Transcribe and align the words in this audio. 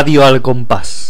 Radio 0.00 0.24
al 0.24 0.40
Compás. 0.40 1.09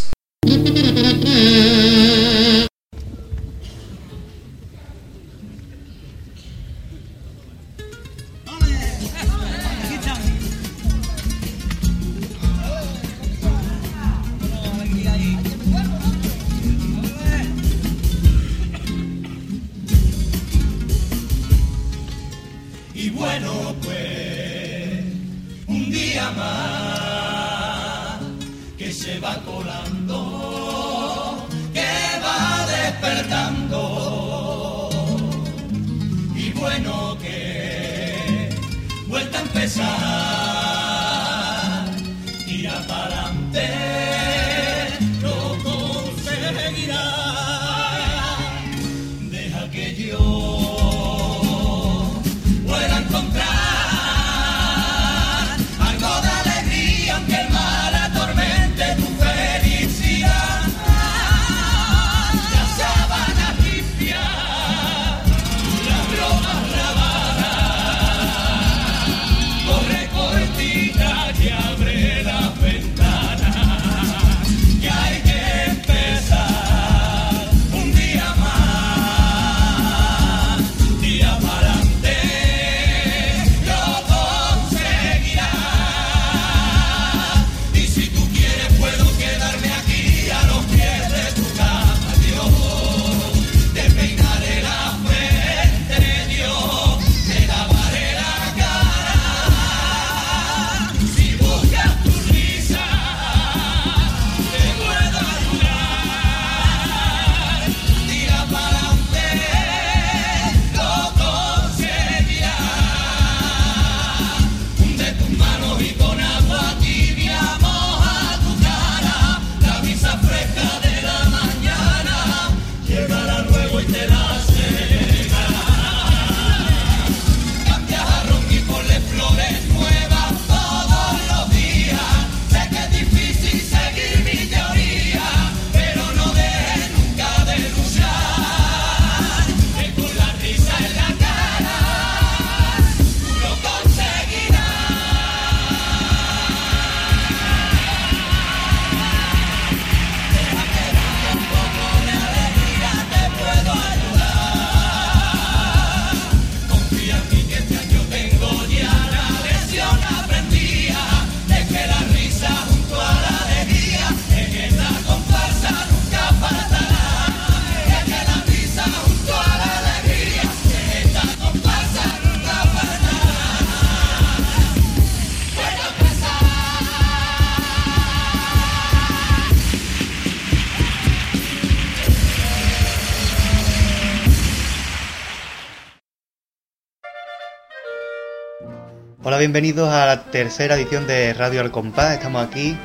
Bienvenidos 189.41 189.89
a 189.89 190.05
la 190.05 190.25
tercera 190.25 190.75
edición 190.75 191.07
de 191.07 191.33
Radio 191.33 191.63
Al 191.63 191.71
Compás. 191.71 192.13
Estamos 192.13 192.47
aquí, 192.47 192.77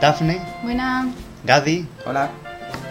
Dafne, 0.00 0.40
Buena. 0.62 1.06
Gadi, 1.44 1.86
Hola. 2.06 2.30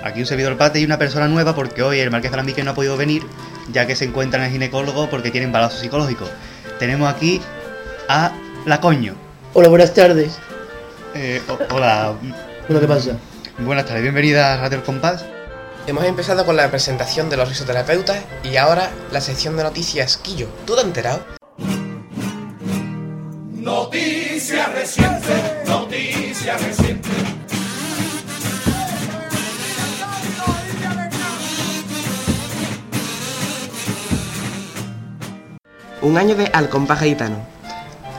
aquí 0.04 0.20
un 0.20 0.28
servidor 0.28 0.56
Pate 0.56 0.80
y 0.80 0.86
una 0.86 1.00
persona 1.00 1.28
nueva 1.28 1.56
porque 1.56 1.82
hoy 1.82 2.00
el 2.00 2.12
Marqués 2.12 2.30
de 2.30 2.36
Alambique 2.36 2.64
no 2.64 2.72
ha 2.72 2.74
podido 2.76 2.96
venir 2.96 3.24
ya 3.72 3.88
que 3.88 3.96
se 3.96 4.06
encuentra 4.06 4.40
en 4.40 4.46
el 4.46 4.52
ginecólogo 4.52 5.10
porque 5.10 5.32
tiene 5.32 5.46
embarazo 5.48 5.80
psicológico. 5.80 6.26
Tenemos 6.78 7.12
aquí 7.12 7.42
a 8.08 8.34
La 8.66 8.80
Coño. 8.80 9.16
Hola, 9.54 9.70
buenas 9.70 9.96
tardes. 9.96 10.38
Eh, 11.16 11.42
hola, 11.72 12.14
Bueno, 12.68 12.80
¿qué 12.80 12.88
pasa? 12.88 13.12
buenas 13.58 13.86
tardes, 13.88 14.04
bienvenida 14.04 14.54
a 14.54 14.58
Radio 14.58 14.78
Al 14.78 14.84
Compás. 14.84 15.26
Hemos 15.88 16.04
empezado 16.04 16.46
con 16.46 16.56
la 16.56 16.70
presentación 16.70 17.32
de 17.32 17.38
los 17.38 17.50
risoterapeutas 17.50 18.20
y 18.44 18.58
ahora 18.58 18.92
la 19.12 19.22
sección 19.22 19.58
de 19.58 19.64
noticias 19.64 20.18
Quillo. 20.18 20.50
¿Tú 20.68 20.76
te 20.76 20.82
has 20.82 20.86
enterado? 20.86 21.37
Noticia 25.66 26.58
reciente. 26.58 27.10
Un 36.02 36.18
año 36.18 36.36
de 36.36 36.46
Al 36.54 36.70
Gitano. 36.70 37.36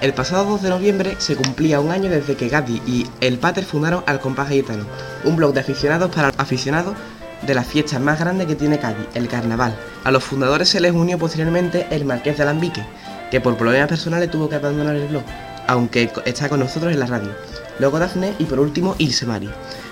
El 0.02 0.12
pasado 0.12 0.44
2 0.44 0.62
de 0.62 0.68
noviembre 0.68 1.16
se 1.18 1.36
cumplía 1.36 1.80
un 1.80 1.90
año 1.90 2.10
desde 2.10 2.36
que 2.36 2.48
Gadi 2.48 2.82
y 2.86 3.06
el 3.20 3.38
Pater 3.38 3.64
fundaron 3.64 4.04
Al 4.06 4.20
Gitano, 4.20 4.84
un 5.24 5.36
blog 5.36 5.54
de 5.54 5.60
aficionados 5.60 6.14
para 6.14 6.28
aficionados 6.36 6.94
de 7.42 7.54
las 7.54 7.66
fiestas 7.66 8.00
más 8.00 8.20
grandes 8.20 8.46
que 8.46 8.56
tiene 8.56 8.78
Cádiz, 8.78 9.06
el 9.14 9.28
carnaval. 9.28 9.74
A 10.04 10.10
los 10.10 10.24
fundadores 10.24 10.68
se 10.68 10.80
les 10.80 10.92
unió 10.92 11.18
posteriormente 11.18 11.86
el 11.90 12.04
Marqués 12.04 12.36
de 12.36 12.42
Alambique, 12.42 12.84
que 13.30 13.40
por 13.40 13.56
problemas 13.56 13.88
personales 13.88 14.30
tuvo 14.30 14.48
que 14.48 14.56
abandonar 14.56 14.96
el 14.96 15.08
blog, 15.08 15.22
aunque 15.68 16.10
está 16.24 16.48
con 16.48 16.58
nosotros 16.58 16.92
en 16.92 16.98
la 16.98 17.06
radio. 17.06 17.30
Luego 17.78 18.00
Dafne 18.00 18.34
y 18.40 18.44
por 18.44 18.58
último 18.58 18.96
Ilse 18.98 19.26
Mari. 19.26 19.48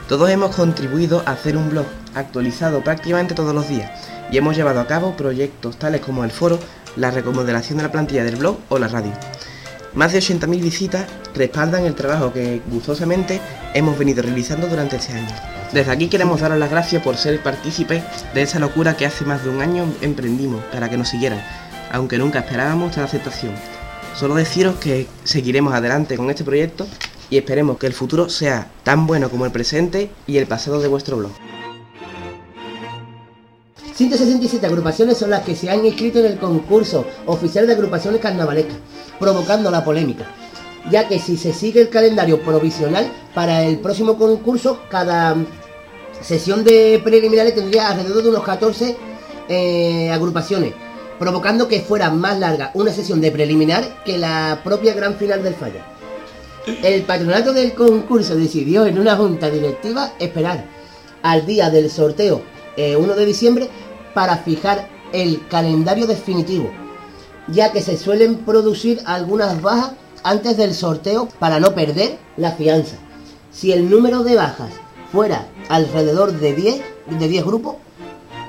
Todos 0.08 0.28
hemos 0.30 0.56
contribuido 0.56 1.22
a 1.26 1.32
hacer 1.32 1.56
un 1.56 1.70
blog 1.70 1.86
actualizado 2.14 2.82
prácticamente 2.82 3.34
todos 3.34 3.54
los 3.54 3.68
días 3.68 3.90
y 4.32 4.38
hemos 4.38 4.56
llevado 4.56 4.80
a 4.80 4.86
cabo 4.86 5.16
proyectos 5.16 5.78
tales 5.78 6.00
como 6.00 6.24
el 6.24 6.32
foro, 6.32 6.58
la 6.96 7.10
remodelación 7.10 7.76
de 7.78 7.84
la 7.84 7.92
plantilla 7.92 8.24
del 8.24 8.36
blog 8.36 8.58
o 8.68 8.78
la 8.78 8.88
radio. 8.88 9.12
Más 9.94 10.12
de 10.12 10.18
80.000 10.18 10.60
visitas 10.60 11.06
respaldan 11.34 11.84
el 11.84 11.94
trabajo 11.94 12.32
que 12.32 12.60
gustosamente 12.70 13.40
hemos 13.74 13.98
venido 13.98 14.22
realizando 14.22 14.66
durante 14.66 14.96
este 14.96 15.12
año. 15.12 15.34
Desde 15.72 15.90
aquí 15.90 16.08
queremos 16.08 16.40
daros 16.40 16.58
las 16.58 16.70
gracias 16.70 17.02
por 17.02 17.16
ser 17.16 17.42
partícipes 17.42 18.02
de 18.32 18.42
esa 18.42 18.58
locura 18.58 18.96
que 18.96 19.06
hace 19.06 19.24
más 19.24 19.44
de 19.44 19.50
un 19.50 19.60
año 19.60 19.86
emprendimos 20.00 20.62
para 20.66 20.88
que 20.88 20.96
nos 20.96 21.08
siguieran, 21.08 21.42
aunque 21.92 22.18
nunca 22.18 22.40
esperábamos 22.40 22.94
tal 22.94 23.04
aceptación. 23.04 23.52
Solo 24.18 24.34
deciros 24.34 24.76
que 24.76 25.06
seguiremos 25.24 25.74
adelante 25.74 26.16
con 26.16 26.30
este 26.30 26.42
proyecto 26.42 26.86
y 27.28 27.36
esperemos 27.36 27.76
que 27.76 27.86
el 27.86 27.92
futuro 27.92 28.30
sea 28.30 28.70
tan 28.82 29.06
bueno 29.06 29.28
como 29.28 29.44
el 29.44 29.52
presente 29.52 30.10
y 30.26 30.38
el 30.38 30.46
pasado 30.46 30.80
de 30.80 30.88
vuestro 30.88 31.18
blog. 31.18 31.32
167 33.94 34.66
agrupaciones 34.66 35.18
son 35.18 35.30
las 35.30 35.42
que 35.42 35.54
se 35.54 35.70
han 35.70 35.84
inscrito 35.84 36.18
en 36.20 36.26
el 36.26 36.38
concurso 36.38 37.06
oficial 37.26 37.66
de 37.66 37.74
agrupaciones 37.74 38.20
carnavalescas, 38.20 38.76
provocando 39.18 39.70
la 39.70 39.84
polémica. 39.84 40.26
ya 40.90 41.08
que 41.08 41.18
si 41.18 41.36
se 41.36 41.52
sigue 41.52 41.80
el 41.80 41.88
calendario 41.88 42.40
provisional 42.42 43.10
para 43.34 43.64
el 43.64 43.80
próximo 43.80 44.16
concurso, 44.16 44.82
cada 44.88 45.36
sesión 46.22 46.62
de 46.62 47.00
preliminares 47.02 47.54
tendría 47.54 47.88
alrededor 47.88 48.22
de 48.22 48.28
unos 48.30 48.44
14 48.44 48.96
eh, 49.48 50.10
agrupaciones, 50.12 50.74
provocando 51.18 51.68
que 51.68 51.80
fuera 51.80 52.10
más 52.10 52.38
larga 52.38 52.70
una 52.74 52.92
sesión 52.92 53.20
de 53.20 53.30
preliminar 53.30 54.02
que 54.04 54.18
la 54.18 54.60
propia 54.64 54.94
gran 54.94 55.16
final 55.16 55.42
del 55.42 55.54
fallo. 55.54 55.80
El 56.82 57.02
patronato 57.02 57.52
del 57.52 57.74
concurso 57.74 58.34
decidió 58.34 58.86
en 58.86 58.98
una 58.98 59.16
junta 59.16 59.50
directiva 59.50 60.12
esperar 60.18 60.64
al 61.22 61.46
día 61.46 61.70
del 61.70 61.90
sorteo 61.90 62.42
eh, 62.76 62.96
1 62.96 63.14
de 63.14 63.26
diciembre 63.26 63.68
para 64.14 64.38
fijar 64.38 64.88
el 65.12 65.46
calendario 65.48 66.06
definitivo, 66.06 66.70
ya 67.48 67.72
que 67.72 67.80
se 67.80 67.96
suelen 67.96 68.38
producir 68.38 69.00
algunas 69.06 69.62
bajas 69.62 69.92
antes 70.24 70.56
del 70.56 70.74
sorteo 70.74 71.28
para 71.38 71.60
no 71.60 71.74
perder 71.74 72.18
la 72.36 72.52
fianza. 72.52 72.96
Si 73.52 73.72
el 73.72 73.88
número 73.88 74.24
de 74.24 74.34
bajas 74.34 74.72
fuera 75.12 75.46
alrededor 75.68 76.32
de 76.32 76.54
10, 76.54 76.82
de 77.18 77.28
10 77.28 77.44
grupos, 77.44 77.76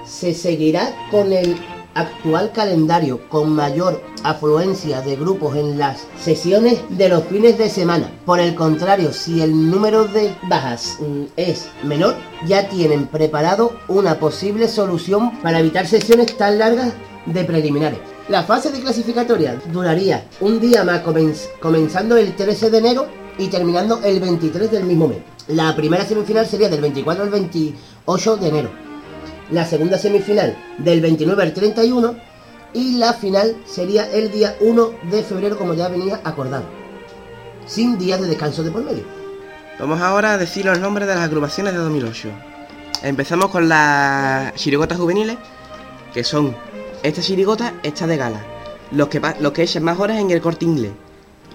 se 0.06 0.34
seguirá 0.34 0.92
con 1.12 1.32
el 1.32 1.56
actual 1.98 2.52
calendario 2.54 3.28
con 3.30 3.52
mayor 3.54 4.02
afluencia 4.24 5.02
de 5.02 5.16
grupos 5.16 5.56
en 5.56 5.78
las 5.78 6.06
sesiones 6.24 6.80
de 6.90 7.10
los 7.10 7.24
fines 7.26 7.58
de 7.58 7.70
semana. 7.70 8.12
Por 8.26 8.40
el 8.40 8.56
contrario, 8.56 9.12
si 9.14 9.42
el 9.42 9.70
número 9.72 10.06
de 10.06 10.34
bajas 10.50 10.98
mm, 11.00 11.24
es 11.36 11.68
menor, 11.84 12.16
ya 12.46 12.70
tienen 12.70 13.08
preparado 13.08 13.72
una 13.88 14.20
posible 14.20 14.68
solución 14.68 15.38
para 15.42 15.60
evitar 15.60 15.88
sesiones 15.88 16.38
tan 16.38 16.58
largas 16.60 16.94
de 17.26 17.44
preliminares. 17.44 18.00
La 18.30 18.44
fase 18.44 18.72
de 18.72 18.80
clasificatoria 18.82 19.60
duraría 19.72 20.26
un 20.42 20.60
día 20.60 20.84
más 20.84 21.04
comenz- 21.04 21.48
comenzando 21.60 22.16
el 22.18 22.36
13 22.36 22.70
de 22.70 22.78
enero 22.78 23.08
y 23.38 23.48
terminando 23.48 24.00
el 24.04 24.20
23 24.20 24.70
del 24.72 24.84
mismo 24.84 25.08
mes. 25.08 25.20
La 25.48 25.76
primera 25.76 26.06
semifinal 26.06 26.46
sería 26.46 26.70
del 26.70 26.82
24 26.82 27.24
al 27.24 27.30
28 27.30 28.38
de 28.38 28.48
enero 28.50 28.87
la 29.52 29.66
segunda 29.66 29.98
semifinal 29.98 30.58
del 30.78 31.02
29 31.02 31.44
al 31.44 31.54
31 31.54 32.16
y 32.74 32.98
la 32.98 33.14
final 33.14 33.56
sería 33.66 34.12
el 34.12 34.32
día 34.32 34.56
1 34.60 34.92
de 35.10 35.24
febrero 35.24 35.58
como 35.58 35.74
ya 35.74 35.88
venía 35.88 36.22
acordado, 36.24 36.66
sin 37.66 37.98
días 37.98 38.22
de 38.22 38.28
descanso 38.28 38.64
de 38.64 38.72
por 38.72 38.84
medio. 38.84 39.04
Vamos 39.80 40.02
ahora 40.02 40.34
a 40.34 40.38
decir 40.38 40.66
los 40.66 40.80
nombres 40.80 41.08
de 41.08 41.16
las 41.16 41.24
agrupaciones 41.24 41.74
de 41.74 41.80
2008. 41.80 42.30
Empezamos 43.04 43.52
con 43.52 43.70
las 43.70 44.56
chirigotas 44.56 44.98
juveniles, 44.98 45.38
que 46.14 46.24
son 46.24 46.56
esta 47.04 47.22
chirigota, 47.22 47.74
esta 47.84 48.08
de 48.08 48.18
gala. 48.18 48.44
Los 48.92 49.08
que, 49.08 49.22
los 49.40 49.52
que 49.52 49.64
echan 49.64 49.84
más 49.84 50.00
horas 50.00 50.18
en 50.20 50.32
el 50.32 50.42
corte 50.42 50.66
inglés. 50.66 50.92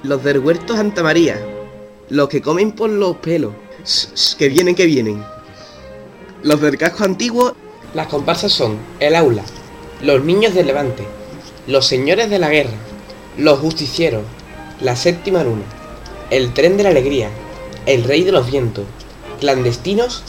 Los 0.04 0.22
del 0.22 0.38
huerto 0.38 0.76
Santa 0.76 1.02
María. 1.02 1.36
Los 2.10 2.28
que 2.28 2.40
comen 2.40 2.72
por 2.72 2.90
los 2.90 3.16
pelos. 3.16 3.54
Que 4.38 4.48
vienen, 4.48 4.76
que 4.76 4.86
vienen. 4.86 5.24
Los 6.42 6.60
del 6.60 6.78
casco 6.78 7.04
antiguo. 7.04 7.54
Las 7.94 8.06
comparsas 8.06 8.52
son 8.52 8.78
el 9.00 9.14
aula, 9.14 9.42
los 10.00 10.24
niños 10.24 10.54
del 10.54 10.66
levante, 10.66 11.04
los 11.66 11.86
señores 11.86 12.30
de 12.30 12.38
la 12.38 12.48
guerra, 12.48 12.72
los 13.36 13.58
justicieros, 13.58 14.22
la 14.80 14.96
séptima 14.96 15.44
luna, 15.44 15.64
el 16.30 16.54
tren 16.54 16.78
de 16.78 16.84
la 16.84 16.88
alegría, 16.88 17.28
el 17.84 18.04
rey 18.04 18.24
de 18.24 18.32
los 18.32 18.50
vientos, 18.50 18.86
clandestinos 19.40 20.22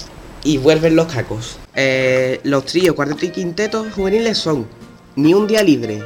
y 0.43 0.57
vuelven 0.57 0.97
los 0.97 1.07
cacos. 1.07 1.57
Eh, 1.73 2.41
los 2.43 2.65
tríos, 2.65 2.95
cuarteto 2.95 3.25
y 3.25 3.29
quinteto 3.29 3.85
juveniles 3.95 4.37
son 4.37 4.67
Ni 5.15 5.33
un 5.33 5.47
día 5.47 5.63
libre, 5.63 6.03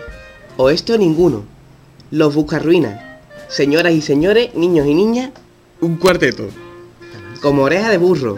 Oeste 0.58 0.94
o 0.94 0.98
ninguno, 0.98 1.44
Los 2.12 2.36
buscarruinas, 2.36 3.04
Señoras 3.48 3.94
y 3.94 4.02
señores, 4.02 4.54
niños 4.54 4.86
y 4.86 4.94
niñas, 4.94 5.32
un 5.82 5.96
cuarteto. 5.98 6.50
Como 7.42 7.64
oreja 7.64 7.90
de 7.90 7.98
burro, 7.98 8.38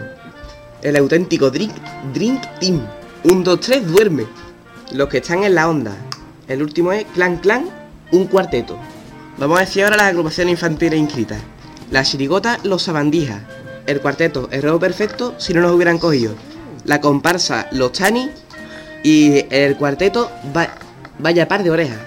el 0.82 0.96
auténtico 0.96 1.50
Drink, 1.50 1.74
drink 2.14 2.40
Team. 2.60 2.80
Un, 3.24 3.44
dos, 3.44 3.60
tres, 3.60 3.86
duerme. 3.86 4.24
Los 4.92 5.08
que 5.08 5.18
están 5.18 5.44
en 5.44 5.54
la 5.54 5.68
onda. 5.68 5.92
El 6.48 6.62
último 6.62 6.92
es 6.92 7.04
Clan 7.14 7.36
Clan, 7.36 7.66
un 8.12 8.26
cuarteto. 8.26 8.76
Vamos 9.38 9.58
a 9.58 9.60
decir 9.60 9.84
ahora 9.84 9.96
las 9.96 10.06
agrupaciones 10.08 10.52
infantiles 10.52 10.98
inscritas. 10.98 11.40
La 11.90 12.02
chirigota 12.02 12.58
Los 12.64 12.82
Sabandijas. 12.84 13.40
El 13.86 14.00
cuarteto 14.00 14.48
Error 14.50 14.78
Perfecto 14.80 15.34
si 15.38 15.54
no 15.54 15.60
nos 15.60 15.72
hubieran 15.72 15.98
cogido. 15.98 16.34
La 16.84 17.00
comparsa 17.00 17.68
Los 17.72 17.92
Chani. 17.92 18.30
Y 19.02 19.44
el 19.50 19.76
cuarteto 19.76 20.30
Va- 20.56 20.70
Vaya 21.18 21.48
Par 21.48 21.62
de 21.62 21.70
Orejas. 21.70 21.98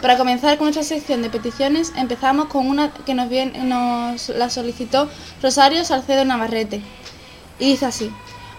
Para 0.00 0.16
comenzar 0.16 0.56
con 0.56 0.66
nuestra 0.66 0.82
sección 0.82 1.20
de 1.20 1.28
peticiones, 1.28 1.92
empezamos 1.94 2.46
con 2.46 2.66
una 2.66 2.90
que 2.90 3.12
nos, 3.14 3.28
viene, 3.28 3.58
nos 3.64 4.30
la 4.30 4.48
solicitó 4.48 5.10
Rosario 5.42 5.84
Salcedo 5.84 6.24
Navarrete. 6.24 6.80
Y 7.58 7.66
dice 7.72 7.84
así: 7.86 8.10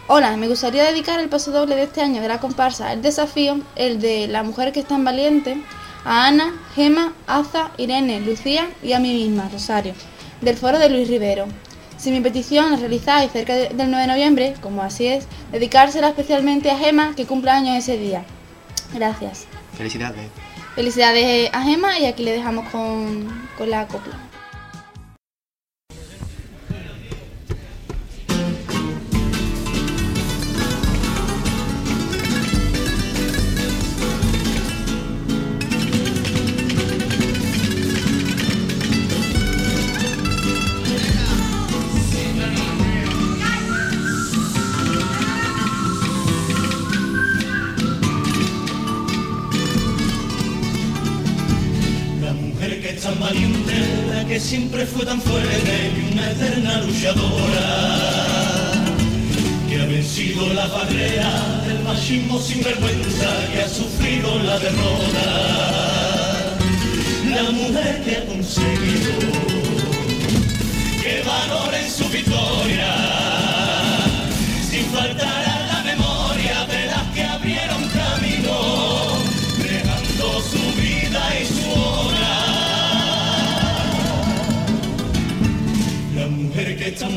Hola, 0.08 0.38
me 0.38 0.48
gustaría 0.48 0.84
dedicar 0.84 1.20
el 1.20 1.30
paso 1.30 1.52
doble 1.52 1.76
de 1.76 1.84
este 1.84 2.02
año 2.02 2.22
de 2.22 2.28
la 2.28 2.40
comparsa 2.40 2.94
El 2.94 3.02
Desafío, 3.02 3.60
el 3.76 4.00
de 4.00 4.28
La 4.28 4.44
Mujer 4.44 4.72
que 4.72 4.82
es 4.82 4.88
tan 4.88 5.04
valiente, 5.04 5.58
a 6.06 6.28
Ana, 6.28 6.54
Gema, 6.76 7.14
Aza, 7.26 7.72
Irene, 7.78 8.20
Lucía 8.22 8.70
y 8.84 8.94
a 8.94 9.00
mí 9.00 9.12
misma, 9.12 9.50
Rosario, 9.52 9.94
del 10.42 10.58
foro 10.58 10.78
de 10.78 10.90
Luis 10.90 11.08
Rivero. 11.08 11.48
Si 11.98 12.12
mi 12.12 12.20
petición 12.22 12.70
la 12.72 12.78
realizáis 12.78 13.32
cerca 13.32 13.56
de- 13.56 13.70
del 13.70 13.90
9 13.90 14.02
de 14.02 14.08
noviembre, 14.08 14.54
como 14.62 14.84
así 14.84 15.08
es, 15.08 15.26
dedicársela 15.52 16.10
especialmente 16.10 16.70
a 16.70 16.78
Gema, 16.78 17.16
que 17.16 17.26
cumple 17.26 17.50
años 17.52 17.78
ese 17.78 17.98
día. 17.98 18.26
Gracias. 18.94 19.46
Felicidades. 19.78 20.28
Felicidades 20.76 21.50
a 21.54 21.64
Gema 21.64 22.00
y 22.00 22.06
aquí 22.06 22.24
le 22.24 22.32
dejamos 22.32 22.70
con, 22.70 23.50
con 23.58 23.70
la 23.70 23.88
copla. 23.88 24.31
Siempre 54.42 54.86
fue 54.86 55.06
tan 55.06 55.22
fuerte 55.22 55.92
y 55.96 56.12
una 56.12 56.32
eterna 56.32 56.82
luchadora, 56.82 58.74
que 59.70 59.82
ha 59.82 59.86
vencido 59.86 60.52
la 60.54 60.68
barrera 60.68 61.62
del 61.68 61.80
machismo 61.84 62.40
sin 62.40 62.64
vergüenza, 62.64 63.30
que 63.54 63.62
ha 63.62 63.70
sufrido 63.70 64.40
la 64.40 64.60
derrota. 64.60 65.28
La 67.30 67.52
mujer 67.52 68.02
que 68.04 68.18
ha 68.18 68.26
conseguido 68.26 69.12
que 71.02 71.24
valoren 71.24 71.90
su 71.90 72.10
victoria, 72.10 73.11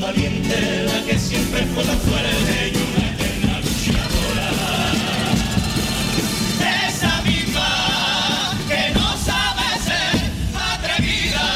valiente, 0.05 0.85
la 0.85 1.03
que 1.07 1.19
siempre 1.19 1.65
fue 1.75 1.83
tan 1.85 1.99
fuerte 2.01 2.73
y 2.73 2.77
una 2.77 3.05
eterna 3.13 3.61
luchadora. 3.65 4.49
Esa 6.89 7.23
misma 7.23 7.71
que 8.69 8.83
no 8.99 9.09
sabe 9.29 9.67
ser 9.89 10.15
atrevida 10.73 11.49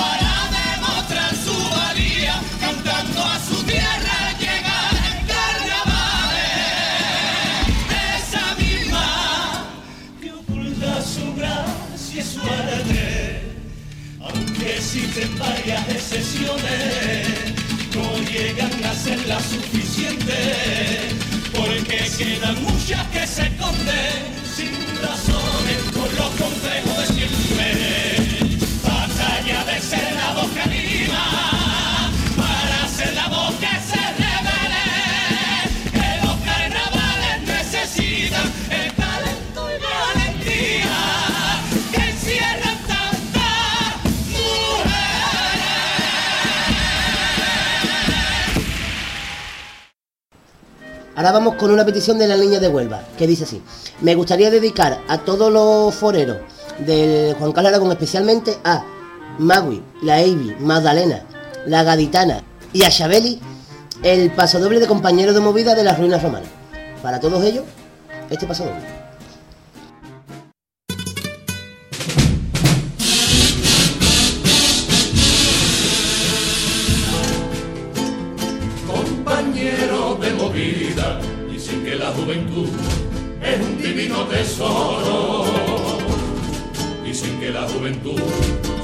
para 0.00 0.32
demostrar 0.60 1.32
su 1.44 1.56
valía, 1.76 2.36
cantando 2.60 3.20
a 3.24 3.36
su 3.48 3.56
tierra 3.64 4.16
llegar 4.38 4.94
en 5.10 5.18
carnavales. 5.32 6.54
Esa 8.16 8.46
misma 8.62 9.06
que 10.20 10.30
oculta 10.32 10.92
su 11.02 11.34
gracia 11.34 12.20
y 12.20 12.24
su 12.32 12.40
arte, 12.42 13.42
aunque 14.20 14.76
existen 14.76 15.30
varias 15.38 15.88
excepciones, 15.88 16.89
llegan 18.42 18.84
a 18.84 18.94
ser 18.94 19.26
las 19.26 19.42
suficientes, 19.42 21.14
porque 21.54 21.98
quedan 22.16 22.62
muchas 22.62 23.06
que 23.08 23.26
se 23.26 23.42
esconden 23.42 24.24
sin 24.56 24.72
razones 25.02 25.39
Ahora 51.20 51.32
vamos 51.32 51.56
con 51.56 51.70
una 51.70 51.84
petición 51.84 52.18
de 52.18 52.26
la 52.26 52.34
niña 52.34 52.60
de 52.60 52.68
Huelva, 52.68 53.02
que 53.18 53.26
dice 53.26 53.44
así. 53.44 53.60
Me 54.00 54.14
gustaría 54.14 54.50
dedicar 54.50 55.02
a 55.06 55.18
todos 55.18 55.52
los 55.52 55.94
foreros 55.94 56.38
del 56.78 57.34
Juan 57.34 57.52
Carlos 57.52 57.68
Aragón, 57.68 57.92
especialmente 57.92 58.56
a 58.64 58.82
Magui, 59.38 59.82
la 60.00 60.14
Avi, 60.14 60.56
Magdalena, 60.60 61.26
la 61.66 61.82
Gaditana 61.82 62.42
y 62.72 62.84
a 62.84 62.90
Chabeli, 62.90 63.38
el 64.02 64.30
pasodoble 64.30 64.80
de 64.80 64.86
compañero 64.86 65.34
de 65.34 65.40
movida 65.40 65.74
de 65.74 65.84
las 65.84 65.98
ruinas 65.98 66.22
romanas. 66.22 66.48
Para 67.02 67.20
todos 67.20 67.44
ellos, 67.44 67.64
este 68.30 68.46
pasodoble. 68.46 68.80
compañero 68.80 68.99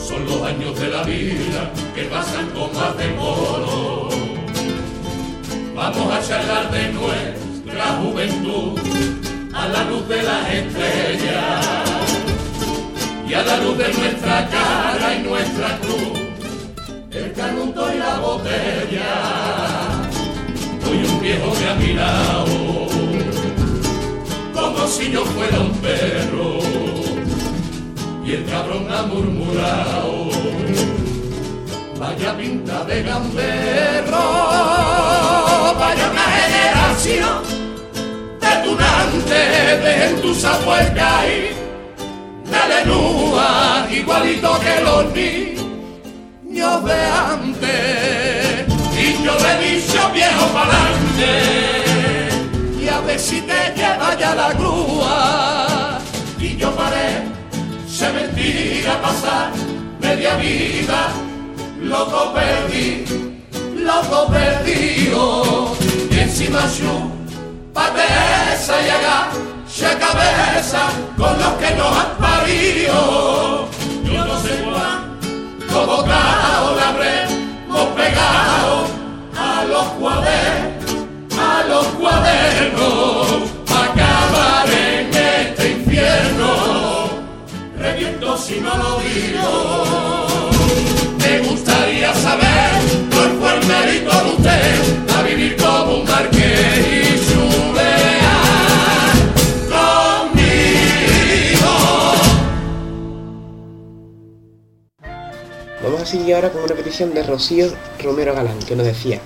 son 0.00 0.24
los 0.26 0.42
años 0.42 0.78
de 0.80 0.88
la 0.88 1.04
vida 1.04 1.70
que 1.94 2.02
pasan 2.04 2.48
con 2.50 2.72
más 2.74 2.96
decoro. 2.96 4.08
Vamos 5.74 6.12
a 6.12 6.26
charlar 6.26 6.70
de 6.72 6.92
nuestra 6.92 7.84
juventud 8.02 8.80
a 9.54 9.68
la 9.68 9.84
luz 9.84 10.08
de 10.08 10.22
las 10.22 10.52
estrellas 10.52 11.66
y 13.28 13.34
a 13.34 13.42
la 13.42 13.56
luz 13.58 13.78
de 13.78 13.92
nuestra 13.92 14.48
cara 14.48 15.14
y 15.14 15.22
nuestra 15.22 15.78
cruz 15.78 16.18
el 17.12 17.32
canuto 17.32 17.92
y 17.94 17.98
la 17.98 18.18
botella. 18.18 19.12
Soy 20.84 21.04
un 21.04 21.20
viejo 21.20 21.52
que 21.52 21.68
ha 21.68 21.74
mirado 21.74 22.46
como 24.52 24.86
si 24.88 25.12
yo 25.12 25.24
fuera 25.24 25.60
un 25.60 25.72
perro 25.78 26.95
y 28.26 28.32
el 28.32 28.44
cabrón 28.46 28.88
ha 28.90 29.02
murmurado. 29.02 30.30
Vaya 31.98 32.36
pinta 32.36 32.84
de 32.84 33.02
gamberro, 33.04 34.18
vaya 35.78 36.10
una 36.10 36.26
generación 36.38 37.42
de 38.40 38.68
tunantes 38.68 39.82
de 39.84 40.06
entusa 40.08 40.58
puerca 40.58 41.24
y 41.26 41.54
de 42.50 42.62
lenúa, 42.68 43.86
igualito 43.90 44.58
que 44.60 44.80
los 44.82 45.04
niños 45.14 46.84
de 46.84 47.00
antes. 47.32 48.66
Y 48.98 49.24
yo 49.24 49.34
le 49.38 49.50
he 49.52 49.74
dicho 49.74 50.10
viejo 50.12 50.46
pa'lante, 50.48 51.34
y 52.82 52.88
a 52.88 53.00
ver 53.00 53.18
si 53.20 53.40
te 53.40 53.72
lleva 53.76 54.16
ya 54.18 54.34
la 54.34 54.52
grúa. 54.52 56.00
Y 56.38 56.56
yo 56.56 56.70
paré, 56.72 57.35
se 57.96 58.12
mentira 58.12 59.00
pasar 59.00 59.52
media 60.00 60.36
vida, 60.36 61.08
loco 61.80 62.34
perdí, 62.34 63.06
loco 63.74 64.26
perdido. 64.30 65.72
Y 66.10 66.18
encima 66.18 66.60
yo, 66.78 67.10
esa 68.52 68.74
y 68.86 68.90
agacha 68.90 69.98
cabeza 69.98 70.82
con 71.16 71.38
los 71.38 71.52
que 71.60 71.70
nos 71.74 71.92
han 72.00 72.12
parido. 72.18 73.68
Yo 74.04 74.26
no 74.26 74.40
sé 74.40 74.62
cuánto 74.62 75.86
bocado 75.86 76.76
le 76.76 76.82
habremos 76.90 77.86
pegado 77.96 78.74
a 79.38 79.64
los 79.64 79.84
cuadernos, 79.98 81.38
a 81.40 81.64
los 81.66 81.86
cuadernos, 81.98 82.75
Si 88.38 88.60
no 88.60 88.76
lo 88.76 89.00
digo. 89.00 90.26
Me 91.18 91.38
gustaría 91.48 92.14
saber 92.14 92.70
cuál 93.10 93.30
fue 93.40 93.54
el 93.54 93.66
mérito 93.66 94.10
de 94.10 94.30
usted 94.30 95.08
a 95.16 95.22
vivir 95.22 95.56
como 95.56 96.00
un 96.00 96.04
marqués 96.04 96.86
y 96.86 97.26
chulear 97.26 99.14
conmigo. 99.72 100.52
Vamos 105.82 106.02
a 106.02 106.06
seguir 106.06 106.34
ahora 106.34 106.50
con 106.52 106.62
una 106.62 106.74
petición 106.74 107.14
de 107.14 107.22
Rocío 107.22 107.72
Romero 108.02 108.34
Galán, 108.34 108.58
que 108.60 108.76
nos 108.76 108.86
decía 108.86 109.18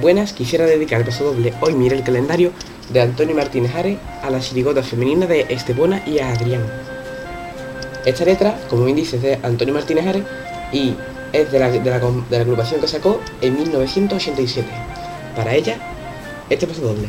Buenas, 0.00 0.32
quisiera 0.32 0.64
dedicar 0.64 1.00
el 1.00 1.06
paso 1.06 1.24
doble 1.24 1.52
Hoy 1.60 1.74
mire 1.74 1.96
el 1.96 2.04
calendario 2.04 2.52
de 2.90 3.02
Antonio 3.02 3.34
Martínez 3.34 3.74
Ares 3.74 3.98
a 4.22 4.30
la 4.30 4.40
chirigota 4.40 4.82
femenina 4.82 5.26
de 5.26 5.46
Estepona 5.50 6.02
y 6.06 6.20
a 6.20 6.30
Adrián. 6.30 6.91
Esta 8.04 8.24
letra, 8.24 8.58
como 8.68 8.84
bien 8.84 8.96
dice, 8.96 9.16
es 9.16 9.22
de 9.22 9.38
Antonio 9.42 9.74
Martínez 9.74 10.06
Ares 10.06 10.24
y 10.72 10.94
es 11.32 11.52
de 11.52 11.58
la, 11.58 11.70
de 11.70 11.78
la 11.78 11.98
de 12.00 12.22
la 12.30 12.40
agrupación 12.40 12.80
que 12.80 12.88
sacó 12.88 13.20
en 13.40 13.56
1987. 13.56 14.68
Para 15.36 15.54
ella, 15.54 15.76
este 16.50 16.66
paso 16.66 16.82
doble. 16.82 17.08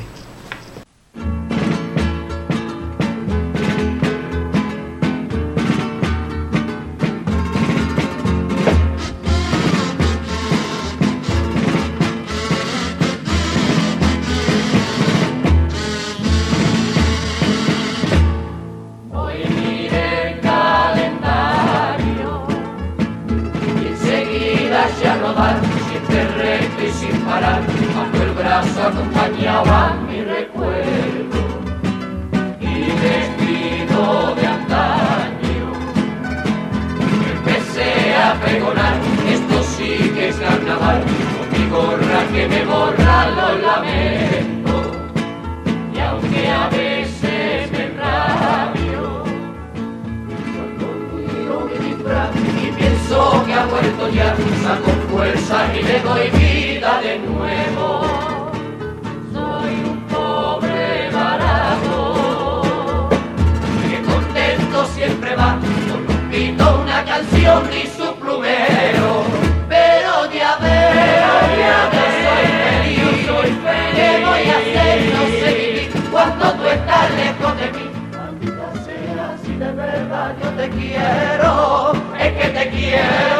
Yo 80.10 80.50
te 80.58 80.70
quiero, 80.70 81.94
es 82.20 82.32
que 82.34 82.50
te 82.50 82.70
quiero, 82.70 83.33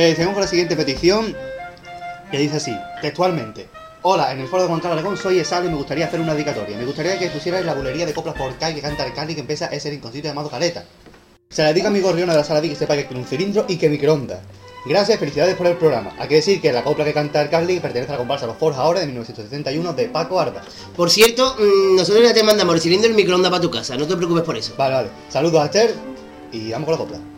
Eh, 0.00 0.14
seguimos 0.14 0.34
con 0.34 0.42
la 0.42 0.46
siguiente 0.46 0.76
petición. 0.76 1.34
que 2.30 2.38
dice 2.38 2.58
así, 2.58 2.76
textualmente. 3.02 3.68
Hola, 4.02 4.32
en 4.32 4.38
el 4.38 4.46
foro 4.46 4.62
de 4.62 4.68
Gonzalo 4.68 4.94
Aragón 4.94 5.16
soy 5.16 5.40
Esalo 5.40 5.66
y 5.66 5.70
me 5.70 5.74
gustaría 5.74 6.06
hacer 6.06 6.20
una 6.20 6.34
dedicatoria. 6.34 6.76
Me 6.76 6.84
gustaría 6.84 7.18
que 7.18 7.28
pusierais 7.30 7.66
la 7.66 7.74
bulería 7.74 8.06
de 8.06 8.14
coplas 8.14 8.36
por 8.36 8.56
K 8.56 8.74
que 8.74 8.80
canta 8.80 9.04
el 9.04 9.12
Cali 9.12 9.34
que 9.34 9.40
empieza 9.40 9.66
a 9.66 9.80
ser 9.80 9.92
inconsciente 9.92 10.28
llamado 10.28 10.50
Caleta. 10.50 10.84
Se 11.50 11.64
la 11.64 11.70
dedica 11.70 11.88
a 11.88 11.90
mi 11.90 12.00
gorriona 12.00 12.32
de 12.32 12.38
la 12.38 12.44
sala 12.44 12.60
de 12.60 12.68
que 12.68 12.76
sepa 12.76 12.94
que 12.94 13.04
tiene 13.04 13.22
un 13.22 13.26
cilindro 13.26 13.64
y 13.66 13.76
que 13.76 13.88
microondas. 13.88 14.38
Gracias, 14.86 15.18
felicidades 15.18 15.56
por 15.56 15.66
el 15.66 15.76
programa. 15.76 16.14
Hay 16.16 16.28
que 16.28 16.36
decir 16.36 16.60
que 16.60 16.72
la 16.72 16.84
copla 16.84 17.04
que 17.04 17.12
canta 17.12 17.42
el 17.42 17.50
Carly 17.50 17.80
pertenece 17.80 18.12
a 18.12 18.14
la 18.14 18.18
comparsa 18.18 18.46
Los 18.46 18.56
Foros 18.56 18.78
ahora 18.78 19.00
de 19.00 19.06
1971 19.06 19.94
de 19.94 20.04
Paco 20.10 20.38
Arda. 20.38 20.62
Por 20.94 21.10
cierto, 21.10 21.56
mm, 21.58 21.96
nosotros 21.96 22.22
ya 22.22 22.32
te 22.32 22.44
mandamos 22.44 22.76
el 22.76 22.80
cilindro 22.80 23.08
y 23.08 23.10
el 23.10 23.16
microondas 23.16 23.50
para 23.50 23.62
tu 23.62 23.70
casa, 23.72 23.96
no 23.96 24.06
te 24.06 24.16
preocupes 24.16 24.44
por 24.44 24.56
eso. 24.56 24.74
Vale, 24.78 24.94
vale. 24.94 25.08
Saludos 25.28 25.60
a 25.60 25.64
Esther 25.64 25.92
y 26.52 26.70
vamos 26.70 26.86
con 26.86 26.92
la 26.92 26.98
copla. 26.98 27.37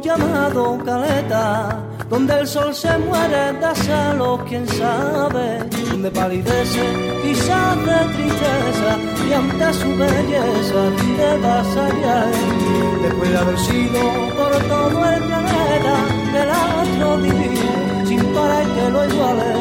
Llamado 0.00 0.78
caleta, 0.84 1.76
donde 2.08 2.40
el 2.40 2.46
sol 2.46 2.74
se 2.74 2.96
muere 2.98 3.52
de 3.52 3.74
celos, 3.74 4.40
quién 4.48 4.66
sabe, 4.66 5.58
donde 5.90 6.10
palidece 6.10 6.82
quizás 7.22 7.76
de 7.76 7.98
tristeza 8.14 8.90
y 9.28 9.32
ante 9.32 9.72
su 9.74 9.88
belleza 9.96 10.82
te 11.16 11.38
vas 11.42 11.76
allá. 11.76 12.26
Después 13.02 13.30
de 13.30 13.38
haber 13.38 13.58
sido 13.58 14.00
por 14.36 14.52
todo 14.68 15.10
el 15.10 15.22
planeta 15.22 15.94
el 16.42 16.50
astro 16.50 17.16
divino, 17.18 18.06
sin 18.06 18.24
parar 18.34 18.64
que 18.64 18.90
lo 18.90 19.04
iguale, 19.04 19.52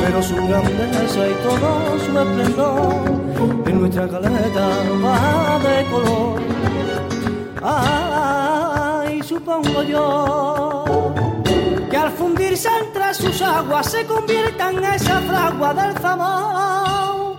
pero 0.00 0.22
su 0.22 0.36
grandeza 0.36 1.28
y 1.28 1.34
todo 1.46 1.98
su 2.04 2.18
esplendor 2.18 3.24
en 3.66 3.80
nuestra 3.80 4.08
caleta 4.08 4.68
va 5.04 5.58
de 5.58 5.84
color. 5.90 6.40
Ay, 7.62 8.13
supongo 9.34 9.82
yo 9.82 10.84
que 11.90 11.96
al 11.96 12.10
fundirse 12.12 12.68
entre 12.84 13.12
sus 13.14 13.42
aguas 13.42 13.90
se 13.90 14.06
convierta 14.06 14.70
en 14.70 14.84
esa 14.84 15.20
fragua 15.22 15.74
del 15.74 15.92
famoso 15.98 17.32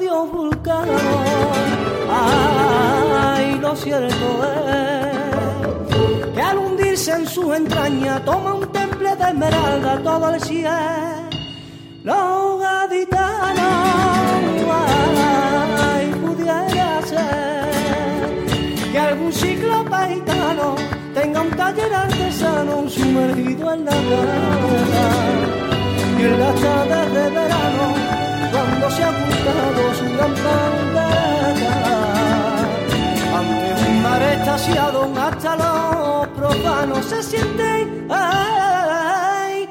dios 0.00 0.32
vulcano. 0.32 0.92
Ay, 2.10 3.58
lo 3.60 3.76
cierto 3.76 4.26
es 4.66 5.16
que 6.34 6.40
al 6.40 6.56
hundirse 6.58 7.12
en 7.12 7.26
su 7.26 7.52
entraña 7.52 8.24
toma 8.24 8.54
un 8.54 8.66
temple 8.72 9.14
de 9.16 9.24
esmeralda 9.24 10.02
todo 10.02 10.34
el 10.34 10.40
cielo. 10.40 10.70
Gaditanos, 12.60 13.60
ay, 15.82 16.06
pudiera 16.22 17.02
ser 17.02 17.70
que 18.90 18.98
algún 18.98 19.32
ciclo 19.32 19.84
paitano 19.84 20.99
tenga 21.14 21.40
un 21.42 21.50
taller 21.50 21.92
artesano 21.92 22.88
sumergido 22.88 23.74
en 23.74 23.84
la 23.84 23.92
guerra 23.92 24.38
y 26.18 26.22
en 26.22 26.40
las 26.40 26.54
tardes 26.60 27.14
de 27.14 27.30
verano 27.30 27.94
cuando 28.52 28.90
se 28.90 29.04
ha 29.04 29.10
ocultado 29.10 29.94
su 29.94 30.04
gran 30.16 30.34
bandera. 30.44 31.76
Ante 33.38 33.90
un 33.90 34.02
mar 34.02 34.22
extasiado 34.22 35.12
hasta 35.16 35.56
los 35.56 36.28
profanos 36.28 37.04
se 37.06 37.22
sienten 37.22 38.06
ay, 38.10 39.68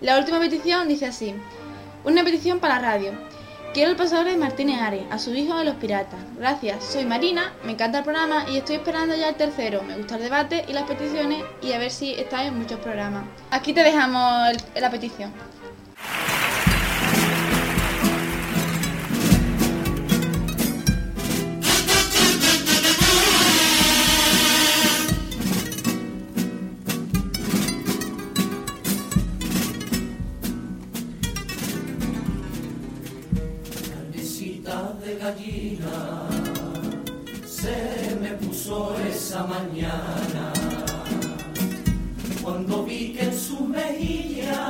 La 0.00 0.18
última 0.18 0.40
petición 0.40 0.88
dice 0.88 1.06
así. 1.06 1.34
Una 2.02 2.24
petición 2.24 2.60
para 2.60 2.78
radio. 2.78 3.12
Quiero 3.74 3.90
el 3.90 3.96
pasador 3.96 4.24
de 4.24 4.36
Martínez 4.38 4.80
Ares, 4.80 5.04
a 5.10 5.18
su 5.18 5.34
hijo 5.34 5.58
de 5.58 5.64
los 5.64 5.74
piratas. 5.74 6.18
Gracias, 6.38 6.82
soy 6.82 7.04
Marina, 7.04 7.52
me 7.62 7.72
encanta 7.72 7.98
el 7.98 8.04
programa 8.04 8.46
y 8.50 8.56
estoy 8.56 8.76
esperando 8.76 9.14
ya 9.14 9.28
el 9.28 9.34
tercero. 9.34 9.82
Me 9.82 9.98
gusta 9.98 10.16
el 10.16 10.22
debate 10.22 10.64
y 10.66 10.72
las 10.72 10.84
peticiones 10.84 11.44
y 11.60 11.72
a 11.72 11.78
ver 11.78 11.90
si 11.90 12.14
estáis 12.14 12.48
en 12.48 12.58
muchos 12.58 12.80
programas. 12.80 13.24
Aquí 13.50 13.74
te 13.74 13.82
dejamos 13.82 14.56
la 14.74 14.90
petición. 14.90 15.30
Esa 39.40 39.46
mañana 39.46 40.52
cuando 42.42 42.84
vi 42.84 43.14
que 43.14 43.24
en 43.24 43.38
su 43.38 43.64
mejilla 43.64 44.60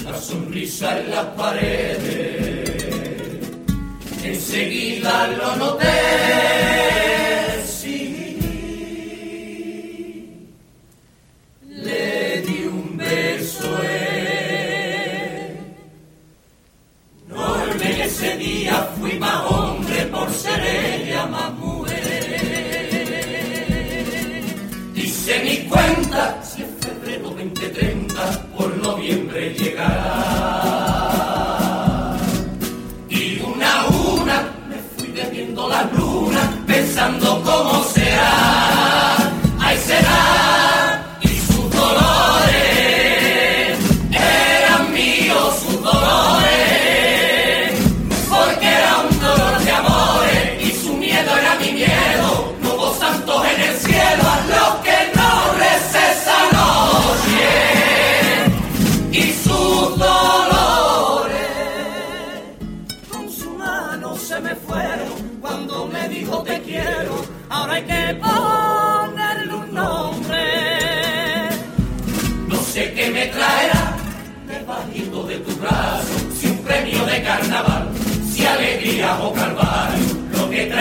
la 0.04 0.16
sonrisa 0.18 1.00
en 1.00 1.10
las 1.10 1.26
paredes 1.26 2.70
enseguida 4.24 5.26
lo 5.28 5.56
noté. 5.56 6.31
Llegará. 29.62 30.41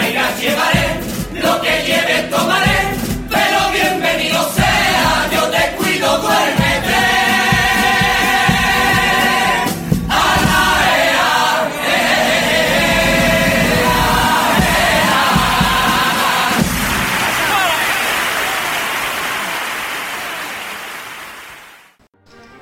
reina 0.02 0.36
llevaré, 0.38 1.00
lo 1.34 1.62
que 1.62 1.84
lleve 1.86 2.28
tomaré, 2.30 2.80
pero 3.30 3.60
bienvenido 3.72 4.40
sea, 4.52 5.30
yo 5.32 5.44
te 5.50 5.76
cuido, 5.78 6.18
duérmete. 6.18 6.72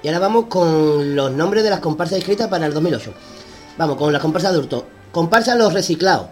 Y 0.02 0.08
ahora 0.08 0.20
vamos 0.20 0.46
con 0.46 1.16
los 1.16 1.32
nombres 1.32 1.64
de 1.64 1.70
las 1.70 1.82
comparsas 1.82 2.20
escritas 2.20 2.48
para 2.48 2.66
el 2.66 2.74
2008. 2.74 3.14
Vamos, 3.78 3.98
con 3.98 4.14
las 4.14 4.22
comparsas 4.22 4.52
adultos. 4.52 4.84
Comparsa 5.12 5.56
los 5.56 5.74
reciclados. 5.74 6.28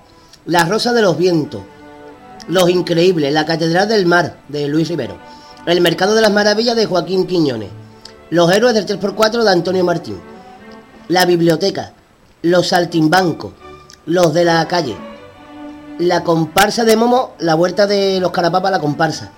La 0.48 0.64
Rosa 0.64 0.94
de 0.94 1.02
los 1.02 1.18
Vientos, 1.18 1.62
Los 2.48 2.70
Increíbles, 2.70 3.34
La 3.34 3.46
Catedral 3.46 3.90
del 3.90 4.06
Mar 4.06 4.38
de 4.48 4.70
Luis 4.70 4.88
Rivero, 4.88 5.18
El 5.66 5.82
Mercado 5.82 6.16
de 6.16 6.22
las 6.22 6.32
Maravillas 6.32 6.78
de 6.78 6.86
Joaquín 6.86 7.28
Quiñones, 7.28 7.68
Los 8.30 8.50
Héroes 8.54 8.74
del 8.74 8.86
3x4 8.86 9.44
de 9.44 9.52
Antonio 9.52 9.84
Martín, 9.84 10.22
La 11.10 11.26
Biblioteca, 11.26 11.92
Los 12.44 12.70
Saltimbancos, 12.70 13.52
Los 14.06 14.34
de 14.34 14.46
la 14.46 14.66
Calle, 14.70 14.96
La 16.00 16.24
Comparsa 16.24 16.86
de 16.86 16.96
Momo, 16.96 17.34
La 17.40 17.56
Vuelta 17.56 17.86
de 17.86 18.22
los 18.22 18.32
Carapapas, 18.32 18.72
La 18.72 18.80
Comparsa, 18.80 19.34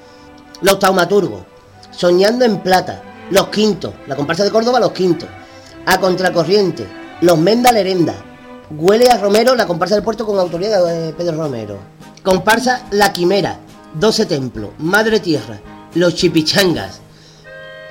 Los 0.61 0.77
Taumaturgos, 0.77 1.41
Soñando 1.89 2.45
en 2.45 2.59
Plata, 2.59 3.01
Los 3.31 3.47
Quintos, 3.47 3.95
La 4.05 4.15
Comparsa 4.15 4.43
de 4.43 4.51
Córdoba, 4.51 4.79
Los 4.79 4.91
Quintos, 4.91 5.27
A 5.87 5.99
Contracorriente, 5.99 6.87
Los 7.21 7.39
Menda 7.39 7.71
Lerenda, 7.71 8.13
Huele 8.71 9.09
a 9.09 9.17
Romero, 9.17 9.55
la 9.55 9.65
comparsa 9.65 9.95
del 9.95 10.03
puerto 10.03 10.27
con 10.27 10.37
autoría 10.37 10.79
de 10.79 11.09
eh, 11.09 11.13
Pedro 11.13 11.37
Romero. 11.37 11.79
Comparsa 12.21 12.85
La 12.91 13.11
Quimera, 13.11 13.57
12 13.95 14.27
Templos, 14.27 14.69
Madre 14.77 15.19
Tierra, 15.19 15.59
Los 15.95 16.13
Chipichangas, 16.13 17.01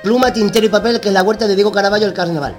Pluma, 0.03 0.31
Tintero 0.31 0.65
y 0.65 0.69
Papel, 0.69 1.01
que 1.01 1.09
es 1.09 1.13
la 1.13 1.23
huerta 1.23 1.47
de 1.47 1.55
Diego 1.55 1.73
Caraballo, 1.73 2.05
el 2.05 2.13
carnaval. 2.13 2.55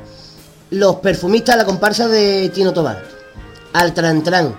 Los 0.69 0.97
Perfumistas, 0.97 1.57
la 1.57 1.65
comparsa 1.65 2.09
de 2.09 2.51
Tino 2.51 2.75
Tobar. 2.75 3.03
Altrantran, 3.73 4.55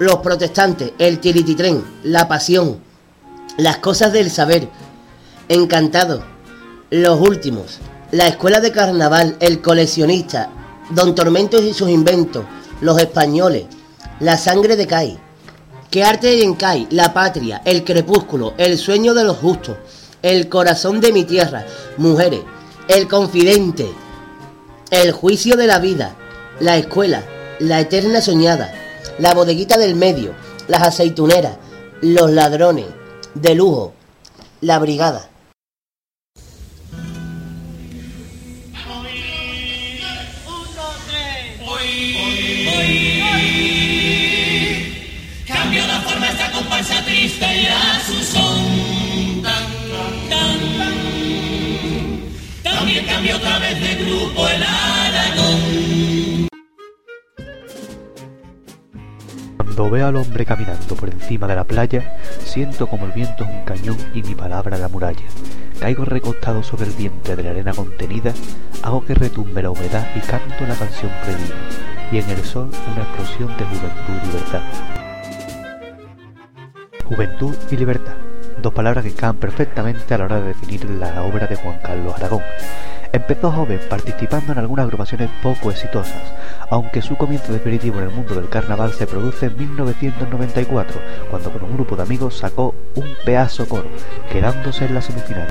Los 0.00 0.16
Protestantes, 0.16 0.92
El 0.98 1.20
Tirititren, 1.20 1.84
La 2.02 2.26
Pasión, 2.26 2.80
Las 3.58 3.76
Cosas 3.76 4.12
del 4.12 4.28
Saber, 4.28 4.68
Encantado, 5.48 6.24
Los 6.90 7.20
Últimos, 7.20 7.78
La 8.10 8.26
Escuela 8.26 8.58
de 8.58 8.72
Carnaval, 8.72 9.36
El 9.38 9.62
Coleccionista, 9.62 10.50
Don 10.90 11.14
Tormentos 11.14 11.62
y 11.62 11.72
sus 11.72 11.88
inventos, 11.88 12.44
Los 12.82 13.00
Españoles, 13.00 13.66
La 14.18 14.36
Sangre 14.36 14.74
de 14.74 14.88
Cai, 14.88 15.16
¿Qué 15.88 16.02
arte 16.02 16.30
hay 16.30 16.42
en 16.42 16.54
Cai? 16.54 16.88
La 16.90 17.14
Patria, 17.14 17.62
El 17.64 17.84
Crepúsculo, 17.84 18.54
El 18.56 18.76
Sueño 18.76 19.14
de 19.14 19.22
los 19.22 19.36
Justos, 19.36 19.76
El 20.22 20.48
Corazón 20.48 21.00
de 21.00 21.12
mi 21.12 21.24
Tierra, 21.24 21.64
Mujeres, 21.96 22.40
El 22.88 23.06
Confidente, 23.06 23.88
El 24.90 25.12
Juicio 25.12 25.54
de 25.56 25.68
la 25.68 25.78
Vida, 25.78 26.16
La 26.58 26.76
Escuela, 26.76 27.22
La 27.60 27.78
Eterna 27.78 28.20
Soñada, 28.20 28.74
La 29.18 29.32
Bodeguita 29.32 29.78
del 29.78 29.94
Medio, 29.94 30.32
Las 30.66 30.82
Aceituneras, 30.82 31.58
Los 32.00 32.32
Ladrones, 32.32 32.86
De 33.34 33.54
Lujo, 33.54 33.92
La 34.60 34.80
Brigada. 34.80 35.28
Aragón. 54.66 56.48
Cuando 59.56 59.90
veo 59.90 60.06
al 60.06 60.16
hombre 60.16 60.46
caminando 60.46 60.96
por 60.96 61.10
encima 61.10 61.46
de 61.46 61.56
la 61.56 61.64
playa, 61.64 62.18
siento 62.44 62.86
como 62.86 63.04
el 63.06 63.12
viento 63.12 63.44
es 63.44 63.50
un 63.50 63.64
cañón 63.64 63.98
y 64.14 64.22
mi 64.22 64.34
palabra 64.34 64.78
la 64.78 64.88
muralla. 64.88 65.24
Caigo 65.78 66.04
recostado 66.04 66.62
sobre 66.62 66.86
el 66.86 66.92
vientre 66.92 67.36
de 67.36 67.42
la 67.42 67.50
arena 67.50 67.74
contenida, 67.74 68.32
hago 68.82 69.04
que 69.04 69.14
retumbe 69.14 69.62
la 69.62 69.70
humedad 69.70 70.06
y 70.14 70.20
canto 70.20 70.66
la 70.66 70.74
canción 70.74 71.10
prohibida. 71.22 71.54
Y 72.10 72.18
en 72.18 72.30
el 72.30 72.44
sol 72.44 72.70
una 72.92 73.02
explosión 73.02 73.48
de 73.58 73.64
juventud 73.64 74.14
y 74.22 74.26
libertad. 74.26 74.62
Juventud 77.04 77.54
y 77.70 77.76
libertad, 77.76 78.14
dos 78.62 78.72
palabras 78.72 79.04
que 79.04 79.12
caen 79.12 79.36
perfectamente 79.36 80.14
a 80.14 80.18
la 80.18 80.24
hora 80.24 80.40
de 80.40 80.48
definir 80.48 80.88
la 80.88 81.22
obra 81.22 81.46
de 81.46 81.56
Juan 81.56 81.78
Carlos 81.82 82.14
Aragón. 82.16 82.42
Empezó 83.12 83.52
joven 83.52 83.78
participando 83.90 84.52
en 84.52 84.58
algunas 84.58 84.84
agrupaciones 84.84 85.28
poco 85.42 85.70
exitosas, 85.70 86.32
aunque 86.70 87.02
su 87.02 87.14
comienzo 87.16 87.52
definitivo 87.52 87.98
en 87.98 88.04
el 88.04 88.14
mundo 88.14 88.34
del 88.34 88.48
carnaval 88.48 88.90
se 88.92 89.06
produce 89.06 89.46
en 89.46 89.56
1994, 89.58 90.98
cuando 91.30 91.52
con 91.52 91.62
un 91.62 91.74
grupo 91.74 91.94
de 91.94 92.04
amigos 92.04 92.38
sacó 92.38 92.74
un 92.94 93.14
pedazo 93.22 93.68
coro, 93.68 93.88
quedándose 94.30 94.86
en 94.86 94.94
la 94.94 95.02
semifinal. 95.02 95.48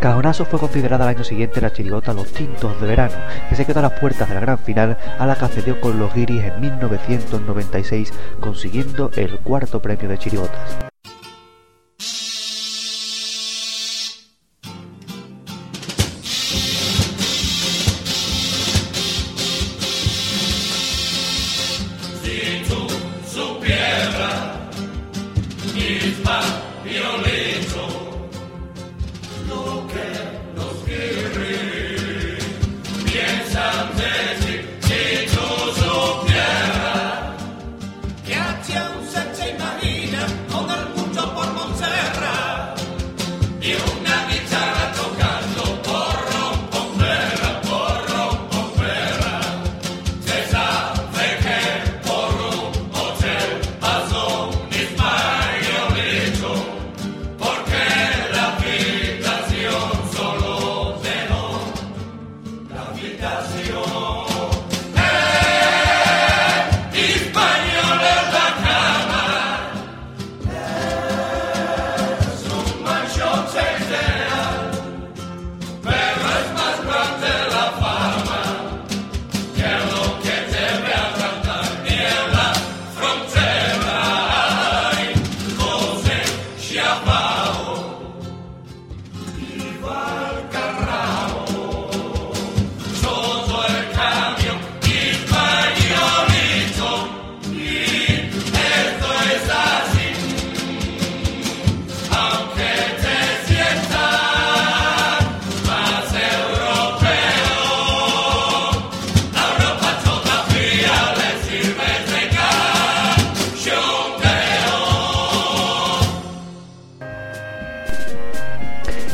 Cajonazo 0.00 0.46
fue 0.46 0.60
considerada 0.60 1.04
al 1.04 1.16
año 1.16 1.24
siguiente 1.24 1.60
la 1.60 1.72
chirigota 1.72 2.14
Los 2.14 2.32
Tintos 2.32 2.80
de 2.80 2.86
Verano, 2.86 3.16
que 3.50 3.56
se 3.56 3.66
quedó 3.66 3.80
a 3.80 3.82
las 3.82 4.00
puertas 4.00 4.26
de 4.28 4.36
la 4.36 4.40
gran 4.40 4.58
final 4.58 4.96
a 5.18 5.26
la 5.26 5.36
que 5.36 5.44
accedió 5.44 5.80
con 5.82 5.98
los 5.98 6.14
guiris 6.14 6.44
en 6.44 6.58
1996, 6.58 8.14
consiguiendo 8.40 9.10
el 9.16 9.40
cuarto 9.40 9.82
premio 9.82 10.08
de 10.08 10.16
chirigotas. 10.16 10.87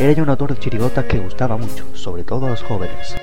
Era 0.05 0.13
ya 0.13 0.23
un 0.23 0.29
autor 0.29 0.53
de 0.53 0.61
que 1.09 1.19
gustaba 1.19 1.57
mucho, 1.57 1.87
sobre 1.95 2.25
todo 2.25 2.45
a 2.45 2.51
los 2.51 2.63
jóvenes. 2.63 3.17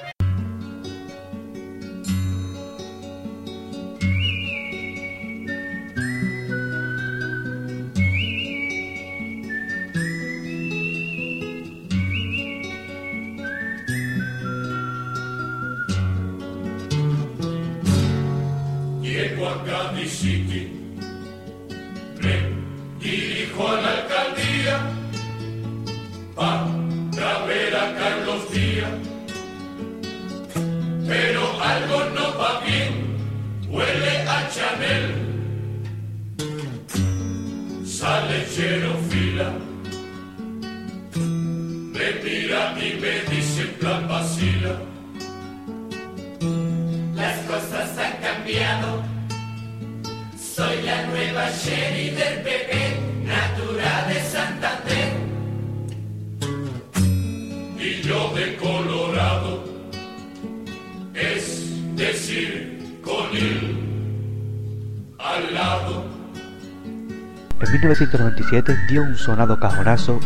1997 68.52 68.78
dio 68.90 69.04
un 69.04 69.16
sonado 69.16 69.60
cajonazo, 69.60 70.20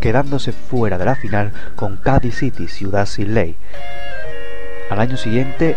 quedándose 0.00 0.52
fuera 0.52 0.98
de 0.98 1.06
la 1.06 1.16
final 1.16 1.50
con 1.76 1.96
Cádiz 1.96 2.36
City, 2.36 2.68
Ciudad 2.68 3.06
sin 3.06 3.32
ley. 3.32 3.56
Al 4.90 5.00
año 5.00 5.16
siguiente, 5.16 5.76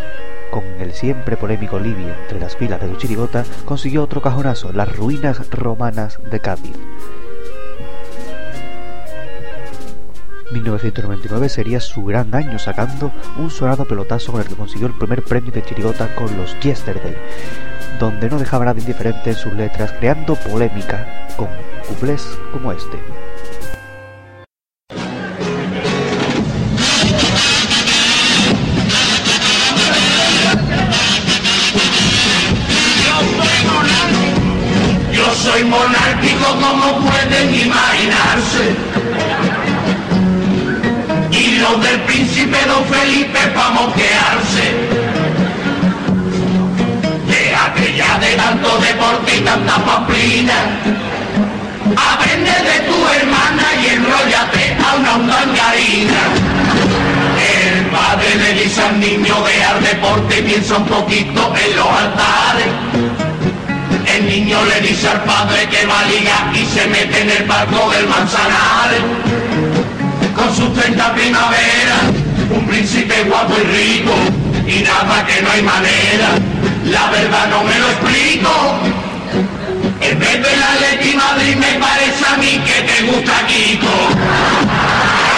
con 0.52 0.66
el 0.80 0.92
siempre 0.92 1.38
polémico 1.38 1.80
Libby 1.80 2.04
entre 2.04 2.42
las 2.42 2.58
filas 2.58 2.82
de 2.82 2.98
Chirigota, 2.98 3.46
consiguió 3.64 4.04
otro 4.04 4.22
cajonazo, 4.22 4.74
las 4.74 4.94
ruinas 4.98 5.50
romanas 5.50 6.20
de 6.30 6.40
Cádiz. 6.42 6.76
1999 10.52 11.50
sería 11.50 11.80
su 11.80 12.04
gran 12.04 12.36
año 12.36 12.60
sacando 12.60 13.12
un 13.38 13.50
sonado 13.50 13.86
pelotazo 13.86 14.34
con 14.34 14.42
el 14.42 14.48
que 14.48 14.56
consiguió 14.56 14.88
el 14.88 14.94
primer 14.94 15.24
premio 15.24 15.52
de 15.52 15.64
Chirigota 15.64 16.14
con 16.16 16.36
los 16.38 16.60
Yesterday, 16.60 17.16
donde 18.04 18.30
no 18.30 18.38
dejaba 18.38 18.66
nada 18.66 18.80
indiferente 18.80 19.30
en 19.30 19.36
sus 19.36 19.54
letras, 19.54 19.94
creando 19.94 20.36
polémica 20.36 21.08
con 21.38 21.48
cuplés 21.88 22.38
como 22.52 22.74
este. 22.74 22.98
Piensa 60.64 60.78
un 60.78 60.86
poquito 60.86 61.54
en 61.58 61.76
los 61.76 61.88
altares. 61.88 62.68
El 64.16 64.28
niño 64.28 64.58
le 64.64 64.88
dice 64.88 65.10
al 65.10 65.22
padre 65.24 65.68
que 65.68 65.86
va 65.86 66.00
a 66.00 66.06
ligar 66.06 66.56
y 66.56 66.66
se 66.66 66.88
mete 66.88 67.22
en 67.22 67.32
el 67.32 67.44
barco 67.44 67.92
del 67.92 68.08
Manzanares. 68.08 69.02
Con 70.34 70.56
sus 70.56 70.74
30 70.74 71.16
primaveras, 71.16 72.04
un 72.50 72.66
príncipe 72.66 73.24
guapo 73.24 73.56
y 73.62 73.64
rico, 73.76 74.14
y 74.66 74.84
nada 74.84 75.26
que 75.26 75.42
no 75.42 75.52
hay 75.52 75.64
manera, 75.64 76.30
la 76.86 77.12
verdad 77.12 77.50
no 77.50 77.64
me 77.64 77.80
lo 77.80 77.88
explico. 77.90 78.52
En 80.00 80.20
vez 80.20 80.34
de 80.34 80.58
la 80.58 80.76
Leti 80.80 81.14
Madrid 81.14 81.56
me 81.58 81.74
parece 81.80 82.26
a 82.26 82.38
mí 82.38 82.62
que 82.66 82.82
te 82.84 83.04
gusta 83.12 83.46
Kiko. 83.48 85.33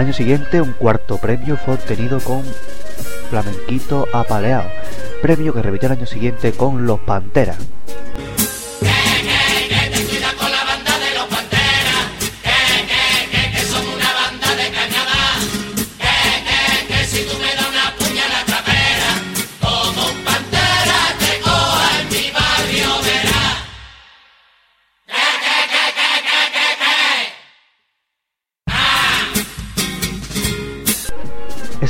Año 0.00 0.12
siguiente, 0.14 0.62
un 0.62 0.72
cuarto 0.72 1.18
premio 1.18 1.58
fue 1.58 1.74
obtenido 1.74 2.20
con 2.20 2.42
Flamenquito 3.28 4.08
Apaleado, 4.14 4.70
premio 5.20 5.52
que 5.52 5.60
repitió 5.60 5.88
el 5.88 5.98
año 5.98 6.06
siguiente 6.06 6.52
con 6.52 6.86
Los 6.86 7.00
Panteras. 7.00 7.58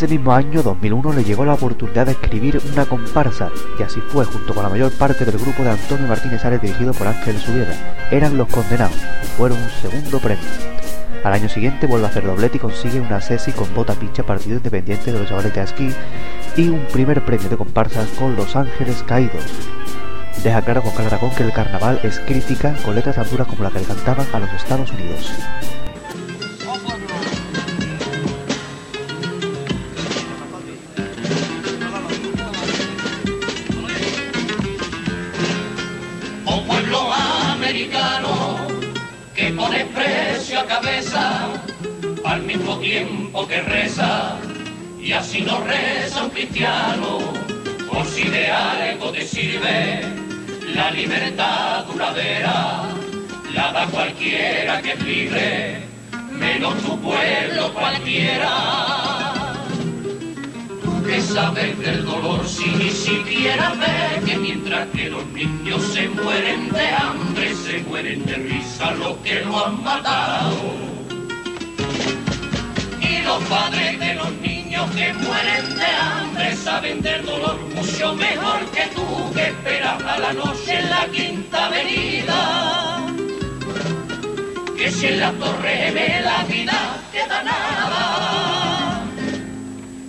Ese 0.00 0.08
mismo 0.08 0.32
año, 0.32 0.62
2001, 0.62 1.12
le 1.12 1.24
llegó 1.24 1.44
la 1.44 1.52
oportunidad 1.52 2.06
de 2.06 2.12
escribir 2.12 2.58
una 2.72 2.86
comparsa, 2.86 3.50
y 3.78 3.82
así 3.82 4.00
fue 4.00 4.24
junto 4.24 4.54
con 4.54 4.62
la 4.62 4.70
mayor 4.70 4.90
parte 4.92 5.26
del 5.26 5.36
grupo 5.36 5.62
de 5.62 5.72
Antonio 5.72 6.06
Martínez 6.06 6.42
Ares 6.42 6.62
dirigido 6.62 6.94
por 6.94 7.06
Ángel 7.06 7.36
Subiera. 7.36 8.08
Eran 8.10 8.38
Los 8.38 8.48
Condenados, 8.48 8.96
y 8.96 9.26
fueron 9.36 9.58
un 9.60 9.68
segundo 9.68 10.18
premio. 10.18 10.42
Al 11.22 11.34
año 11.34 11.50
siguiente 11.50 11.86
vuelve 11.86 12.06
a 12.06 12.08
hacer 12.08 12.24
doblete 12.24 12.56
y 12.56 12.60
consigue 12.60 12.98
una 12.98 13.20
sesi 13.20 13.52
con 13.52 13.74
bota 13.74 13.92
pincha 13.92 14.22
partido 14.22 14.56
independiente 14.56 15.12
de 15.12 15.18
los 15.18 15.28
chavales 15.28 15.52
de 15.52 15.60
Asquí 15.60 15.90
y 16.56 16.70
un 16.70 16.86
primer 16.86 17.22
premio 17.22 17.50
de 17.50 17.58
comparsas 17.58 18.08
con 18.18 18.36
Los 18.36 18.56
Ángeles 18.56 19.04
Caídos. 19.06 19.44
Deja 20.42 20.62
claro 20.62 20.80
con 20.80 21.04
Aragón 21.04 21.32
que 21.32 21.42
el 21.42 21.52
carnaval 21.52 22.00
es 22.04 22.20
crítica 22.20 22.74
con 22.86 22.94
letras 22.94 23.16
tan 23.16 23.28
duras 23.28 23.46
como 23.46 23.64
la 23.64 23.70
que 23.70 23.80
le 23.80 23.84
cantaban 23.84 24.26
a 24.32 24.38
los 24.38 24.50
Estados 24.54 24.90
Unidos. 24.92 25.30
Sirve 49.26 50.00
la 50.74 50.90
libertad 50.90 51.84
duradera 51.84 52.82
la 53.54 53.72
da 53.72 53.86
cualquiera 53.86 54.80
que 54.80 54.92
es 54.92 55.02
libre 55.02 55.82
menos 56.32 56.74
tu 56.82 56.98
pueblo 57.00 57.72
cualquiera 57.74 59.30
Tú 60.82 61.02
que 61.04 61.20
sabes 61.20 61.78
del 61.78 62.04
dolor 62.04 62.46
si 62.46 62.70
ni 62.70 62.90
siquiera 62.90 63.74
ves 63.74 64.24
que 64.24 64.36
mientras 64.38 64.88
que 64.88 65.10
los 65.10 65.26
niños 65.26 65.82
se 65.92 66.08
mueren 66.08 66.70
de 66.70 66.88
hambre, 66.88 67.54
se 67.54 67.80
mueren 67.80 68.24
de 68.24 68.34
risa 68.34 68.92
los 68.92 69.16
que 69.18 69.40
lo 69.40 69.66
han 69.66 69.82
matado. 69.82 70.99
Los 73.30 73.44
padres 73.44 73.96
de 74.00 74.14
los 74.14 74.32
niños 74.38 74.90
que 74.90 75.12
mueren 75.14 75.76
de 75.76 75.86
hambre 75.86 76.56
saben 76.56 77.00
del 77.00 77.24
dolor 77.24 77.60
mucho 77.76 78.12
mejor 78.16 78.68
que 78.72 78.86
tú 78.92 79.32
que 79.32 79.46
esperas 79.50 80.02
a 80.02 80.18
la 80.18 80.32
noche 80.32 80.80
en 80.80 80.90
la 80.90 81.06
quinta 81.06 81.66
avenida. 81.66 83.06
Que 84.76 84.90
si 84.90 85.06
en 85.06 85.20
la 85.20 85.30
torre 85.30 85.92
de 85.92 86.20
la 86.22 86.42
vida 86.42 86.78
queda 87.12 87.42
nada. 87.44 89.04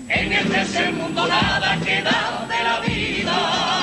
En 0.09 0.33
el 0.33 0.49
tercer 0.49 0.91
mundo 0.91 1.27
nada 1.27 1.77
queda 1.85 2.47
de 2.49 2.63
la 2.63 2.79
vida. 2.79 3.80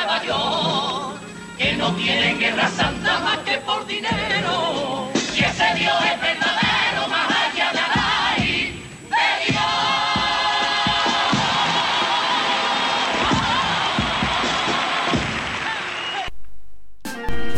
Nueva 0.00 0.24
York, 0.24 1.20
que 1.58 1.74
no 1.74 1.94
quieren 1.94 2.38
guerra 2.38 2.68
santa 2.68 3.20
más 3.20 3.38
que 3.38 3.58
por 3.58 3.86
dinero. 3.86 5.08
Y 5.34 5.40
ese 5.40 5.74
Dios 5.76 5.94
es 6.04 6.20
verdadero, 6.20 7.08
más 7.08 7.28
allá 7.30 7.72
de 7.72 7.78
Alay, 7.78 8.82
de 9.10 9.52
Dios. 9.52 9.62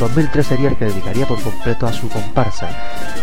2003 0.01 0.47
sería 0.47 0.69
el 0.71 0.77
que 0.77 0.87
dedicaría 0.87 1.27
por 1.27 1.41
completo 1.41 1.87
a 1.87 1.93
su 1.93 2.09
comparsa 2.09 2.69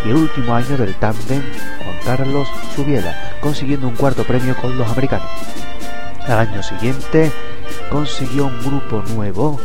y 0.06 0.10
el 0.12 0.16
último 0.16 0.56
año 0.56 0.78
del 0.78 0.96
tándem 0.96 1.44
Juan 1.84 2.00
Carlos 2.06 2.48
Subiela, 2.74 3.34
consiguiendo 3.42 3.86
un 3.86 3.96
cuarto 3.98 4.24
premio 4.24 4.56
con 4.56 4.78
los 4.78 4.90
americanos. 4.90 5.28
Al 6.26 6.40
año 6.40 6.64
siguiente 6.64 7.34
consiguió 7.90 8.48
un 8.48 8.60
grupo 8.60 9.04
nuevo 9.14 9.60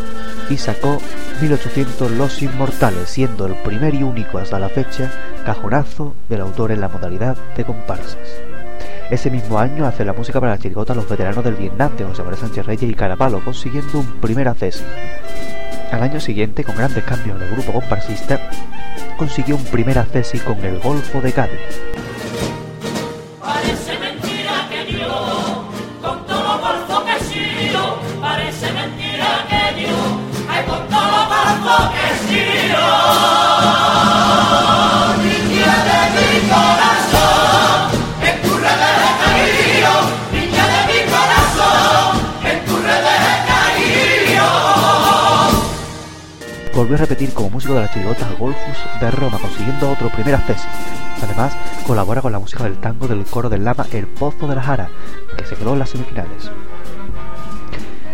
y 0.51 0.57
sacó 0.57 0.99
1800 1.41 2.11
Los 2.13 2.43
Inmortales, 2.43 3.09
siendo 3.09 3.47
el 3.47 3.55
primer 3.55 3.95
y 3.95 4.03
único 4.03 4.39
hasta 4.39 4.59
la 4.59 4.69
fecha 4.69 5.11
cajonazo 5.45 6.15
del 6.29 6.41
autor 6.41 6.73
en 6.73 6.81
la 6.81 6.89
modalidad 6.89 7.37
de 7.57 7.65
comparsas. 7.65 8.19
Ese 9.11 9.31
mismo 9.31 9.59
año 9.59 9.87
hace 9.87 10.05
la 10.05 10.15
música 10.15 10.41
para 10.41 10.53
la 10.53 10.59
chirigota 10.59 10.95
Los 10.95 11.09
Veteranos 11.09 11.45
del 11.45 11.55
Vietnam 11.55 11.95
de 11.97 12.05
José 12.05 12.23
María 12.23 12.41
Sánchez 12.41 12.67
Reyes 12.67 12.91
y 12.91 12.95
Carapalo, 12.95 13.45
consiguiendo 13.45 13.99
un 13.99 14.07
primer 14.21 14.49
acceso. 14.49 14.85
Al 15.93 16.03
año 16.03 16.19
siguiente, 16.21 16.65
con 16.65 16.77
grandes 16.77 17.05
cambios 17.05 17.41
el 17.41 17.51
grupo 17.51 17.73
comparsista, 17.73 18.41
consiguió 19.17 19.57
un 19.57 19.65
primer 19.65 19.99
acceso 19.99 20.39
con 20.45 20.59
el 20.65 20.81
Golfo 20.81 21.21
de 21.21 21.33
Cádiz. 21.33 21.61
Volvió 46.95 47.07
a 47.07 47.09
repetir 47.09 47.35
como 47.35 47.51
músico 47.51 47.75
de 47.75 47.81
la 47.81 47.91
chirigota 47.91 48.29
Golfus 48.39 48.79
de 49.01 49.11
Roma, 49.11 49.37
consiguiendo 49.41 49.91
otro 49.91 50.11
primer 50.11 50.37
acceso. 50.37 50.69
Además, 51.21 51.53
colabora 51.85 52.23
con 52.23 52.31
la 52.31 52.39
música 52.39 52.63
del 52.63 52.79
tango 52.79 53.09
del 53.09 53.25
coro 53.25 53.49
del 53.49 53.65
Lama 53.65 53.85
El 53.91 54.07
Pozo 54.07 54.47
de 54.47 54.55
la 54.55 54.63
Jara, 54.63 54.89
que 55.37 55.45
se 55.45 55.57
quedó 55.57 55.73
en 55.73 55.81
las 55.81 55.91
semifinales. 55.91 56.53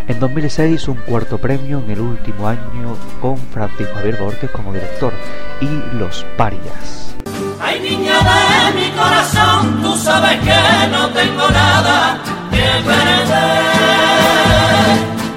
En 0.09 0.19
2006 0.19 0.89
un 0.89 0.97
cuarto 0.97 1.37
premio 1.37 1.81
en 1.81 1.91
el 1.91 2.01
último 2.01 2.49
año 2.49 2.97
con 3.21 3.37
Francisco 3.37 3.93
Javier 3.97 4.17
Borges 4.19 4.51
como 4.51 4.73
director 4.73 5.13
y 5.61 5.69
Los 5.99 6.25
Parias. 6.39 7.15
Ay 7.61 7.81
niña 7.81 8.15
de 8.19 8.81
mi 8.81 8.89
corazón, 8.93 9.83
tú 9.83 9.95
sabes 9.95 10.41
que 10.41 10.89
no 10.91 11.07
tengo 11.11 11.51
nada 11.51 12.19
que 12.51 12.65
perder, 12.87 13.37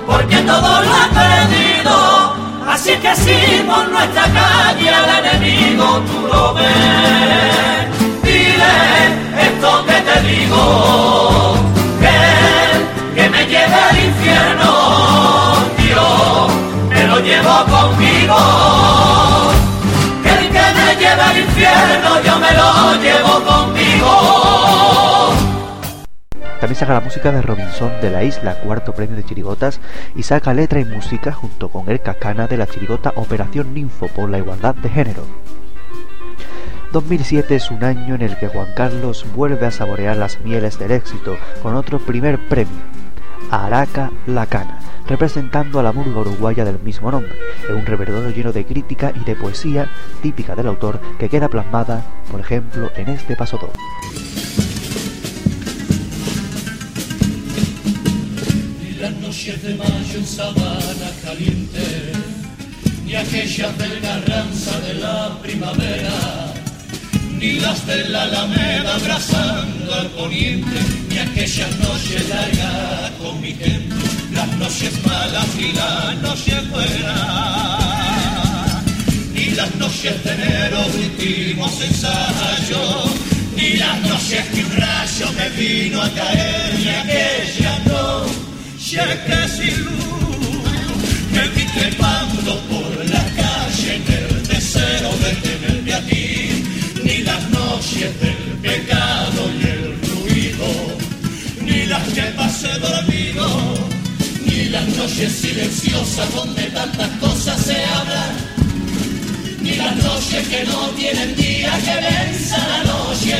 porque 0.08 0.38
todo 0.38 0.82
lo. 0.82 1.13
Así 2.74 2.96
que 2.96 3.16
si 3.16 3.62
por 3.68 3.88
nuestra 3.88 4.24
calle 4.24 4.90
al 4.90 5.26
enemigo 5.26 6.02
tú 6.08 6.28
lo 6.28 6.56
ves, 6.56 6.66
dile 8.24 8.74
esto 9.40 9.86
que 9.86 9.94
te 10.02 10.20
digo, 10.28 11.54
que, 12.02 13.22
que 13.22 13.30
me 13.30 13.46
lleve 13.46 13.76
al 13.76 13.98
infierno, 14.04 14.72
Dios, 15.78 16.52
me 16.90 17.04
lo 17.10 17.20
llevo 17.20 17.64
conmigo. 17.66 18.38
Que 20.24 20.30
el 20.32 20.48
que 20.50 20.66
me 20.78 20.96
lleva 20.96 21.30
al 21.30 21.38
infierno 21.38 22.22
yo 22.26 22.40
me 22.40 22.52
lo 22.54 22.96
llevo 23.04 23.34
conmigo. 23.52 24.83
También 26.64 26.80
saca 26.80 26.94
la 26.94 27.02
música 27.02 27.30
de 27.34 27.42
Robinson 27.42 27.92
de 28.00 28.10
la 28.10 28.24
Isla, 28.24 28.56
cuarto 28.62 28.94
premio 28.94 29.18
de 29.18 29.26
Chirigotas, 29.26 29.82
y 30.16 30.24
saca 30.24 30.54
letra 30.54 30.80
y 30.80 30.86
música 30.86 31.34
junto 31.34 31.68
con 31.68 31.90
el 31.90 32.00
Cascana 32.00 32.48
de 32.48 32.56
la 32.56 32.68
Chirigota 32.68 33.12
Operación 33.18 33.74
Ninfo 33.74 34.08
por 34.08 34.30
la 34.30 34.38
Igualdad 34.38 34.74
de 34.76 34.88
Género. 34.88 35.26
2007 36.94 37.54
es 37.54 37.70
un 37.70 37.84
año 37.84 38.16
en 38.16 38.22
el 38.22 38.38
que 38.38 38.48
Juan 38.48 38.70
Carlos 38.78 39.26
vuelve 39.36 39.66
a 39.66 39.72
saborear 39.72 40.16
las 40.16 40.40
mieles 40.40 40.80
del 40.80 40.92
éxito 40.92 41.38
con 41.62 41.76
otro 41.76 42.00
primer 42.00 42.40
premio, 42.48 42.72
Araca 43.52 44.10
Lacana, 44.26 44.80
representando 45.06 45.82
a 45.82 45.84
la 45.84 45.92
murga 45.92 46.22
uruguaya 46.22 46.64
del 46.64 46.80
mismo 46.80 47.12
nombre, 47.12 47.36
en 47.68 47.76
un 47.76 47.86
repertorio 47.86 48.30
lleno 48.30 48.54
de 48.54 48.66
crítica 48.66 49.12
y 49.14 49.26
de 49.26 49.36
poesía 49.36 49.90
típica 50.22 50.56
del 50.56 50.68
autor 50.68 51.02
que 51.20 51.28
queda 51.28 51.50
plasmada, 51.50 52.06
por 52.32 52.40
ejemplo, 52.40 52.90
en 52.96 53.10
este 53.10 53.36
paso 53.36 53.60
2. 53.60 54.53
Noches 59.46 59.64
de 59.64 59.76
mayo 59.76 60.20
en 60.20 60.26
sabana 60.26 61.12
caliente, 61.22 62.14
ni 63.06 63.14
aquellas 63.14 63.78
del 63.78 64.00
garranza 64.00 64.80
de 64.80 64.94
la 64.94 65.38
primavera, 65.42 66.54
ni 67.38 67.60
las 67.60 67.86
de 67.86 68.08
la 68.08 68.24
alameda 68.24 68.96
abrazando 68.96 69.94
al 69.96 70.08
poniente, 70.12 70.80
ni 71.10 71.18
aquellas 71.18 71.78
noches 71.78 72.30
largas 72.30 73.12
con 73.22 73.42
mi 73.42 73.52
gente, 73.52 73.94
las 74.34 74.48
noches 74.56 74.94
malas 75.06 75.48
y 75.60 75.74
las 75.74 76.22
noches 76.22 76.70
buenas, 76.70 77.84
ni 79.34 79.50
las 79.50 79.76
noches 79.76 80.24
de 80.24 80.32
enero 80.32 80.86
últimos 80.88 81.82
ensayos, 81.82 83.12
ni 83.58 83.74
las 83.74 84.00
noches 84.04 84.46
que 84.54 84.64
un 84.64 84.72
rayo 84.78 85.32
me 85.36 85.50
vino 85.50 86.02
a 86.02 86.10
caer, 86.12 86.80
ni 86.80 86.88
aquella 86.88 87.80
noche 87.80 87.93
que 88.94 89.48
sin 89.50 89.86
luz 89.86 90.64
me 91.32 91.48
vi 91.50 91.66
trepando 91.66 92.60
por 92.70 93.10
la 93.10 93.26
calle 93.42 93.96
en 93.96 94.14
el 94.14 94.48
deseo 94.48 95.12
de 95.18 95.32
tenerte 95.42 95.94
a 95.96 96.02
ti, 96.06 96.64
ni 97.04 97.18
las 97.24 97.50
noches 97.50 98.20
del 98.22 98.36
pecado 98.62 99.50
y 99.60 99.64
el 99.64 100.00
ruido, 100.10 100.68
ni 101.62 101.86
las 101.88 102.04
que 102.10 102.22
pasé 102.38 102.70
dormido, 102.78 103.48
ni 104.46 104.66
las 104.66 104.88
noches 104.90 105.32
silenciosas 105.42 106.32
donde 106.36 106.62
tantas 106.68 107.10
cosas 107.20 107.60
se 107.62 107.84
hablan, 107.84 108.36
ni 109.60 109.76
las 109.76 109.96
noches 109.96 110.48
que 110.50 110.66
no 110.66 110.90
tienen 110.90 111.36
día 111.36 111.72
que 111.84 111.96
venza 111.96 112.58
la 112.68 112.84
noche, 112.84 113.38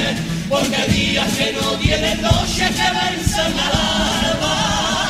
porque 0.50 0.92
días 0.92 1.32
que 1.38 1.54
no 1.54 1.74
tienen 1.78 2.22
noche 2.24 2.66
que 2.78 3.16
venzan 3.16 3.54
al 3.60 4.32
alba. 4.32 5.03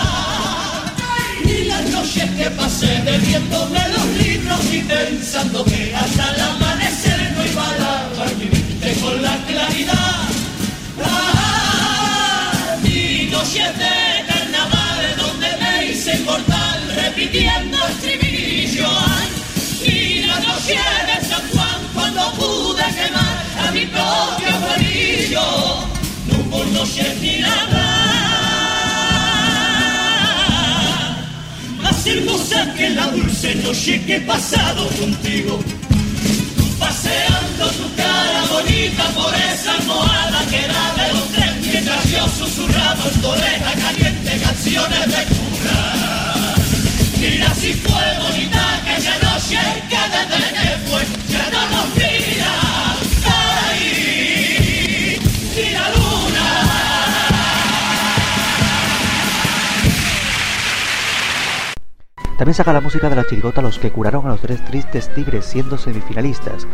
Las 1.74 1.90
noches 1.90 2.30
que 2.38 2.50
pasé 2.52 3.02
bebiéndome 3.04 3.80
los 3.90 4.06
libros 4.24 4.60
y 4.72 4.80
pensando 4.82 5.66
que 5.66 5.96
hasta 5.96 6.30
el 6.36 6.42
amanecer 6.42 7.34
no 7.36 7.46
iba 7.46 7.68
a 7.68 7.78
lavar 7.80 8.36
mi 8.36 8.46
con 9.02 9.22
la 9.24 9.36
claridad. 9.48 10.28
Ah, 11.04 12.76
ni 12.84 13.26
noches 13.32 13.72
de 13.82 13.96
carnaval 14.28 15.16
donde 15.18 15.48
me 15.62 15.86
hice 15.86 16.16
inmortal 16.16 16.80
repitiendo 16.96 17.78
estribillo. 17.88 18.88
Ay, 18.88 19.28
ni 19.82 20.28
la 20.28 20.40
noche 20.42 20.78
de 21.08 21.28
San 21.28 21.44
Juan 21.54 21.80
cuando 21.96 22.32
pude 22.34 22.84
quemar 22.98 23.68
a 23.68 23.72
mi 23.72 23.86
propio 23.88 24.50
amarillo. 24.58 25.46
No 26.28 26.36
hubo 26.38 26.66
noches 26.66 27.20
ni 27.20 27.40
nada 27.40 27.93
hermosa 32.14 32.74
que 32.76 32.90
la 32.92 33.08
dulce 33.08 33.56
noche 33.56 34.02
que 34.06 34.16
he 34.18 34.22
pasado 34.22 34.88
contigo. 35.00 35.60
Paseando 36.80 37.66
tu 37.80 37.96
cara 37.96 38.44
bonita 38.52 39.04
por 39.16 39.34
esa 39.34 39.74
almohada 39.76 40.40
que 40.50 40.58
era 40.58 40.84
de 41.00 41.14
los 41.14 41.28
tres 41.34 41.54
mientras 41.72 42.12
yo 42.12 42.28
susurraba 42.40 43.04
en 43.12 43.22
tu 43.22 43.28
oreja 43.28 43.72
caliente 43.86 44.32
canciones 44.44 45.06
de 45.14 45.22
cura. 45.34 45.80
Mira 47.20 47.56
si 47.56 47.74
fue 47.74 48.06
bonita 48.24 48.62
aquella 48.78 49.16
noche 49.28 49.60
que 49.90 50.02
desde 50.14 50.44
que 50.60 50.70
fue 50.88 51.02
ya 51.30 51.50
no 51.54 51.62
nos 51.74 51.96
mira. 51.96 52.73
También 62.44 62.56
saca 62.56 62.74
la 62.74 62.82
música 62.82 63.08
de 63.08 63.16
la 63.16 63.24
chirigota 63.24 63.62
Los 63.62 63.80
que 63.80 63.90
curaron 63.90 64.26
a 64.26 64.32
los 64.32 64.42
tres 64.42 64.62
tristes 64.66 65.08
tigres 65.14 65.46
siendo 65.46 65.78
semifinalistas. 65.78 66.68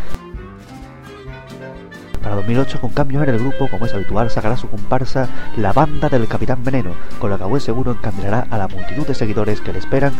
Para 2.24 2.34
2008, 2.38 2.82
con 2.82 2.89
cambios 2.89 3.22
en 3.22 3.36
el 3.36 3.39
grupo, 3.39 3.67
como 3.67 3.86
es 3.86 3.93
habitual, 3.93 4.32
sacará 4.32 4.57
su 4.57 4.67
comparsa 4.67 5.30
La 5.57 5.72
Banda 5.72 6.09
del 6.09 6.28
Capitán 6.28 6.63
Veneno, 6.63 6.95
con 7.20 7.30
la 7.30 7.38
que 7.38 7.43
a 7.43 7.45
buen 7.45 7.61
seguro 7.61 7.91
encaminará 7.91 8.47
a 8.49 8.57
la 8.57 8.67
multitud 8.67 9.05
de 9.05 9.13
seguidores 9.13 9.61
que 9.61 9.72
le 9.72 9.78
esperan 9.78 10.13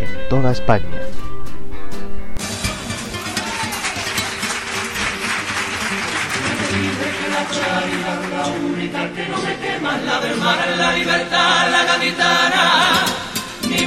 en 0.00 0.28
toda 0.30 0.52
España. 0.52 0.86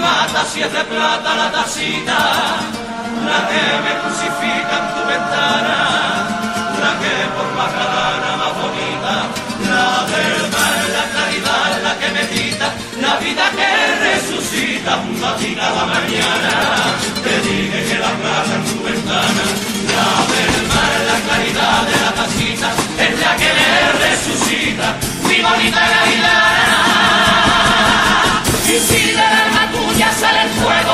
Bata 0.01 0.43
si 0.51 0.61
es 0.61 0.73
de 0.73 0.83
plata 0.83 1.35
la 1.35 1.51
tacita, 1.51 2.19
la 3.29 3.39
que 3.49 3.63
me 3.85 3.93
crucifica 4.01 4.73
en 4.81 4.87
tu 4.95 5.01
ventana, 5.13 5.77
la 6.81 6.91
que 7.01 7.13
por 7.35 7.47
más 7.53 7.71
más 8.41 8.53
bonita, 8.61 9.13
la 9.69 9.85
mar, 10.53 10.77
la 10.97 11.05
claridad, 11.13 11.69
la 11.83 11.93
que 11.99 12.09
me 12.15 12.23
quita, 12.33 12.67
la 12.99 13.13
vida 13.17 13.45
que 13.57 13.69
resucita 14.07 14.91
junto 15.03 15.27
a 15.27 15.85
mañana. 15.85 16.53
Te 17.23 17.33
dije 17.47 17.79
que 17.89 17.99
la 17.99 18.11
plata 18.19 18.53
en 18.55 18.63
tu 18.65 18.83
ventana, 18.83 19.43
la 19.93 20.09
mar, 20.73 20.93
la 21.11 21.17
claridad 21.25 21.81
de 21.89 21.97
la 22.05 22.11
tacita, 22.19 22.69
es 23.05 23.19
la 23.19 23.35
que 23.37 23.49
me 23.57 23.69
resucita, 24.05 24.95
mi 25.27 25.41
bonita 25.43 25.81
gavilana. 25.93 26.50
Sale 30.13 30.41
el 30.43 30.49
fuego, 30.49 30.93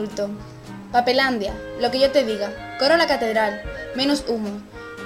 adultos. 0.00 0.30
Papelandia, 0.92 1.52
lo 1.78 1.90
que 1.90 2.00
yo 2.00 2.10
te 2.10 2.24
diga. 2.24 2.76
Coro 2.78 2.96
la 2.96 3.06
catedral, 3.06 3.62
menos 3.94 4.24
humo. 4.26 4.60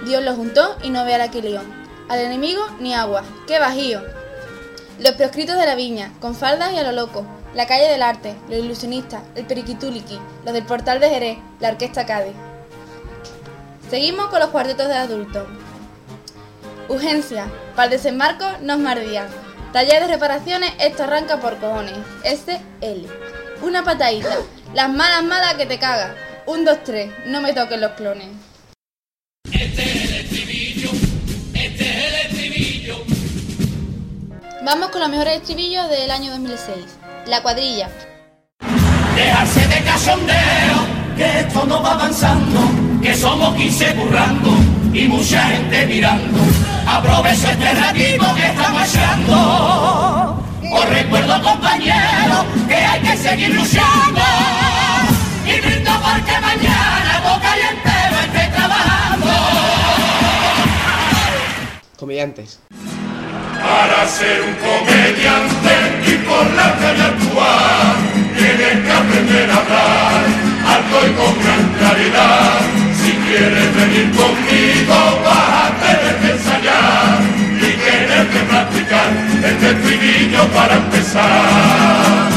Dios 0.07 0.23
lo 0.23 0.35
juntó 0.35 0.77
y 0.83 0.91
no 0.91 1.05
vea 1.05 1.19
la 1.19 1.27
león. 1.27 1.67
Al 2.09 2.21
enemigo 2.21 2.63
ni 2.79 2.95
agua, 2.95 3.25
qué 3.47 3.59
bajío. 3.59 4.03
Los 5.01 5.13
proscritos 5.13 5.57
de 5.57 5.67
la 5.67 5.75
viña, 5.75 6.13
con 6.21 6.35
faldas 6.35 6.73
y 6.73 6.79
a 6.79 6.85
lo 6.85 6.93
loco. 6.93 7.27
La 7.55 7.67
calle 7.67 7.89
del 7.89 8.03
arte, 8.03 8.35
los 8.49 8.59
ilusionistas, 8.59 9.23
el 9.35 9.47
periquituliqui, 9.47 10.19
los 10.45 10.55
del 10.55 10.65
portal 10.65 11.01
de 11.01 11.11
Jerez, 11.11 11.39
la 11.61 11.71
orquesta 11.71 12.07
Cádiz. 12.07 12.35
Seguimos 13.91 14.27
con 14.27 14.41
los 14.41 14.51
cuartetos 14.51 14.89
de 14.89 14.95
adultos. 14.95 15.47
Urgencia, 16.89 17.47
para 17.75 17.87
el 17.87 17.91
desembarco 17.91 18.45
nos 18.61 18.79
mardía. 18.79 19.27
Taller 19.73 20.03
de 20.03 20.09
reparaciones, 20.09 20.73
esto 20.79 21.05
arranca 21.05 21.41
por 21.41 21.59
cojones. 21.59 21.95
S.L. 22.25 23.07
Una 23.63 23.83
patadita. 23.83 24.37
Las 24.75 24.91
malas 24.91 25.23
malas 25.23 25.55
que 25.55 25.67
te 25.67 25.79
caga. 25.79 26.17
Un, 26.47 26.65
dos, 26.65 26.79
tres. 26.83 27.09
No 27.27 27.41
me 27.41 27.53
toquen 27.53 27.81
los 27.81 27.93
clones. 27.93 28.27
Vamos 34.65 34.89
con 34.89 35.01
los 35.01 35.11
mejores 35.11 35.37
estribillos 35.37 35.89
del 35.89 36.11
año 36.11 36.33
2006. 36.33 36.77
La 37.27 37.41
cuadrilla. 37.41 37.89
Dejarse 39.15 39.61
de 39.69 39.81
cachondeo, 39.85 40.35
que 41.17 41.41
esto 41.41 41.65
no 41.67 41.81
va 41.81 41.93
avanzando, 41.93 42.61
que 43.01 43.15
somos 43.15 43.55
15 43.55 43.93
burrando 43.95 44.51
y 44.93 45.07
mucha 45.07 45.41
gente 45.51 45.87
mirando. 45.87 46.41
Aprovecho 46.85 47.49
este 47.49 47.75
ratito 47.75 48.35
que 48.35 48.47
estamos 48.47 48.89
echando. 48.89 50.24
Os 50.75 50.89
recuerdo, 50.89 51.41
compañeros, 51.41 52.45
que 52.69 52.75
hay 52.75 53.01
que 53.01 53.17
seguir 53.17 53.51
luchando. 53.55 54.23
Y 55.47 55.61
brindo 55.61 55.93
porque 56.03 56.35
mañana 56.41 57.21
boca 57.23 57.51
y 57.57 57.61
entero 57.75 58.17
esté 58.27 58.45
trabajando. 58.57 59.33
Comediantes. 61.97 62.59
Para 63.63 64.09
ser 64.09 64.43
un 64.43 64.55
comediante 64.67 65.75
y 66.07 66.15
por 66.27 66.47
la 66.55 66.75
calle 66.81 67.03
actuar, 67.03 67.95
tienes 68.37 68.77
que 68.85 68.93
aprender 68.93 69.51
a 69.51 69.57
hablar 69.57 70.25
alto 70.75 70.97
y 71.07 71.13
con 71.19 71.33
gran 71.43 71.65
claridad. 71.79 72.61
Si 73.01 73.13
quieres 73.27 73.77
venir 73.77 74.11
conmigo, 74.17 74.97
vas 75.25 75.49
a 75.63 75.73
tener 75.83 76.17
que 76.21 76.31
ensayar 76.33 77.21
y 77.59 77.71
tener 77.87 78.29
que 78.29 78.44
practicar 78.95 79.45
este 79.45 80.49
para 80.55 80.75
empezar. 80.77 82.31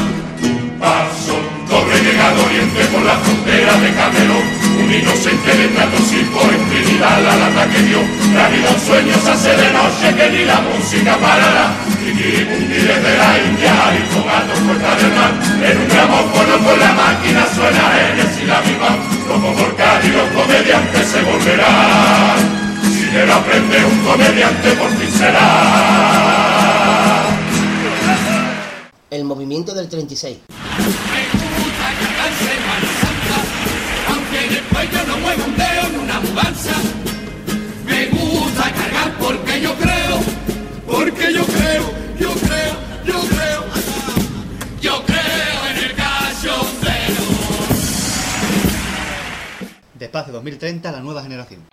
Paso, 0.79 1.37
doble 1.69 1.99
llegado 2.03 2.45
oriente 2.45 2.85
por 2.91 3.01
la 3.03 3.15
frontera 3.17 3.73
de 3.77 3.93
Camerón. 3.93 4.57
Un 4.77 4.93
inocente 4.93 5.57
de 5.57 5.67
trato 5.69 5.97
circo 6.03 6.41
en 6.43 6.69
Trinidad 6.69 7.21
la 7.23 7.35
lata 7.35 7.67
que 7.71 7.81
dio. 7.83 7.99
Un 7.99 8.79
sueño 8.85 9.15
se 9.23 9.31
hace 9.31 9.49
de 9.49 9.69
noche 9.73 10.15
que 10.15 10.29
ni 10.37 10.45
la 10.45 10.61
música 10.61 11.17
parará. 11.17 11.73
Y 12.05 12.11
Kiribundi 12.13 12.77
desde 12.77 13.17
la 13.17 13.31
India 13.39 13.73
y 13.93 14.01
alto 14.05 14.53
puerta 14.65 14.95
del 14.95 15.11
mar. 15.17 15.33
En 15.63 15.77
un 15.77 15.87
gramófono 15.89 16.57
con 16.63 16.79
la 16.79 16.93
máquina 16.93 17.41
suena 17.55 17.83
Enes 18.11 18.41
y 18.41 18.45
la 18.45 18.61
viva. 18.61 18.91
Como 19.27 19.53
volcar 19.53 19.99
y 20.05 20.09
los 20.09 20.29
comediantes 20.29 21.07
se 21.07 21.21
volverán. 21.23 22.67
Si 22.83 23.05
quiero 23.09 23.33
aprender 23.33 23.85
un 23.85 23.99
comediante 24.05 24.71
por 24.71 24.89
fin 24.97 25.11
será. 25.11 26.16
El 29.17 29.23
movimiento 29.23 29.73
del 29.73 29.89
36. 29.89 30.37
Aunque 34.09 34.53
después 34.53 34.91
yo 34.91 35.07
no 35.07 35.17
muevo 35.17 35.43
un 35.43 35.57
dedo 35.57 35.87
en 35.87 35.99
una 36.01 36.19
mudanza, 36.19 36.75
me 37.83 38.05
gusta 38.09 38.71
cargar 38.71 39.17
porque 39.17 39.59
yo 39.59 39.73
creo, 39.73 40.19
porque 40.85 41.33
yo 41.33 41.43
creo, 41.47 41.91
yo 42.19 42.31
creo, 42.35 42.73
yo 43.07 43.19
creo, 43.27 43.65
yo 44.81 45.03
creo 45.07 45.67
en 45.71 45.77
el 45.83 45.95
cachondeo. 45.95 47.25
Despacio 49.95 50.31
2030, 50.33 50.91
la 50.91 50.99
nueva 50.99 51.23
generación. 51.23 51.65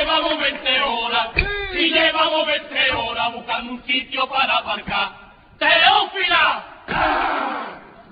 Llevamos 0.00 0.38
20 0.38 0.80
horas, 0.80 1.28
y 1.72 1.90
llevamos 1.92 2.46
20 2.46 2.92
horas 2.92 3.34
buscando 3.34 3.72
un 3.72 3.84
sitio 3.86 4.28
para 4.28 4.58
aparcar. 4.58 5.32
¡Teófila! 5.58 6.64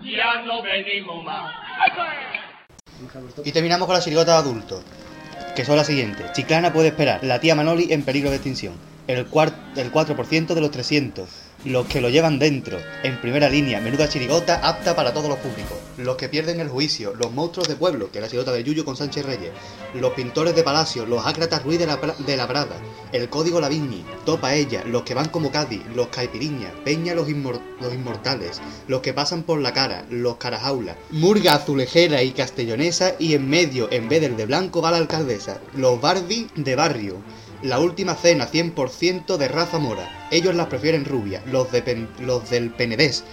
Ya 0.02 0.42
no 0.42 0.62
venimos 0.62 1.24
más. 1.24 1.52
Y 3.44 3.52
terminamos 3.52 3.86
con 3.86 3.94
la 3.94 4.02
chirigota 4.02 4.32
de 4.32 4.38
adultos, 4.38 4.84
que 5.56 5.64
son 5.64 5.76
las 5.76 5.86
siguientes. 5.86 6.32
Chiclana 6.32 6.72
puede 6.72 6.88
esperar, 6.88 7.24
la 7.24 7.40
tía 7.40 7.54
Manoli 7.54 7.92
en 7.92 8.04
peligro 8.04 8.30
de 8.30 8.36
extinción, 8.36 8.74
el, 9.06 9.18
el 9.18 9.26
4% 9.26 10.46
de 10.46 10.60
los 10.60 10.70
300, 10.70 11.28
Los 11.64 11.86
que 11.86 12.00
lo 12.00 12.08
llevan 12.08 12.38
dentro, 12.38 12.78
en 13.02 13.20
primera 13.20 13.48
línea, 13.50 13.80
menuda 13.80 14.08
chirigota 14.08 14.60
apta 14.62 14.94
para 14.94 15.12
todos 15.12 15.28
los 15.28 15.38
públicos. 15.38 15.76
Los 15.96 16.16
que 16.16 16.28
pierden 16.28 16.60
el 16.60 16.68
juicio, 16.68 17.14
los 17.14 17.32
monstruos 17.32 17.66
de 17.66 17.74
pueblo, 17.74 18.12
que 18.12 18.20
la 18.20 18.28
chirigota 18.28 18.52
de 18.52 18.62
Yuyo 18.62 18.84
con 18.84 18.96
Sánchez 18.96 19.26
Reyes. 19.26 19.50
Los 19.94 20.12
pintores 20.12 20.54
de 20.54 20.62
palacio, 20.62 21.04
los 21.04 21.26
ácratas 21.26 21.64
Ruiz 21.64 21.80
de 21.80 21.86
la, 21.86 21.96
de 21.96 22.36
la 22.36 22.46
Brada. 22.46 22.76
El 23.10 23.28
código 23.28 23.60
Laviñi, 23.60 24.04
Topa 24.24 24.54
Ella, 24.54 24.84
los 24.84 25.02
que 25.02 25.14
van 25.14 25.30
como 25.30 25.50
Cádiz, 25.50 25.82
los 25.96 26.08
caipiriñas, 26.08 26.72
Peña 26.84 27.14
los, 27.14 27.28
inmor- 27.28 27.60
los 27.80 27.92
inmortales, 27.92 28.60
los 28.86 29.00
que 29.00 29.12
pasan 29.12 29.42
por 29.42 29.60
la 29.60 29.72
cara, 29.72 30.04
los 30.10 30.36
carajaula, 30.36 30.96
Murga 31.10 31.54
azulejera 31.54 32.22
y 32.22 32.30
castellonesa 32.30 33.14
y 33.18 33.34
en 33.34 33.48
medio, 33.50 33.88
en 33.90 34.08
vez 34.08 34.20
del 34.20 34.36
de 34.36 34.46
blanco, 34.46 34.80
va 34.80 34.92
la 34.92 34.98
alcaldesa. 34.98 35.58
Los 35.74 36.00
Barbie 36.00 36.46
de 36.54 36.76
barrio. 36.76 37.16
La 37.62 37.80
última 37.80 38.14
cena 38.14 38.48
100% 38.50 39.36
de 39.36 39.48
raza 39.48 39.78
mora. 39.78 40.28
Ellos 40.30 40.54
las 40.54 40.68
prefieren 40.68 41.04
rubia, 41.04 41.42
los, 41.46 41.70
de 41.72 41.82
Pen- 41.82 42.08
los 42.20 42.48
del 42.50 42.70
Penedés. 42.70 43.24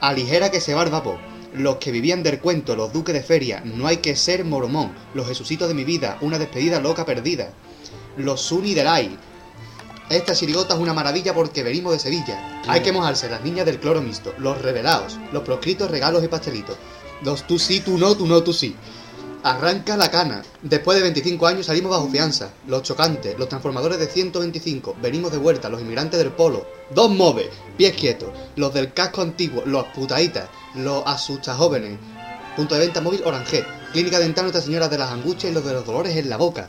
Aligera 0.00 0.50
que 0.50 0.60
se 0.60 0.74
va 0.74 0.82
al 0.82 0.90
vapor. 0.90 1.18
Los 1.54 1.76
que 1.76 1.90
vivían 1.92 2.22
del 2.22 2.38
cuento, 2.40 2.76
los 2.76 2.92
duques 2.92 3.14
de 3.14 3.22
feria, 3.22 3.62
no 3.64 3.86
hay 3.86 3.98
que 3.98 4.16
ser 4.16 4.44
mormón. 4.44 4.92
Los 5.14 5.26
jesucitos 5.28 5.68
de 5.68 5.74
mi 5.74 5.84
vida, 5.84 6.18
una 6.20 6.38
despedida 6.38 6.80
loca 6.80 7.04
perdida. 7.06 7.50
Los 8.16 8.40
Suni 8.42 8.74
del 8.74 8.88
Ay. 8.88 9.16
Esta 10.10 10.34
chirigota 10.34 10.74
es 10.74 10.80
una 10.80 10.92
maravilla 10.92 11.32
porque 11.32 11.62
venimos 11.62 11.92
de 11.94 11.98
Sevilla. 11.98 12.60
Hay 12.68 12.80
que 12.80 12.92
mojarse 12.92 13.30
las 13.30 13.42
niñas 13.42 13.64
del 13.64 13.78
cloro 13.78 14.02
mixto, 14.02 14.34
los 14.38 14.60
revelados, 14.60 15.18
los 15.32 15.42
proscritos 15.42 15.90
regalos 15.90 16.22
y 16.22 16.28
pastelitos. 16.28 16.76
Los 17.22 17.46
tú 17.46 17.58
sí, 17.58 17.80
tú 17.80 17.96
no, 17.96 18.14
tú 18.14 18.26
no, 18.26 18.42
tú 18.42 18.52
sí. 18.52 18.74
Arranca 19.44 19.96
la 19.96 20.10
cana. 20.10 20.42
Después 20.62 20.96
de 20.96 21.02
25 21.02 21.46
años 21.46 21.66
salimos 21.66 21.90
bajo 21.90 22.08
fianza. 22.08 22.50
Los 22.68 22.82
chocantes, 22.82 23.36
los 23.38 23.48
transformadores 23.48 23.98
de 23.98 24.06
125. 24.06 24.96
Venimos 25.02 25.32
de 25.32 25.38
vuelta, 25.38 25.68
los 25.68 25.80
inmigrantes 25.80 26.18
del 26.18 26.30
polo. 26.30 26.64
Dos 26.94 27.10
moves, 27.10 27.48
pies 27.76 27.94
quietos. 27.94 28.30
Los 28.56 28.72
del 28.72 28.92
casco 28.92 29.20
antiguo, 29.22 29.62
los 29.66 29.84
putaitas, 29.86 30.48
los 30.76 31.02
asusta 31.06 31.54
jóvenes. 31.54 31.98
Punto 32.54 32.74
de 32.74 32.80
venta 32.82 33.00
móvil 33.00 33.22
Orange. 33.24 33.64
Clínica 33.92 34.18
dental 34.20 34.44
Nuestra 34.44 34.62
Señora 34.62 34.88
de 34.88 34.98
las 34.98 35.10
Angustias 35.10 35.50
y 35.50 35.54
los 35.54 35.64
de 35.64 35.72
los 35.72 35.84
dolores 35.86 36.16
en 36.16 36.28
la 36.30 36.36
boca. 36.36 36.68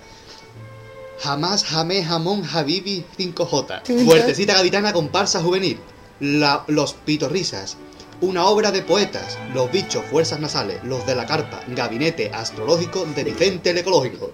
Jamás, 1.21 1.63
jamé, 1.63 2.03
jamón, 2.03 2.43
habibi 2.53 3.05
5J. 3.17 4.05
Fuertecita 4.05 4.53
gaditana 4.55 4.91
comparsa 4.93 5.41
juvenil. 5.41 5.79
La- 6.19 6.63
los 6.67 6.93
pitorrisas. 6.93 7.77
Una 8.21 8.45
obra 8.45 8.71
de 8.71 8.81
poetas. 8.81 9.37
Los 9.53 9.71
bichos, 9.71 10.03
fuerzas 10.05 10.39
nasales. 10.39 10.83
Los 10.83 11.05
de 11.05 11.15
la 11.15 11.25
carpa. 11.25 11.61
Gabinete 11.67 12.31
astrológico 12.33 13.05
de 13.05 13.23
Vicente 13.23 13.71
el 13.71 13.77
Ecológico. 13.79 14.31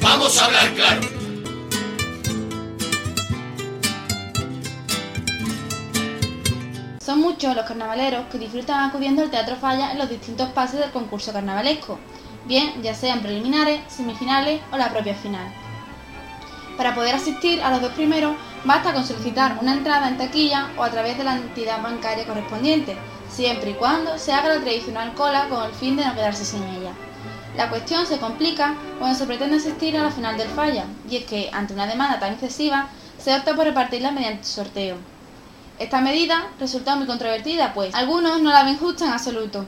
Vamos 0.00 0.40
a 0.40 0.44
hablar 0.46 0.74
claro. 0.74 1.22
Son 7.04 7.20
muchos 7.20 7.54
los 7.56 7.66
carnavaleros 7.66 8.26
que 8.30 8.38
disfrutan 8.38 8.88
acudiendo 8.88 9.22
al 9.22 9.30
Teatro 9.30 9.56
Falla 9.56 9.92
en 9.92 9.98
los 9.98 10.08
distintos 10.08 10.48
pases 10.50 10.80
del 10.80 10.90
concurso 10.92 11.32
carnavalesco, 11.32 11.98
bien 12.46 12.82
ya 12.82 12.94
sean 12.94 13.20
preliminares, 13.20 13.80
semifinales 13.88 14.60
o 14.72 14.76
la 14.76 14.90
propia 14.90 15.14
final. 15.14 15.52
Para 16.76 16.94
poder 16.94 17.14
asistir 17.14 17.62
a 17.62 17.70
los 17.70 17.82
dos 17.82 17.92
primeros, 17.92 18.34
basta 18.64 18.92
con 18.92 19.06
solicitar 19.06 19.58
una 19.60 19.74
entrada 19.74 20.08
en 20.08 20.16
taquilla 20.16 20.70
o 20.76 20.82
a 20.82 20.90
través 20.90 21.18
de 21.18 21.24
la 21.24 21.36
entidad 21.36 21.82
bancaria 21.82 22.26
correspondiente, 22.26 22.96
siempre 23.30 23.70
y 23.70 23.74
cuando 23.74 24.18
se 24.18 24.32
haga 24.32 24.54
la 24.54 24.60
tradicional 24.60 25.14
cola 25.14 25.48
con 25.48 25.64
el 25.64 25.72
fin 25.72 25.96
de 25.96 26.04
no 26.04 26.14
quedarse 26.14 26.44
sin 26.44 26.62
ella. 26.62 26.92
La 27.56 27.68
cuestión 27.68 28.06
se 28.06 28.18
complica 28.18 28.74
cuando 28.98 29.16
se 29.16 29.26
pretende 29.26 29.56
asistir 29.56 29.96
a 29.96 30.02
la 30.02 30.10
final 30.10 30.38
del 30.38 30.48
falla, 30.48 30.86
y 31.08 31.16
es 31.16 31.24
que, 31.24 31.50
ante 31.52 31.74
una 31.74 31.86
demanda 31.86 32.18
tan 32.18 32.32
excesiva, 32.32 32.88
se 33.18 33.34
opta 33.34 33.54
por 33.54 33.66
repartirla 33.66 34.10
mediante 34.10 34.44
sorteo. 34.44 34.96
Esta 35.78 36.00
medida 36.00 36.48
resulta 36.58 36.96
muy 36.96 37.06
controvertida, 37.06 37.74
pues 37.74 37.94
algunos 37.94 38.40
no 38.40 38.50
la 38.50 38.64
ven 38.64 38.78
justa 38.78 39.04
en 39.04 39.12
absoluto. 39.12 39.66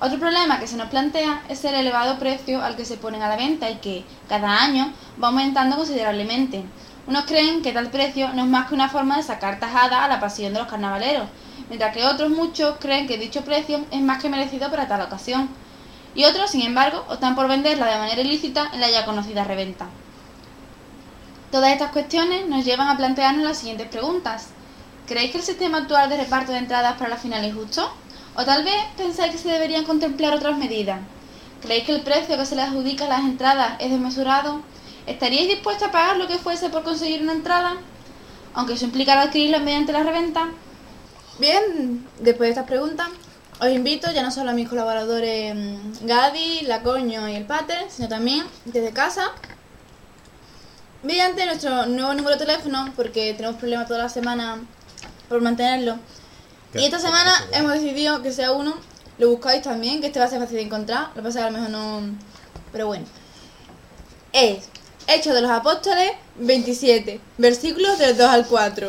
Otro 0.00 0.20
problema 0.20 0.60
que 0.60 0.68
se 0.68 0.76
nos 0.76 0.90
plantea 0.90 1.42
es 1.48 1.64
el 1.64 1.74
elevado 1.74 2.20
precio 2.20 2.62
al 2.62 2.76
que 2.76 2.84
se 2.84 2.98
ponen 2.98 3.22
a 3.22 3.28
la 3.28 3.36
venta 3.36 3.68
y 3.68 3.76
que, 3.76 4.04
cada 4.28 4.62
año, 4.62 4.92
va 5.20 5.28
aumentando 5.28 5.76
considerablemente. 5.76 6.64
Unos 7.08 7.24
creen 7.24 7.62
que 7.62 7.72
tal 7.72 7.90
precio 7.90 8.28
no 8.32 8.44
es 8.44 8.48
más 8.48 8.68
que 8.68 8.74
una 8.74 8.88
forma 8.88 9.16
de 9.16 9.24
sacar 9.24 9.58
tajada 9.58 10.04
a 10.04 10.08
la 10.08 10.20
pasión 10.20 10.52
de 10.52 10.60
los 10.60 10.68
carnavaleros, 10.68 11.28
mientras 11.68 11.92
que 11.92 12.04
otros 12.04 12.30
muchos 12.30 12.76
creen 12.78 13.08
que 13.08 13.18
dicho 13.18 13.42
precio 13.42 13.84
es 13.90 14.00
más 14.00 14.22
que 14.22 14.28
merecido 14.28 14.70
para 14.70 14.86
tal 14.86 15.00
ocasión. 15.00 15.48
Y 16.14 16.24
otros, 16.24 16.50
sin 16.50 16.62
embargo, 16.62 17.04
optan 17.08 17.34
por 17.34 17.48
venderla 17.48 17.86
de 17.86 17.98
manera 17.98 18.20
ilícita 18.20 18.70
en 18.72 18.80
la 18.80 18.90
ya 18.90 19.04
conocida 19.04 19.42
reventa. 19.42 19.86
Todas 21.50 21.72
estas 21.72 21.90
cuestiones 21.90 22.46
nos 22.46 22.64
llevan 22.64 22.88
a 22.88 22.96
plantearnos 22.96 23.44
las 23.44 23.58
siguientes 23.58 23.88
preguntas. 23.88 24.50
¿Creéis 25.08 25.32
que 25.32 25.38
el 25.38 25.44
sistema 25.44 25.78
actual 25.78 26.08
de 26.08 26.18
reparto 26.18 26.52
de 26.52 26.58
entradas 26.58 26.94
para 26.98 27.10
la 27.10 27.16
final 27.16 27.44
es 27.44 27.54
justo? 27.54 27.90
¿O 28.38 28.44
tal 28.44 28.62
vez 28.62 28.80
pensáis 28.96 29.32
que 29.32 29.38
se 29.38 29.48
deberían 29.48 29.84
contemplar 29.84 30.32
otras 30.32 30.56
medidas? 30.56 31.00
¿Creéis 31.60 31.82
que 31.86 31.92
el 31.96 32.02
precio 32.02 32.36
que 32.36 32.46
se 32.46 32.54
le 32.54 32.62
adjudica 32.62 33.06
a 33.06 33.08
las 33.08 33.22
entradas 33.22 33.72
es 33.80 33.90
desmesurado? 33.90 34.62
¿Estaríais 35.08 35.48
dispuestos 35.48 35.88
a 35.88 35.90
pagar 35.90 36.18
lo 36.18 36.28
que 36.28 36.38
fuese 36.38 36.70
por 36.70 36.84
conseguir 36.84 37.20
una 37.20 37.32
entrada? 37.32 37.78
Aunque 38.54 38.74
eso 38.74 38.84
implicara 38.84 39.22
adquirirla 39.22 39.58
mediante 39.58 39.92
la 39.92 40.04
reventa. 40.04 40.50
Bien, 41.40 42.06
después 42.20 42.46
de 42.46 42.50
estas 42.50 42.66
preguntas, 42.66 43.08
os 43.60 43.70
invito 43.70 44.08
ya 44.12 44.22
no 44.22 44.30
solo 44.30 44.50
a 44.50 44.54
mis 44.54 44.68
colaboradores 44.68 45.56
mm, 45.56 46.06
Gadi, 46.06 46.60
Lacoño 46.60 47.28
y 47.28 47.34
el 47.34 47.44
Pater, 47.44 47.86
sino 47.88 48.06
también 48.06 48.44
desde 48.64 48.92
casa 48.92 49.32
mediante 51.02 51.44
nuestro 51.44 51.86
nuevo 51.86 52.14
número 52.14 52.36
de 52.36 52.46
teléfono, 52.46 52.92
porque 52.94 53.34
tenemos 53.34 53.56
problemas 53.56 53.88
toda 53.88 54.04
la 54.04 54.08
semana 54.08 54.60
por 55.28 55.40
mantenerlo. 55.40 55.98
Y 56.74 56.84
esta 56.84 56.98
semana 56.98 57.32
hemos 57.52 57.72
decidido 57.72 58.22
que 58.22 58.32
sea 58.32 58.52
uno, 58.52 58.76
lo 59.18 59.30
buscáis 59.30 59.62
también, 59.62 60.00
que 60.00 60.08
este 60.08 60.18
va 60.18 60.26
a 60.26 60.28
ser 60.28 60.40
fácil 60.40 60.56
de 60.56 60.62
encontrar, 60.62 61.08
lo 61.08 61.14
que 61.14 61.22
pasa 61.22 61.28
es 61.28 61.34
que 61.34 61.40
a 61.40 61.50
lo 61.50 61.58
mejor 61.58 61.70
no... 61.70 62.18
Pero 62.72 62.86
bueno. 62.88 63.06
Es 64.32 64.68
Hechos 65.06 65.34
de 65.34 65.40
los 65.40 65.50
Apóstoles 65.50 66.12
27, 66.38 67.18
versículos 67.38 67.98
del 67.98 68.16
2 68.16 68.28
al 68.28 68.46
4. 68.46 68.88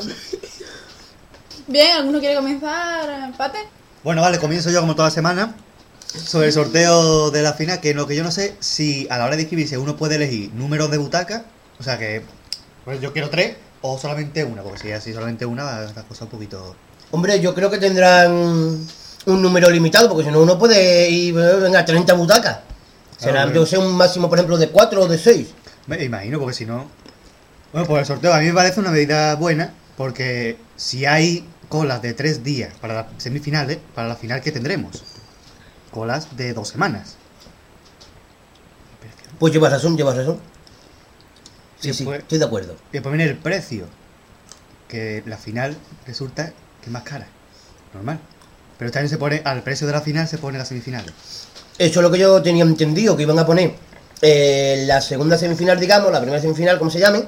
Bien, 1.68 1.96
¿alguno 1.96 2.20
quiere 2.20 2.36
comenzar, 2.36 3.32
Pate? 3.38 3.60
Bueno, 4.04 4.22
vale, 4.22 4.38
comienzo 4.38 4.70
yo 4.70 4.82
como 4.82 4.96
toda 4.96 5.12
semana. 5.12 5.56
Sobre 6.06 6.48
el 6.48 6.54
sorteo 6.54 7.32
de 7.32 7.42
la 7.42 7.54
final, 7.54 7.80
que 7.80 7.94
lo 7.94 8.06
que 8.06 8.16
yo 8.16 8.24
no 8.24 8.32
sé, 8.32 8.56
si 8.60 9.08
a 9.10 9.18
la 9.18 9.26
hora 9.26 9.36
de 9.36 9.44
inscribirse 9.44 9.78
uno 9.78 9.96
puede 9.96 10.16
elegir 10.16 10.52
números 10.54 10.92
de 10.92 10.98
butaca, 10.98 11.46
o 11.80 11.84
sea 11.84 11.98
que, 11.98 12.24
pues 12.84 13.00
yo 13.00 13.14
quiero 13.14 13.30
tres, 13.30 13.56
o 13.82 13.98
solamente 13.98 14.44
una, 14.44 14.64
porque 14.64 14.80
si 14.80 14.88
es 14.90 14.98
así 14.98 15.14
solamente 15.14 15.46
una, 15.46 15.64
va 15.64 15.82
la 15.96 16.04
cosa 16.04 16.26
un 16.26 16.32
poquito... 16.32 16.76
Hombre, 17.12 17.40
yo 17.40 17.56
creo 17.56 17.70
que 17.72 17.78
tendrán 17.80 18.32
un 18.32 19.42
número 19.42 19.70
limitado, 19.70 20.10
porque 20.10 20.26
si 20.26 20.32
no 20.32 20.42
uno 20.42 20.58
puede 20.60 21.10
ir, 21.10 21.34
venga, 21.34 21.84
30 21.84 22.14
butacas. 22.14 22.60
Será, 23.18 23.44
Claro, 23.44 23.54
yo 23.54 23.66
sé, 23.66 23.78
un 23.78 23.96
máximo, 23.98 24.30
por 24.30 24.38
ejemplo, 24.38 24.58
de 24.58 24.70
4 24.70 25.02
o 25.02 25.08
de 25.08 25.18
6. 25.18 25.48
Me 25.88 26.04
imagino, 26.04 26.40
porque 26.40 26.54
si 26.54 26.66
no... 26.66 26.86
Bueno, 27.74 27.88
pues 27.88 28.02
el 28.02 28.06
sorteo 28.06 28.34
a 28.34 28.40
mí 28.40 28.46
me 28.46 28.54
parece 28.54 28.80
una 28.80 28.92
medida 28.92 29.36
buena, 29.36 29.74
porque 29.98 30.58
si 30.76 31.06
hay 31.06 31.48
colas 31.68 32.02
de 32.02 32.14
tres 32.14 32.44
días 32.44 32.74
para 32.80 32.94
las 32.96 33.06
semifinales, 33.18 33.78
para 33.94 34.08
la 34.08 34.16
final 34.16 34.42
que 34.42 34.52
tendremos, 34.52 35.04
colas 35.92 36.36
de 36.38 36.54
dos 36.54 36.70
semanas. 36.70 37.16
Pues 39.38 39.54
llevas 39.54 39.72
razón, 39.72 39.96
llevas 39.98 40.18
razón. 40.18 40.40
Sí, 41.80 41.94
sí, 41.94 42.00
después- 42.04 42.20
estoy 42.22 42.40
de 42.40 42.46
acuerdo. 42.46 42.76
Y 42.90 42.94
después 42.94 43.16
viene 43.16 43.30
el 43.30 43.38
precio, 43.38 43.86
que 44.88 45.22
la 45.26 45.38
final 45.38 45.78
resulta 46.08 46.52
más 46.90 47.04
cara, 47.04 47.28
normal. 47.94 48.20
Pero 48.78 48.92
también 48.92 49.10
se 49.10 49.18
pone, 49.18 49.42
al 49.44 49.62
precio 49.64 49.88
de 49.88 49.94
la 49.94 50.02
final 50.02 50.28
se 50.28 50.38
pone 50.38 50.58
la 50.58 50.66
semifinal. 50.66 51.06
Eso 51.78 52.00
es 52.00 52.04
lo 52.04 52.12
que 52.12 52.20
yo 52.20 52.42
tenía 52.42 52.64
entendido, 52.64 53.16
que 53.16 53.24
iban 53.24 53.40
a 53.40 53.46
poner 53.46 53.74
eh, 54.22 54.84
la 54.86 55.02
segunda 55.02 55.38
semifinal, 55.38 55.80
digamos, 55.80 56.12
la 56.12 56.20
primera 56.20 56.42
semifinal, 56.42 56.78
como 56.78 56.92
se 56.92 57.00
llame, 57.00 57.24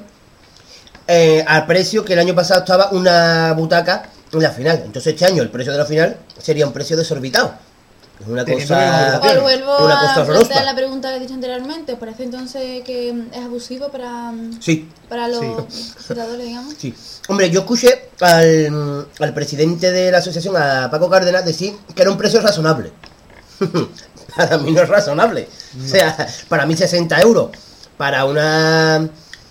eh, 1.07 1.43
al 1.47 1.65
precio 1.65 2.05
que 2.05 2.13
el 2.13 2.19
año 2.19 2.35
pasado 2.35 2.61
estaba 2.61 2.89
una 2.91 3.53
butaca 3.53 4.09
en 4.31 4.41
la 4.41 4.51
final. 4.51 4.83
Entonces 4.85 5.13
este 5.13 5.25
año 5.25 5.43
el 5.43 5.49
precio 5.49 5.71
de 5.71 5.77
la 5.77 5.85
final 5.85 6.17
sería 6.37 6.65
un 6.65 6.73
precio 6.73 6.95
desorbitado. 6.95 7.53
Es 8.19 8.27
una 8.27 8.45
cosa... 8.45 9.19
vuelvo 9.41 9.77
Una 9.85 9.95
a 9.95 10.01
cosa 10.01 10.13
plantear 10.13 10.29
horrorosa. 10.29 10.63
la 10.63 10.75
pregunta 10.75 11.09
que 11.09 11.15
he 11.15 11.19
dicho 11.21 11.33
anteriormente. 11.33 11.93
¿Os 11.93 11.99
parece 11.99 12.23
entonces 12.23 12.83
que 12.83 13.09
es 13.31 13.37
abusivo 13.43 13.89
para, 13.89 14.31
Sí, 14.59 14.87
para 15.09 15.27
los 15.27 15.43
espectadores, 15.73 16.45
digamos? 16.45 16.73
sí. 16.77 16.93
Hombre, 17.27 17.49
yo 17.49 17.61
escuché 17.61 18.09
al, 18.19 19.07
al 19.19 19.33
presidente 19.33 19.91
de 19.91 20.11
la 20.11 20.17
asociación, 20.19 20.55
a 20.57 20.89
Paco 20.91 21.09
Cárdenas, 21.09 21.45
decir 21.45 21.73
que 21.95 22.01
era 22.01 22.11
un 22.11 22.17
precio 22.17 22.41
razonable. 22.41 22.91
para 24.35 24.57
mí 24.57 24.71
no 24.71 24.81
es 24.81 24.89
razonable. 24.89 25.47
O 25.83 25.87
sea, 25.87 26.27
para 26.49 26.65
mí 26.65 26.75
60 26.75 27.19
euros 27.21 27.49
para 27.97 28.25
una 28.25 29.09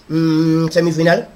mm, 0.08 0.68
semifinal, 0.68 1.28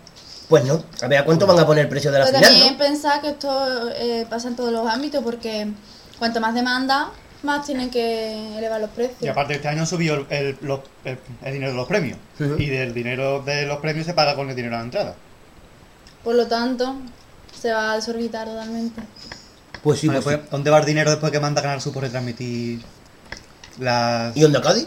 pues 0.48 0.64
no. 0.64 0.84
A 1.02 1.06
ver 1.08 1.18
a 1.20 1.24
cuánto 1.24 1.46
van 1.46 1.58
a 1.58 1.66
poner 1.66 1.84
el 1.84 1.88
precio 1.88 2.10
de 2.12 2.18
la 2.18 2.24
Pero 2.26 2.38
final, 2.38 2.50
también 2.52 2.72
¿no? 2.72 2.78
pensar 2.78 3.20
que 3.20 3.30
esto 3.30 3.88
eh, 3.92 4.26
pasa 4.28 4.48
en 4.48 4.56
todos 4.56 4.72
los 4.72 4.86
ámbitos 4.86 5.22
porque 5.22 5.68
cuanto 6.18 6.40
más 6.40 6.54
demanda, 6.54 7.10
más 7.42 7.66
tienen 7.66 7.90
que 7.90 8.56
elevar 8.58 8.80
los 8.80 8.90
precios. 8.90 9.22
Y 9.22 9.28
aparte 9.28 9.54
este 9.54 9.68
año 9.68 9.84
subido 9.86 10.14
el, 10.16 10.26
el- 10.30 10.58
los- 10.62 10.80
el- 11.04 11.18
el 11.42 11.52
dinero 11.52 11.72
de 11.72 11.76
los 11.76 11.86
premios. 11.88 12.18
Y 12.58 12.66
del 12.66 12.94
dinero 12.94 13.42
de 13.42 13.66
los 13.66 13.78
premios 13.78 14.06
se 14.06 14.14
paga 14.14 14.34
con 14.34 14.48
el 14.50 14.56
dinero 14.56 14.74
de 14.74 14.78
la 14.78 14.84
entrada. 14.84 15.14
Por 16.22 16.34
lo 16.36 16.46
tanto, 16.46 16.96
se 17.60 17.72
va 17.72 17.92
a 17.92 17.96
desorbitar 17.96 18.46
totalmente. 18.46 19.02
Pues 19.82 20.00
sí, 20.00 20.08
Vale, 20.08 20.22
pues 20.22 20.38
pues, 20.38 20.50
¿Dónde 20.50 20.70
va 20.70 20.78
el 20.78 20.84
dinero 20.86 21.10
después 21.10 21.30
que 21.30 21.40
manda 21.40 21.60
Canal 21.60 21.80
Sur 21.82 21.92
por 21.92 22.02
retransmitir 22.02 22.80
las... 23.78 24.34
¿Y 24.36 24.42
Onda 24.44 24.62
Cádiz? 24.62 24.86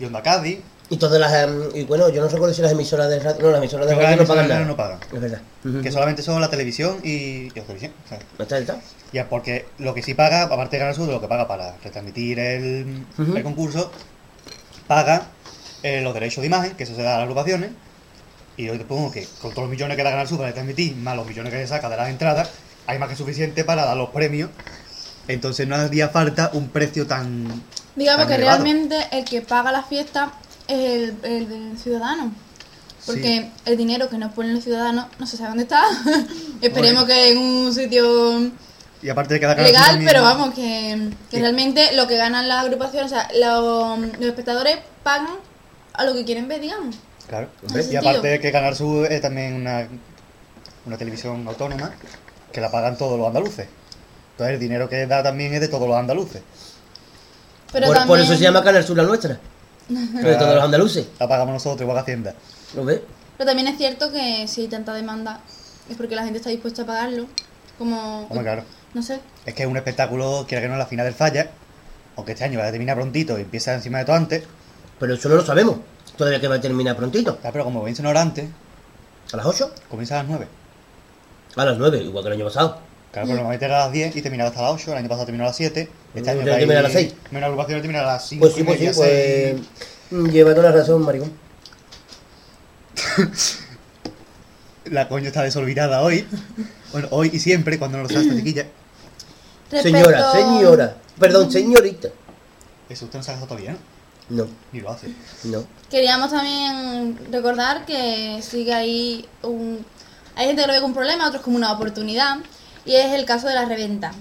y 0.00 0.04
Onda 0.06 0.22
Cádiz? 0.22 0.60
Y 0.90 0.96
todas 0.96 1.20
las. 1.20 1.32
em, 1.34 1.68
y 1.74 1.84
bueno, 1.84 2.08
yo 2.08 2.22
no 2.22 2.28
recuerdo 2.28 2.54
si 2.54 2.62
las 2.62 2.72
emisoras 2.72 3.10
de 3.10 3.18
radio. 3.20 3.42
No, 3.42 3.50
las 3.50 3.58
emisoras 3.58 3.86
de 3.86 3.94
radio 3.94 4.16
no 4.16 4.26
pagan 4.26 4.48
nada. 4.48 4.64
no 4.64 4.76
pagan. 4.76 4.98
Es 5.12 5.20
verdad. 5.20 5.40
Que 5.82 5.92
solamente 5.92 6.22
son 6.22 6.40
la 6.40 6.48
televisión 6.48 6.98
y, 7.02 7.10
y 7.10 7.48
la 7.54 7.62
televisión. 7.62 7.92
o 8.04 8.08
sea, 8.08 8.18
¿No 8.38 8.42
está, 8.42 8.58
está? 8.58 8.80
Ya, 9.12 9.28
porque 9.28 9.66
lo 9.78 9.92
que 9.94 10.02
sí 10.02 10.14
paga, 10.14 10.42
aparte 10.42 10.76
de 10.76 10.80
Canal 10.80 10.94
Sur, 10.94 11.06
de 11.06 11.12
lo 11.12 11.20
que 11.20 11.28
paga 11.28 11.46
para 11.46 11.76
retransmitir 11.84 12.38
el, 12.38 13.04
el 13.18 13.42
concurso, 13.42 13.90
paga 14.86 15.26
eh, 15.82 16.00
los 16.00 16.14
derechos 16.14 16.40
de 16.42 16.46
imagen, 16.46 16.72
que 16.74 16.84
eso 16.84 16.94
se 16.94 17.02
da 17.02 17.10
a 17.14 17.18
las 17.18 17.22
agrupaciones. 17.24 17.70
Y 18.56 18.64
yo 18.64 18.74
supongo 18.76 19.12
que 19.12 19.26
con 19.40 19.50
todos 19.50 19.64
los 19.64 19.70
millones 19.70 19.96
que 19.96 20.02
da 20.02 20.10
Canal 20.10 20.26
Sur 20.26 20.38
para 20.38 20.48
retransmitir, 20.48 20.96
más 20.96 21.16
los 21.16 21.26
millones 21.26 21.52
que 21.52 21.60
se 21.60 21.66
saca 21.66 21.88
de 21.88 21.96
las 21.96 22.08
entradas, 22.08 22.48
hay 22.86 22.98
más 22.98 23.08
que 23.10 23.16
suficiente 23.16 23.62
para 23.62 23.84
dar 23.84 23.96
los 23.96 24.08
premios. 24.10 24.50
Entonces 25.28 25.68
no 25.68 25.76
haría 25.76 26.08
falta 26.08 26.50
un 26.54 26.70
precio 26.70 27.06
tan. 27.06 27.62
Digamos 27.94 28.20
tan 28.20 28.28
que 28.28 28.34
elevado. 28.36 28.64
realmente 28.64 28.96
el 29.12 29.24
que 29.26 29.42
paga 29.42 29.70
la 29.70 29.82
fiesta 29.82 30.32
es 30.68 30.78
el, 30.78 31.16
el 31.24 31.48
del 31.48 31.78
ciudadano. 31.78 32.32
Porque 33.06 33.50
el 33.64 33.76
dinero 33.76 34.08
que 34.10 34.18
nos 34.18 34.32
ponen 34.32 34.54
los 34.54 34.64
ciudadanos 34.64 35.06
no 35.18 35.26
se 35.26 35.36
sabe 35.36 35.48
dónde 35.50 35.62
está. 35.64 35.82
Esperemos 36.60 37.04
que 37.04 37.30
en 37.32 37.38
un 37.38 37.72
sitio 37.74 38.50
Y 39.02 39.08
aparte 39.08 39.34
de 39.34 39.40
que 39.40 39.46
da 39.46 39.56
Canal 39.56 39.72
Sur 39.74 39.80
legal, 39.82 40.02
pero 40.04 40.22
vamos, 40.22 40.54
que, 40.54 41.10
que 41.30 41.36
Sí. 41.36 41.40
realmente 41.40 41.92
lo 41.94 42.06
que 42.06 42.16
ganan 42.16 42.48
las 42.48 42.64
agrupaciones, 42.64 43.10
o 43.10 43.14
sea, 43.14 43.28
los, 43.40 43.98
los 43.98 44.26
espectadores 44.28 44.78
pagan 45.02 45.36
a 45.94 46.04
lo 46.04 46.12
que 46.12 46.24
quieren 46.24 46.48
ver, 46.48 46.60
digamos. 46.60 46.96
Claro. 47.28 47.48
Hombre, 47.66 47.86
Y 47.90 47.96
aparte 47.96 48.28
de 48.28 48.40
que 48.40 48.52
Canal 48.52 48.76
Sur 48.76 49.10
es 49.10 49.20
también 49.22 49.54
una, 49.54 49.88
una 50.84 50.98
televisión 50.98 51.46
autónoma 51.48 51.92
que 52.52 52.60
la 52.60 52.70
pagan 52.70 52.98
todos 52.98 53.18
los 53.18 53.26
andaluces. 53.26 53.68
Entonces 54.32 54.54
el 54.54 54.60
dinero 54.60 54.88
que 54.88 55.06
da 55.06 55.22
también 55.22 55.54
es 55.54 55.60
de 55.60 55.68
todos 55.68 55.88
los 55.88 55.96
andaluces. 55.96 56.42
Pero 57.72 57.86
por, 57.86 57.96
también, 57.96 58.08
por 58.08 58.18
eso 58.20 58.34
se 58.34 58.40
llama 58.42 58.62
Canal 58.62 58.84
Sur 58.84 58.96
la 58.96 59.02
nuestra. 59.04 59.38
Sobre 59.88 60.34
todos 60.36 60.54
los 60.54 60.64
andaluces. 60.64 61.06
La 61.18 61.28
pagamos 61.28 61.54
nosotros, 61.54 61.80
igual 61.82 61.96
que 61.96 62.00
Hacienda. 62.02 62.34
¿Lo 62.74 62.84
ves? 62.84 63.00
Pero 63.36 63.48
también 63.48 63.68
es 63.68 63.78
cierto 63.78 64.10
que 64.12 64.46
si 64.48 64.62
hay 64.62 64.68
tanta 64.68 64.92
demanda 64.94 65.40
es 65.88 65.96
porque 65.96 66.14
la 66.16 66.24
gente 66.24 66.38
está 66.38 66.50
dispuesta 66.50 66.82
a 66.82 66.86
pagarlo. 66.86 67.26
Como, 67.78 68.22
Hombre, 68.22 68.42
claro. 68.42 68.64
no 68.94 69.02
sé, 69.02 69.20
Es 69.46 69.54
que 69.54 69.62
es 69.62 69.68
un 69.68 69.76
espectáculo, 69.76 70.44
quiera 70.48 70.60
que 70.62 70.68
no, 70.68 70.76
la 70.76 70.86
final 70.86 71.06
del 71.06 71.14
falla. 71.14 71.50
Aunque 72.16 72.32
este 72.32 72.44
año 72.44 72.58
va 72.58 72.66
a 72.66 72.70
terminar 72.72 72.96
prontito 72.96 73.38
y 73.38 73.42
empieza 73.42 73.72
encima 73.74 73.98
de 73.98 74.04
todo 74.04 74.16
antes. 74.16 74.42
Pero 74.98 75.14
eso 75.14 75.28
no 75.28 75.36
lo 75.36 75.44
sabemos. 75.44 75.76
Todavía 76.16 76.40
que 76.40 76.48
va 76.48 76.56
a 76.56 76.60
terminar 76.60 76.96
prontito. 76.96 77.38
Ya, 77.42 77.52
pero 77.52 77.62
como 77.64 77.78
comienza 77.78 78.02
una 78.02 78.10
hora 78.10 78.22
antes, 78.22 78.48
¿A 79.32 79.36
las 79.36 79.46
8? 79.46 79.72
comienza 79.88 80.14
a 80.18 80.22
las 80.24 80.28
9. 80.30 80.48
A 81.56 81.64
las 81.64 81.78
9, 81.78 81.98
igual 82.02 82.24
que 82.24 82.28
el 82.28 82.34
año 82.34 82.44
pasado. 82.46 82.78
Claro, 83.12 83.26
pero 83.26 83.36
normalmente 83.36 83.64
era 83.64 83.82
a 83.82 83.84
las 83.86 83.92
10 83.92 84.16
y 84.16 84.22
terminaba 84.22 84.50
hasta 84.50 84.62
las 84.62 84.72
8. 84.72 84.92
El 84.92 84.98
año 84.98 85.08
pasado 85.08 85.24
terminó 85.26 85.44
a 85.44 85.48
las 85.48 85.56
7. 85.56 85.88
Este 86.14 86.30
año 86.30 86.40
Ya 86.42 86.50
va 86.50 86.54
a 86.56 86.58
termina 86.58 86.78
a 86.78 86.82
ir- 86.82 86.84
las 86.84 86.92
seis. 86.92 87.14
Menos 87.30 87.46
agrupación 87.46 87.80
termina 87.80 88.00
a 88.00 88.04
las 88.06 88.28
5. 88.28 88.40
Pues 88.40 88.54
sí, 88.54 88.62
pues 88.64 88.78
sí, 88.78 88.90
pues. 88.94 89.56
mm, 90.10 90.28
Lleva 90.30 90.54
toda 90.54 90.70
la 90.70 90.76
razón, 90.76 91.02
maricón. 91.02 91.32
La 94.86 95.08
coño 95.08 95.26
está 95.28 95.42
desolvidada 95.42 96.00
hoy. 96.02 96.26
Bueno, 96.92 97.08
hoy 97.10 97.30
y 97.32 97.38
siempre, 97.40 97.78
cuando 97.78 97.98
no 97.98 98.04
lo 98.04 98.08
sabes, 98.08 98.34
chiquilla. 98.34 98.66
Señora, 99.70 100.32
señora. 100.32 100.96
Perdón, 101.18 101.50
señorita. 101.52 102.08
Eso 102.88 103.04
usted 103.04 103.18
no 103.18 103.22
se 103.22 103.30
ha 103.30 103.34
casado 103.34 103.48
todavía, 103.48 103.72
¿no? 104.30 104.44
No, 104.44 104.46
Ni 104.72 104.80
lo 104.80 104.90
hace. 104.90 105.08
no. 105.44 105.64
Queríamos 105.90 106.30
también 106.30 107.18
recordar 107.30 107.84
que 107.84 108.40
sigue 108.42 108.72
ahí 108.74 109.26
un... 109.42 109.84
Hay 110.36 110.46
gente 110.46 110.62
que 110.62 110.68
lo 110.68 110.72
ve 110.74 110.78
como 110.80 110.88
un 110.88 110.94
problema, 110.94 111.26
otros 111.28 111.42
como 111.42 111.56
una 111.56 111.72
oportunidad, 111.72 112.36
y 112.88 112.96
es 112.96 113.12
el 113.12 113.26
caso 113.26 113.46
de 113.46 113.54
la 113.54 113.66
reventa. 113.66 114.12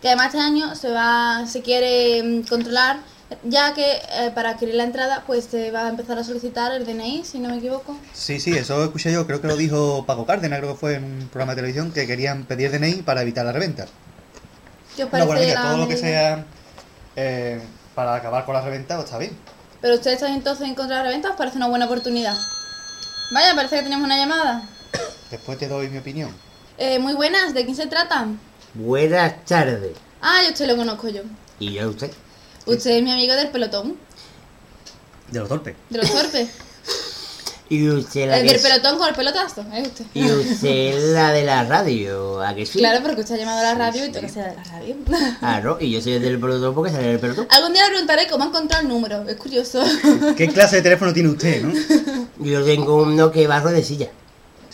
Que 0.00 0.08
además 0.08 0.28
este 0.28 0.40
año 0.40 0.74
se 0.74 0.90
va, 0.90 1.44
se 1.46 1.60
quiere 1.60 2.22
mm, 2.22 2.48
controlar, 2.48 2.96
ya 3.44 3.74
que 3.74 3.84
eh, 4.12 4.30
para 4.34 4.50
adquirir 4.50 4.74
la 4.76 4.84
entrada 4.84 5.22
pues 5.26 5.44
se 5.44 5.70
va 5.70 5.86
a 5.86 5.88
empezar 5.90 6.18
a 6.18 6.24
solicitar 6.24 6.72
el 6.72 6.86
DNI, 6.86 7.22
si 7.24 7.38
no 7.38 7.50
me 7.50 7.58
equivoco. 7.58 7.96
Sí, 8.14 8.40
sí, 8.40 8.56
eso 8.56 8.82
escuché 8.82 9.12
yo. 9.12 9.26
Creo 9.26 9.42
que 9.42 9.46
lo 9.46 9.56
dijo 9.56 10.04
Paco 10.06 10.24
Cárdenas, 10.24 10.58
creo 10.58 10.72
que 10.72 10.78
fue 10.78 10.94
en 10.94 11.04
un 11.04 11.28
programa 11.28 11.52
de 11.52 11.56
televisión, 11.56 11.92
que 11.92 12.06
querían 12.06 12.44
pedir 12.44 12.70
DNI 12.70 13.02
para 13.02 13.20
evitar 13.20 13.44
la 13.44 13.52
reventa. 13.52 13.86
¿Qué 14.96 15.04
os 15.04 15.08
No, 15.08 15.10
parece 15.10 15.26
bueno, 15.26 15.42
mira, 15.42 15.62
todo 15.62 15.76
lo 15.76 15.88
que 15.88 15.96
sea 15.98 16.46
eh, 17.16 17.60
para 17.94 18.14
acabar 18.14 18.46
con 18.46 18.54
la 18.54 18.62
reventa, 18.62 18.96
pues 18.96 19.04
está 19.06 19.18
bien. 19.18 19.36
Pero 19.82 19.96
ustedes 19.96 20.16
están 20.16 20.32
entonces 20.32 20.66
en 20.66 20.74
contra 20.74 20.96
de 20.96 21.02
la 21.02 21.08
reventa, 21.10 21.28
¿os 21.28 21.36
parece 21.36 21.58
una 21.58 21.68
buena 21.68 21.84
oportunidad? 21.84 22.36
Vaya, 23.32 23.54
parece 23.54 23.76
que 23.76 23.82
tenemos 23.82 24.06
una 24.06 24.16
llamada. 24.16 24.62
Después 25.30 25.58
te 25.58 25.68
doy 25.68 25.88
mi 25.88 25.98
opinión. 25.98 26.30
Eh, 26.78 26.98
muy 26.98 27.14
buenas, 27.14 27.54
¿de 27.54 27.64
quién 27.64 27.76
se 27.76 27.86
trata? 27.86 28.26
Buenas 28.74 29.44
tardes. 29.44 29.92
Ah, 30.20 30.40
yo 30.44 30.50
usted 30.50 30.66
lo 30.66 30.76
conozco 30.76 31.08
yo. 31.08 31.22
¿Y 31.60 31.74
ya 31.74 31.86
usted? 31.86 32.10
Usted 32.66 32.90
es 32.92 33.02
mi 33.02 33.12
amigo 33.12 33.34
del 33.34 33.48
pelotón, 33.50 33.96
De 35.30 35.38
los 35.38 35.48
torpes. 35.48 35.76
de 35.90 35.98
los 35.98 36.10
torpes. 36.10 36.48
¿Y 37.68 37.88
usted 37.88 38.28
la 38.28 38.36
El 38.38 38.42
que 38.42 38.48
del 38.48 38.56
es- 38.56 38.62
pelotón 38.62 38.98
con 38.98 39.08
el 39.08 39.14
pelotazo, 39.14 39.64
es 39.72 39.86
usted. 39.88 40.04
¿Y 40.14 40.24
usted 40.30 41.14
la 41.14 41.30
de 41.32 41.44
la 41.44 41.64
radio? 41.64 42.42
¿A 42.42 42.54
que 42.54 42.66
sí? 42.66 42.78
Claro, 42.78 43.02
porque 43.02 43.20
usted 43.22 43.36
ha 43.36 43.38
llamado 43.38 43.60
a 43.60 43.62
la 43.62 43.74
radio 43.74 44.04
y 44.06 44.10
tengo 44.12 44.26
que 44.26 44.32
ser 44.32 44.50
de 44.50 44.56
la 44.56 44.64
radio. 44.64 44.96
Claro, 45.40 45.78
y 45.80 45.90
yo 45.92 46.00
soy 46.02 46.14
el 46.14 46.22
del 46.22 46.38
pelotón 46.40 46.74
porque 46.74 46.90
sale 46.92 47.12
el 47.12 47.20
pelotón. 47.20 47.46
Algún 47.50 47.72
día 47.72 47.84
le 47.84 47.90
preguntaré 47.90 48.26
cómo 48.28 48.44
ha 48.44 48.48
encontrado 48.48 48.82
el 48.82 48.88
número, 48.88 49.22
es 49.28 49.36
curioso. 49.36 49.82
¿Qué 50.36 50.48
clase 50.48 50.76
de 50.76 50.82
teléfono 50.82 51.12
tiene 51.12 51.28
usted, 51.30 51.62
no? 51.62 51.74
Yo 52.44 52.64
tengo 52.64 52.96
uno 53.02 53.30
que 53.30 53.46
va 53.46 53.56
a 53.56 53.60
ruedecilla. 53.60 54.10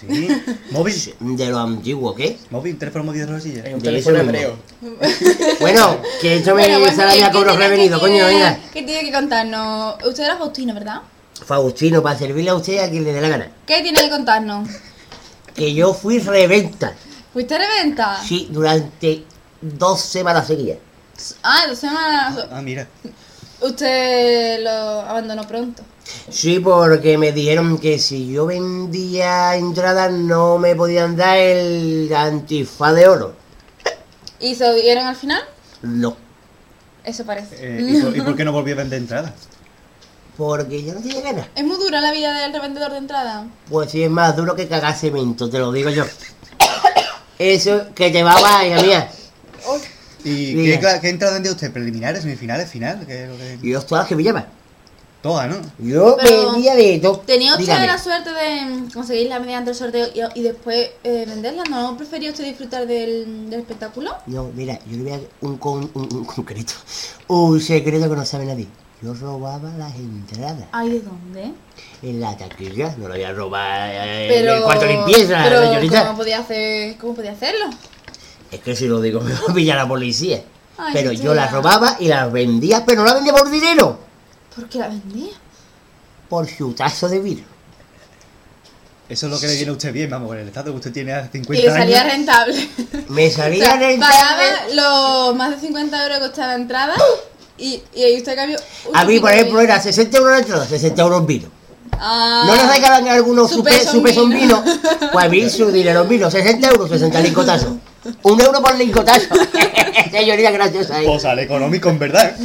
Sí. 0.00 0.28
Móvil. 0.70 0.94
De 1.20 1.46
lo 1.50 1.58
antiguo, 1.58 2.14
¿qué? 2.14 2.38
Móvil, 2.50 2.78
teléfono 2.78 3.04
móvil 3.04 3.26
de 3.26 3.32
la 3.32 3.40
silla. 3.40 3.62
Es 3.66 3.74
un 3.74 3.82
teléfono 3.82 4.16
eso 4.16 4.24
hebreo. 4.26 4.56
Bueno, 5.60 5.98
que 6.20 6.36
esto 6.36 6.54
me 6.54 6.62
Bueno, 6.62 6.80
pues, 6.80 6.96
sale 6.96 7.14
¿qué- 7.18 7.24
a 7.24 7.26
qué 7.28 7.32
cobro 7.32 7.50
tiene- 7.50 7.64
revenido, 7.68 7.98
qué 7.98 8.06
coño, 8.06 8.26
venga. 8.26 8.58
¿Qué 8.72 8.82
tiene 8.82 9.02
que 9.04 9.12
contarnos? 9.12 9.96
Usted 10.04 10.24
era 10.24 10.36
Faustino, 10.38 10.74
¿verdad? 10.74 11.02
Faustino, 11.44 12.02
para 12.02 12.18
servirle 12.18 12.50
a 12.50 12.54
usted 12.54 12.78
a 12.78 12.88
quien 12.90 13.04
le 13.04 13.12
dé 13.12 13.20
la 13.20 13.28
gana. 13.28 13.50
¿Qué 13.66 13.82
tiene 13.82 14.00
que 14.00 14.10
contarnos? 14.10 14.68
Que 15.54 15.74
yo 15.74 15.92
fui 15.94 16.18
reventa. 16.18 16.94
¿Fuiste 17.32 17.58
de 17.58 17.66
venta? 17.82 18.20
Sí, 18.26 18.48
durante 18.50 19.24
dos 19.60 20.00
semanas 20.00 20.46
seguidas. 20.46 20.78
Ah, 21.42 21.64
dos 21.68 21.78
semanas. 21.78 22.46
Ah, 22.50 22.62
mira. 22.62 22.88
Usted 23.60 24.62
lo 24.62 24.70
abandonó 24.70 25.46
pronto. 25.46 25.82
Sí, 26.28 26.60
porque 26.60 27.18
me 27.18 27.32
dijeron 27.32 27.78
que 27.78 27.98
si 27.98 28.32
yo 28.32 28.46
vendía 28.46 29.54
entradas 29.56 30.10
no 30.12 30.58
me 30.58 30.74
podían 30.74 31.16
dar 31.16 31.36
el 31.36 32.12
antifaz 32.14 32.94
de 32.94 33.08
oro. 33.08 33.34
¿Y 34.40 34.54
se 34.54 34.66
lo 34.66 34.74
dieron 34.74 35.06
al 35.06 35.16
final? 35.16 35.42
No, 35.82 36.16
Eso 37.04 37.24
parece. 37.24 37.56
Eh, 37.58 37.80
¿y, 37.82 38.02
por, 38.02 38.16
y 38.16 38.20
por 38.22 38.36
qué 38.36 38.44
no 38.44 38.52
volvió 38.52 38.74
a 38.74 38.78
vender 38.78 39.00
entradas? 39.00 39.32
porque 40.40 40.82
yo 40.82 40.94
no 40.94 41.00
tenía 41.00 41.20
ganas. 41.20 41.48
Es 41.54 41.64
muy 41.64 41.76
dura 41.76 42.00
la 42.00 42.12
vida 42.12 42.32
del 42.38 42.54
revendedor 42.54 42.92
de 42.92 42.96
entrada. 42.96 43.46
Pues 43.68 43.90
sí, 43.90 44.02
es 44.02 44.10
más 44.10 44.34
duro 44.34 44.56
que 44.56 44.66
cagar 44.66 44.96
cemento, 44.96 45.50
te 45.50 45.58
lo 45.58 45.70
digo 45.70 45.90
yo. 45.90 46.04
Eso 47.38 47.88
que 47.94 48.10
llevaba, 48.10 48.64
hija 48.66 48.82
mía. 48.82 49.10
¿Y 50.24 50.54
qué, 50.54 50.80
qué 51.00 51.08
entradas 51.08 51.34
vendía 51.36 51.52
usted? 51.52 51.72
¿Preliminares, 51.72 52.22
semifinales, 52.22 52.68
final? 52.70 53.04
¿Qué 53.06 53.24
es 53.24 53.28
lo 53.28 53.36
que- 53.36 53.58
Yo 53.62 53.80
todas 53.82 54.06
que 54.06 54.16
me 54.16 54.22
llaman. 54.22 54.46
Todas, 55.22 55.48
¿no? 55.50 55.56
Yo 55.78 56.16
Pero, 56.22 56.52
vendía 56.52 56.74
de 56.74 56.98
todo. 56.98 57.18
¿Tenía 57.20 57.52
usted 57.52 57.64
Dígame. 57.66 57.86
la 57.86 57.98
suerte 57.98 58.30
de 58.30 58.90
conseguirla 58.94 59.38
mediante 59.38 59.70
el 59.70 59.76
sorteo 59.76 60.06
y, 60.14 60.40
y 60.40 60.42
después 60.42 60.88
eh, 61.04 61.26
venderla? 61.28 61.62
¿No 61.64 61.94
prefería 61.98 62.30
usted 62.30 62.44
disfrutar 62.44 62.86
del, 62.86 63.50
del 63.50 63.60
espectáculo? 63.60 64.12
No, 64.26 64.50
mira, 64.54 64.78
yo 64.90 64.96
le 64.96 65.02
voy 65.02 65.12
a 65.12 65.16
dar 65.18 65.26
un, 65.42 65.58
un, 65.62 65.90
un 66.16 66.24
concreto. 66.24 66.72
Un 67.28 67.60
secreto 67.60 68.08
que 68.08 68.16
no 68.16 68.24
sabe 68.24 68.46
nadie. 68.46 68.66
Yo 69.02 69.12
robaba 69.14 69.70
las 69.78 69.94
entradas 69.94 70.56
¿Ay, 70.72 70.90
de 70.90 71.00
dónde? 71.00 71.52
en 72.02 72.20
la 72.20 72.36
taquilla. 72.36 72.94
No 72.98 73.08
lo 73.08 73.14
voy 73.14 73.22
a 73.22 73.32
robar 73.32 73.90
eh, 73.92 74.26
Pero, 74.28 74.52
en 74.52 74.56
el 74.58 74.62
cuarto 74.62 74.84
de 74.86 74.92
limpieza, 74.94 75.40
pero 75.44 75.62
señorita. 75.66 76.06
¿cómo 76.06 76.16
podía, 76.18 76.38
hacer, 76.38 76.96
¿cómo 76.98 77.14
podía 77.14 77.32
hacerlo? 77.32 77.66
Es 78.50 78.60
que 78.60 78.74
si 78.76 78.86
lo 78.86 79.00
digo 79.00 79.20
me 79.22 79.32
va 79.32 79.40
a 79.48 79.54
pillar 79.54 79.76
la 79.76 79.88
policía. 79.88 80.42
Ay, 80.78 80.92
pero 80.94 81.12
yo 81.12 81.34
las 81.34 81.52
robaba 81.52 81.96
y 82.00 82.08
las 82.08 82.30
vendía, 82.32 82.84
pero 82.86 83.00
no 83.02 83.06
las 83.06 83.14
vendía 83.16 83.32
por 83.34 83.50
dinero. 83.50 83.98
¿Por 84.54 84.68
qué 84.68 84.78
la 84.78 84.88
vendía? 84.88 85.32
Por 86.28 86.46
chutazo 86.46 87.08
de 87.08 87.18
vidrio. 87.20 87.44
Eso 89.08 89.26
es 89.26 89.32
lo 89.32 89.40
que 89.40 89.48
le 89.48 89.56
viene 89.56 89.70
a 89.70 89.72
usted 89.72 89.92
bien, 89.92 90.08
vamos, 90.08 90.28
con 90.28 90.38
el 90.38 90.46
estado 90.46 90.70
que 90.70 90.76
usted 90.76 90.92
tiene 90.92 91.10
Y 91.12 91.38
50 91.38 91.52
le 91.64 91.70
salía 91.70 92.00
años. 92.02 92.12
rentable. 92.14 92.68
Me 93.08 93.26
O 93.26 93.30
salía 93.32 93.64
sea, 93.66 93.76
rentable. 93.76 93.98
pagaba 94.14 94.42
los 95.26 95.36
más 95.36 95.50
de 95.50 95.66
50 95.66 96.02
euros 96.04 96.18
que 96.20 96.26
costaba 96.26 96.46
la 96.48 96.54
entrada 96.54 96.94
y, 97.58 97.82
y 97.92 98.02
ahí 98.04 98.16
usted 98.18 98.36
cambió. 98.36 98.56
A 98.94 99.04
mí, 99.04 99.18
por 99.18 99.32
ejemplo, 99.32 99.60
era 99.60 99.80
60 99.80 100.16
euros 100.16 100.32
la 100.32 100.38
entrada, 100.38 100.64
60 100.66 101.02
euros 101.02 101.26
vino. 101.26 101.48
Ah, 101.98 102.44
¿No 102.46 102.54
les 102.54 102.68
regalan 102.72 103.08
a 103.08 103.12
algunos 103.14 103.50
su 103.50 103.56
su, 103.56 103.64
pe- 103.64 103.70
peso 103.72 103.90
su 103.90 103.96
en 103.98 104.02
vino. 104.30 104.62
vino? 104.62 104.64
Pues 105.12 105.24
a 105.24 105.28
mí 105.28 105.50
su 105.50 105.70
dinero 105.72 106.02
en 106.02 106.08
vino, 106.08 106.30
60 106.30 106.68
euros, 106.68 106.88
60 106.88 107.20
licotazos. 107.20 107.72
Un 108.22 108.40
euro 108.40 108.60
por 108.62 108.74
lingotazo. 108.76 109.26
Señorita 110.10 110.50
graciosa 110.50 110.96
ahí. 110.96 111.06
Pues 111.06 111.22
sale 111.22 111.42
económico, 111.42 111.88
en 111.90 111.98
verdad. 111.98 112.34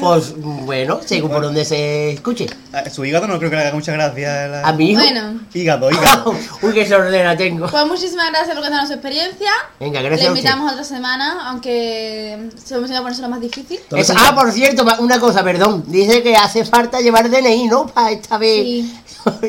Pues 0.00 0.34
bueno, 0.38 1.00
según 1.04 1.30
por 1.30 1.42
donde 1.42 1.64
se 1.64 2.12
escuche. 2.12 2.46
A 2.72 2.88
Su 2.90 3.04
hígado 3.04 3.26
no 3.26 3.38
creo 3.38 3.50
que 3.50 3.56
le 3.56 3.62
haga 3.62 3.74
mucha 3.74 3.92
gracia. 3.92 4.46
la- 4.48 4.60
A 4.62 4.72
mi 4.72 4.90
hijo. 4.92 5.00
Bueno, 5.00 5.40
Hígado, 5.52 5.90
hígado. 5.90 6.34
Uy, 6.62 6.72
qué 6.74 6.86
sordera 6.88 7.36
tengo. 7.36 7.66
pues 7.68 7.86
muchísimas 7.86 8.28
gracias 8.30 8.54
por 8.54 8.62
contarnos 8.62 8.88
su 8.88 8.94
experiencia. 8.94 9.50
Venga, 9.80 10.00
Le 10.00 10.08
gracias 10.08 10.28
a 10.28 10.32
usted. 10.32 10.42
invitamos 10.44 10.72
otra 10.72 10.84
semana, 10.84 11.48
aunque 11.48 12.50
se 12.62 12.74
hemos 12.74 12.88
ido 12.90 12.98
a 12.98 13.02
ponerse 13.02 13.22
lo 13.22 13.28
más 13.28 13.40
difícil. 13.40 13.80
Es- 13.96 14.10
ah, 14.10 14.32
por 14.34 14.52
cierto, 14.52 14.84
una 15.00 15.18
cosa, 15.18 15.42
perdón. 15.42 15.84
Dice 15.86 16.22
que 16.22 16.36
hace 16.36 16.64
falta 16.64 17.00
llevar 17.00 17.28
DNI, 17.30 17.66
¿no? 17.68 17.86
Para 17.86 18.10
esta 18.12 18.38
vez. 18.38 18.62
Sí. 18.62 18.94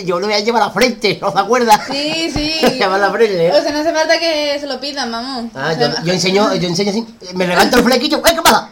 Yo 0.05 0.19
lo 0.19 0.25
voy 0.27 0.35
a 0.35 0.39
llevar 0.39 0.61
a 0.63 0.65
la 0.67 0.71
frente, 0.71 1.19
¿no 1.21 1.31
te 1.31 1.39
acuerdas? 1.39 1.79
Sí, 1.89 2.29
sí. 2.33 2.53
Llama 2.77 2.95
a 2.95 2.99
la 2.99 3.11
frente, 3.11 3.47
¿eh? 3.47 3.51
O 3.53 3.61
sea, 3.61 3.71
no 3.71 3.79
hace 3.79 3.93
falta 3.93 4.19
que 4.19 4.57
se 4.59 4.67
lo 4.67 4.79
pidan, 4.79 5.09
Ah, 5.55 5.73
yo, 5.79 5.87
yo 6.05 6.13
enseño, 6.13 6.55
yo 6.55 6.67
enseño 6.67 6.91
así, 6.91 7.05
me 7.35 7.47
levanto 7.47 7.77
el 7.77 7.83
flequillo, 7.83 8.17
¡eh, 8.19 8.21
qué 8.35 8.41
pasa! 8.41 8.69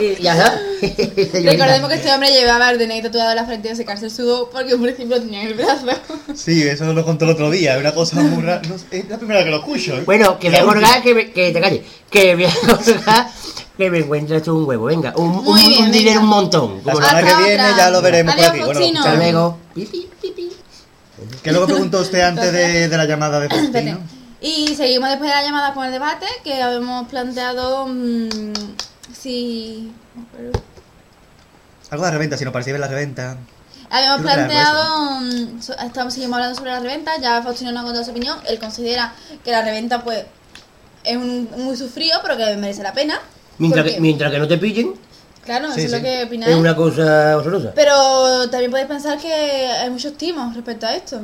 Y 0.00 0.22
ya 0.22 0.34
está. 0.34 0.58
Recordemos 1.50 1.88
que 1.88 1.94
este 1.96 2.12
hombre 2.12 2.30
llevaba 2.30 2.70
el 2.70 2.78
DNI 2.78 3.02
tatuado 3.02 3.30
en 3.30 3.36
la 3.36 3.44
frente 3.44 3.68
de 3.68 3.76
secarse 3.76 4.06
el 4.06 4.10
sudor 4.10 4.50
porque 4.52 4.76
por 4.76 4.88
ejemplo 4.88 5.20
tenía 5.20 5.42
en 5.42 5.48
el 5.48 5.54
brazo. 5.54 5.86
Sí, 6.34 6.62
eso 6.62 6.92
lo 6.92 7.04
contó 7.04 7.24
el 7.24 7.30
otro 7.32 7.50
día. 7.50 7.74
Es 7.74 7.80
una 7.80 7.92
cosa 7.94 8.20
muy 8.20 8.42
rara. 8.42 8.60
No 8.68 8.74
es 8.74 9.08
la 9.08 9.16
primera 9.18 9.38
vez 9.40 9.44
que 9.46 9.50
lo 9.50 9.56
escucho. 9.58 9.96
¿eh? 9.98 10.02
Bueno, 10.04 10.38
que 10.38 10.50
voy 10.50 10.58
a 10.58 10.64
colgar, 10.64 11.02
que, 11.02 11.14
me- 11.14 11.30
que 11.32 11.52
te 11.52 11.60
calles, 11.60 11.80
que 12.10 12.34
voy 12.34 12.44
a 12.44 12.54
colgar, 12.76 13.28
que 13.76 13.90
me 13.90 13.98
encuentres 14.00 14.42
tú 14.42 14.56
un 14.58 14.64
huevo, 14.68 14.84
venga, 14.86 15.12
un, 15.16 15.46
un, 15.46 15.56
bien, 15.56 15.84
un 15.84 15.92
dinero, 15.92 16.20
un 16.20 16.26
montón. 16.26 16.80
La 16.84 16.94
semana 16.94 17.18
Hasta 17.18 17.36
que 17.38 17.44
viene 17.44 17.64
ya 17.76 17.90
lo 17.90 18.02
veremos 18.02 18.34
por 18.34 18.44
Adiós, 18.44 18.68
aquí. 18.70 18.78
Bueno. 18.78 18.98
Hasta 19.00 19.14
luego. 19.14 19.58
Pipi, 19.74 20.08
pipi. 20.20 20.48
¿Qué 21.42 21.50
es 21.50 21.54
lo 21.54 21.60
que 21.66 21.72
preguntó 21.72 22.00
usted 22.00 22.20
antes 22.20 22.52
de, 22.52 22.88
de 22.88 22.96
la 22.96 23.04
llamada 23.06 23.40
de. 23.40 23.48
Faustino? 23.48 23.98
Y 24.44 24.74
seguimos 24.76 25.08
después 25.08 25.30
de 25.30 25.36
la 25.36 25.42
llamada 25.42 25.72
con 25.72 25.86
el 25.86 25.90
debate 25.92 26.26
que 26.44 26.62
habíamos 26.62 27.08
planteado 27.08 27.86
mm, 27.86 28.28
si... 29.18 29.90
Algo 31.88 32.04
de 32.04 32.10
reventa, 32.10 32.36
si 32.36 32.44
no 32.44 32.52
percibe 32.52 32.78
la 32.78 32.86
reventa. 32.86 33.38
Habíamos 33.88 34.20
planteado, 34.20 35.20
mm, 35.22 35.60
estamos 35.86 36.12
seguimos 36.12 36.34
hablando 36.34 36.56
sobre 36.56 36.72
la 36.72 36.80
reventa, 36.80 37.12
ya 37.22 37.42
Faustino 37.42 37.72
nos 37.72 37.80
ha 37.80 37.84
contado 37.84 38.04
su 38.04 38.10
opinión, 38.10 38.38
él 38.46 38.58
considera 38.58 39.14
que 39.42 39.50
la 39.50 39.62
reventa 39.62 40.04
pues 40.04 40.26
es 41.04 41.16
un, 41.16 41.48
muy 41.56 41.74
sufrido 41.74 42.18
pero 42.22 42.36
que 42.36 42.54
merece 42.56 42.82
la 42.82 42.92
pena. 42.92 43.18
Mientras 43.56 43.82
porque- 43.82 43.94
que, 43.94 44.00
mientras 44.02 44.30
que 44.30 44.38
no 44.38 44.46
te 44.46 44.58
pillen, 44.58 44.92
Claro, 45.42 45.72
Sí, 45.72 45.82
eso 45.82 45.96
es 45.96 46.02
lo 46.02 46.08
que 46.08 46.24
opina 46.24 46.46
es 46.46 46.54
una 46.54 46.74
cosa 46.76 47.36
horrorosa. 47.36 47.72
Pero 47.74 48.48
también 48.50 48.70
podéis 48.70 48.88
pensar 48.88 49.18
que 49.18 49.32
hay 49.32 49.90
muchos 49.90 50.16
timos 50.18 50.54
respecto 50.54 50.86
a 50.86 50.94
esto. 50.94 51.20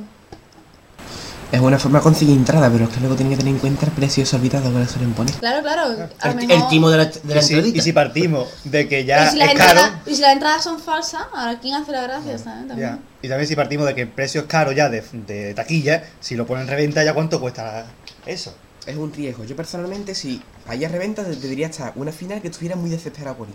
Es 1.53 1.61
una 1.61 1.79
forma 1.81 1.99
de 1.99 2.05
conseguir 2.05 2.37
entrada, 2.37 2.71
pero 2.71 2.85
es 2.85 2.91
que 2.91 3.01
luego 3.01 3.17
tienen 3.17 3.33
que 3.33 3.39
tener 3.39 3.53
en 3.55 3.59
cuenta 3.61 3.85
el 3.87 3.91
precio 3.93 4.23
desorbitado 4.23 4.73
que 4.73 4.79
le 4.79 4.87
suelen 4.87 5.13
poner. 5.15 5.35
Claro, 5.35 5.63
claro. 5.63 5.83
a 6.21 6.29
lo 6.29 6.33
El, 6.33 6.47
mejor- 6.47 6.63
el 6.63 6.69
timo 6.69 6.91
de 6.91 6.97
la, 6.99 7.05
de 7.07 7.35
la 7.35 7.41
Y 7.41 7.43
si, 7.43 7.55
entradita. 7.55 7.79
y 7.79 7.81
si 7.81 7.93
partimos 7.93 8.49
de 8.65 8.89
que 8.89 9.05
ya 9.05 9.31
si, 9.33 9.41
es 9.41 9.55
caro. 9.55 9.81
y 10.07 10.15
si 10.15 10.21
las 10.23 10.33
entradas 10.33 10.63
son 10.63 10.79
falsas, 10.79 11.23
ahora 11.35 11.59
quién 11.59 11.75
hace 11.75 11.91
la 11.91 12.03
gracia, 12.03 12.39
¿sabes? 12.39 12.69
También. 12.69 12.79
Ya. 12.91 12.99
Y 13.23 13.29
también 13.29 13.49
si 13.49 13.57
partimos 13.57 13.87
de 13.87 13.95
que 13.97 14.03
el 14.03 14.09
precio 14.09 14.43
es 14.43 14.47
caro 14.47 14.71
ya 14.71 14.89
de, 14.89 15.03
de 15.27 15.53
taquilla, 15.55 16.05
si 16.21 16.37
lo 16.37 16.47
ponen 16.47 16.63
en 16.63 16.69
reventa 16.69 17.03
ya 17.03 17.15
cuánto 17.15 17.41
cuesta 17.41 17.85
eso. 18.27 18.55
Es 18.87 18.97
un 18.97 19.13
riesgo. 19.13 19.43
Yo 19.45 19.57
personalmente, 19.57 20.15
si 20.15 20.41
haya 20.69 20.89
reventa, 20.89 21.25
te 21.25 21.35
diría 21.35 21.67
hasta 21.67 21.93
una 21.97 22.13
final 22.13 22.41
que 22.41 22.49
estuviera 22.49 22.77
muy 22.77 22.91
desesperado 22.91 23.37
por 23.37 23.49
ir. 23.49 23.55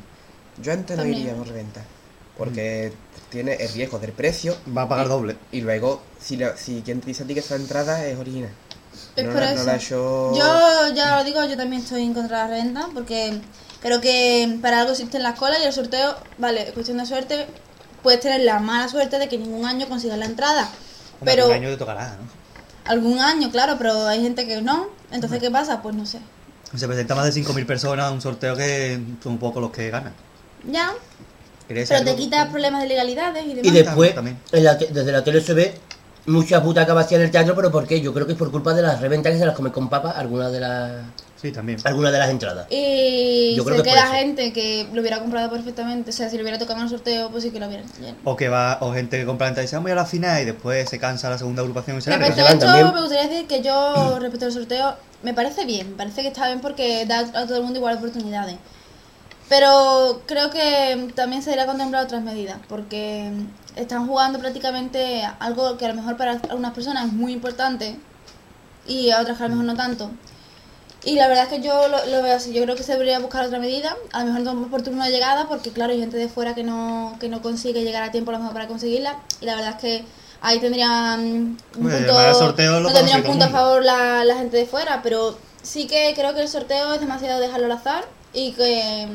Yo 0.61 0.73
antes 0.73 0.97
También. 0.97 1.17
no 1.17 1.21
iría 1.23 1.33
por 1.35 1.47
reventa. 1.47 1.81
Porque 2.37 2.91
tiene 3.29 3.53
el 3.55 3.69
riesgo 3.73 3.99
del 3.99 4.11
precio. 4.11 4.55
Va 4.75 4.83
a 4.83 4.89
pagar 4.89 5.07
doble. 5.07 5.37
Y 5.51 5.61
luego, 5.61 6.01
si, 6.19 6.37
la- 6.37 6.55
si 6.57 6.81
quien 6.83 7.01
te 7.01 7.07
dice 7.07 7.23
a 7.23 7.27
ti 7.27 7.33
que 7.33 7.39
esa 7.41 7.55
entrada 7.55 8.05
es 8.05 8.17
original. 8.17 8.51
Es 9.15 9.25
no, 9.25 9.31
por 9.31 9.41
la, 9.41 9.51
eso. 9.51 9.59
no 9.59 9.63
la 9.65 9.75
hecho... 9.75 10.33
Yo 10.35 10.93
ya 10.95 11.17
lo 11.17 11.23
digo, 11.23 11.43
yo 11.45 11.57
también 11.57 11.81
estoy 11.81 12.03
en 12.03 12.13
contra 12.13 12.43
de 12.43 12.43
la 12.43 12.49
reventa 12.49 12.89
porque 12.93 13.39
creo 13.81 14.01
que 14.01 14.57
para 14.61 14.79
algo 14.81 14.91
existen 14.91 15.23
las 15.23 15.37
colas 15.37 15.59
y 15.61 15.65
el 15.65 15.73
sorteo, 15.73 16.15
vale, 16.37 16.67
es 16.67 16.73
cuestión 16.73 16.97
de 16.97 17.05
suerte, 17.05 17.47
puedes 18.03 18.19
tener 18.21 18.41
la 18.41 18.59
mala 18.59 18.87
suerte 18.87 19.19
de 19.19 19.27
que 19.29 19.37
ningún 19.37 19.65
año 19.65 19.87
consigas 19.87 20.17
la 20.17 20.25
entrada. 20.25 20.69
Hombre, 21.19 21.35
Pero 21.35 21.47
Un 21.47 21.53
año 21.53 21.69
te 21.69 21.77
tocará, 21.77 22.09
¿no? 22.19 22.27
algún 22.85 23.19
año, 23.19 23.49
claro, 23.51 23.75
pero 23.77 24.07
hay 24.07 24.21
gente 24.21 24.45
que 24.47 24.61
no. 24.61 24.87
Entonces, 25.11 25.39
¿qué 25.39 25.49
pasa? 25.49 25.81
Pues 25.81 25.95
no 25.95 26.05
sé. 26.05 26.19
Se 26.75 26.87
presenta 26.87 27.15
más 27.15 27.25
de 27.25 27.31
5.000 27.31 27.65
personas 27.65 28.05
a 28.07 28.11
un 28.11 28.21
sorteo 28.21 28.55
que 28.55 28.99
son 29.23 29.33
un 29.33 29.37
poco 29.39 29.59
los 29.59 29.71
que 29.71 29.89
ganan. 29.89 30.13
Ya, 30.69 30.91
¿Queréis 30.91 31.24
pero 31.67 32.03
te 32.03 32.15
quitas 32.15 32.47
problemas 32.49 32.81
de 32.81 32.87
legalidades 32.87 33.43
y 33.45 33.49
demás. 33.55 33.65
Y 33.65 33.71
después, 33.71 34.15
También. 34.15 34.37
en 34.51 34.63
la 34.63 34.75
desde 34.75 35.11
la 35.11 35.23
tele 35.23 35.41
se 35.41 35.53
ve 35.53 35.73
mucha 36.27 36.59
butacas 36.59 36.95
vacías 36.95 37.19
en 37.19 37.25
el 37.25 37.31
teatro, 37.31 37.55
pero 37.55 37.71
¿por 37.71 37.87
qué? 37.87 38.01
Yo 38.01 38.13
creo 38.13 38.25
que 38.25 38.33
es 38.33 38.37
por 38.37 38.51
culpa 38.51 38.73
de 38.73 38.81
las 38.81 38.99
reventas 39.01 39.31
que 39.33 39.39
se 39.39 39.45
las 39.45 39.55
comen 39.55 39.71
con 39.71 39.89
papas 39.89 40.17
algunas 40.17 40.51
de 40.51 40.59
las 40.59 40.91
Sí, 41.41 41.51
también. 41.51 41.77
algunas 41.83 42.11
de 42.11 42.17
las 42.17 42.29
entradas. 42.29 42.65
Y 42.71 43.53
Yo 43.55 43.63
creo 43.63 43.77
se 43.77 43.83
que 43.83 43.89
queda 43.91 44.05
eso. 44.05 44.13
gente 44.13 44.51
que 44.53 44.87
lo 44.91 45.01
hubiera 45.01 45.19
comprado 45.19 45.49
perfectamente. 45.51 46.09
O 46.09 46.13
sea, 46.13 46.27
si 46.29 46.37
lo 46.37 46.41
hubiera 46.41 46.57
tocado 46.57 46.79
en 46.79 46.85
el 46.85 46.89
sorteo, 46.89 47.29
pues 47.29 47.43
sí 47.43 47.51
que 47.51 47.59
lo 47.59 47.67
hubiera 47.67 47.83
lleno. 48.01 48.17
O 48.23 48.35
que 48.35 48.49
va, 48.49 48.79
o 48.81 48.91
gente 48.93 49.19
que 49.19 49.25
compra 49.25 49.49
entrada 49.49 49.67
y 49.69 49.71
vamos 49.75 49.91
a 49.91 49.95
la 49.95 50.05
final 50.05 50.41
y 50.41 50.45
después 50.45 50.89
se 50.89 50.97
cansa 50.97 51.29
la 51.29 51.37
segunda 51.37 51.61
agrupación 51.61 51.97
y 51.99 52.01
se 52.01 52.09
Respecto 52.09 52.41
a 52.41 52.43
van 52.45 52.53
esto, 52.53 52.65
también. 52.65 52.93
me 52.93 53.01
gustaría 53.01 53.27
decir 53.29 53.47
que 53.47 53.61
yo, 53.61 54.17
respecto 54.19 54.45
al 54.47 54.51
sorteo, 54.53 54.95
me 55.21 55.33
parece 55.35 55.65
bien. 55.65 55.91
Me 55.91 55.97
parece 55.97 56.21
que 56.23 56.29
está 56.29 56.47
bien 56.47 56.61
porque 56.61 57.05
da 57.05 57.19
a 57.19 57.45
todo 57.45 57.57
el 57.57 57.63
mundo 57.63 57.77
igual 57.77 57.97
oportunidades. 57.97 58.55
Pero 59.47 60.21
creo 60.25 60.49
que 60.49 61.11
también 61.13 61.43
se 61.43 61.51
debería 61.51 61.67
contemplar 61.67 62.03
otras 62.03 62.23
medidas, 62.23 62.57
porque 62.67 63.31
están 63.75 64.07
jugando 64.07 64.39
prácticamente 64.39 65.27
algo 65.39 65.77
que 65.77 65.85
a 65.85 65.89
lo 65.89 65.95
mejor 65.95 66.17
para 66.17 66.31
algunas 66.49 66.73
personas 66.73 67.07
es 67.07 67.13
muy 67.13 67.33
importante 67.33 67.97
y 68.87 69.11
a 69.11 69.21
otras 69.21 69.37
que 69.37 69.43
a 69.43 69.47
lo 69.47 69.55
mejor 69.55 69.65
no 69.65 69.75
tanto. 69.75 70.09
Y 71.03 71.13
la 71.15 71.27
verdad 71.27 71.43
es 71.43 71.49
que 71.51 71.61
yo 71.61 71.87
lo, 71.87 72.03
lo 72.07 72.23
veo 72.23 72.35
así, 72.35 72.51
yo 72.51 72.63
creo 72.63 72.75
que 72.75 72.81
se 72.81 72.93
debería 72.93 73.19
buscar 73.19 73.45
otra 73.45 73.59
medida, 73.59 73.95
a 74.11 74.23
lo 74.23 74.31
mejor 74.31 74.55
no 74.55 74.67
por 74.69 74.81
turno 74.81 75.03
de 75.03 75.11
llegada, 75.11 75.47
porque 75.47 75.69
claro, 75.71 75.93
hay 75.93 75.99
gente 75.99 76.17
de 76.17 76.27
fuera 76.27 76.55
que 76.55 76.63
no, 76.63 77.15
que 77.19 77.29
no 77.29 77.43
consigue 77.43 77.83
llegar 77.83 78.01
a 78.01 78.09
tiempo 78.09 78.31
a 78.31 78.33
lo 78.33 78.39
mejor 78.39 78.53
para 78.53 78.67
conseguirla, 78.67 79.19
y 79.39 79.45
la 79.45 79.53
verdad 79.53 79.71
es 79.71 79.81
que 79.81 80.05
ahí 80.41 80.59
tendrían 80.59 81.19
un 81.19 81.57
punto, 81.73 82.13
para 82.13 82.29
el 82.29 82.35
sorteo 82.35 82.79
lo 82.79 82.89
no 82.89 82.93
tendría 82.95 83.17
un 83.17 83.21
conoce 83.21 83.37
todo 83.37 83.45
el 83.45 83.45
punto 83.45 83.45
a 83.45 83.49
favor 83.49 83.83
la, 83.83 84.25
la 84.25 84.35
gente 84.35 84.57
de 84.57 84.65
fuera, 84.65 85.01
pero 85.03 85.37
sí 85.61 85.85
que 85.85 86.13
creo 86.15 86.33
que 86.33 86.41
el 86.41 86.49
sorteo 86.49 86.95
es 86.95 86.99
demasiado 86.99 87.39
dejarlo 87.39 87.67
al 87.67 87.73
azar 87.73 88.05
y 88.33 88.53
que 88.53 89.07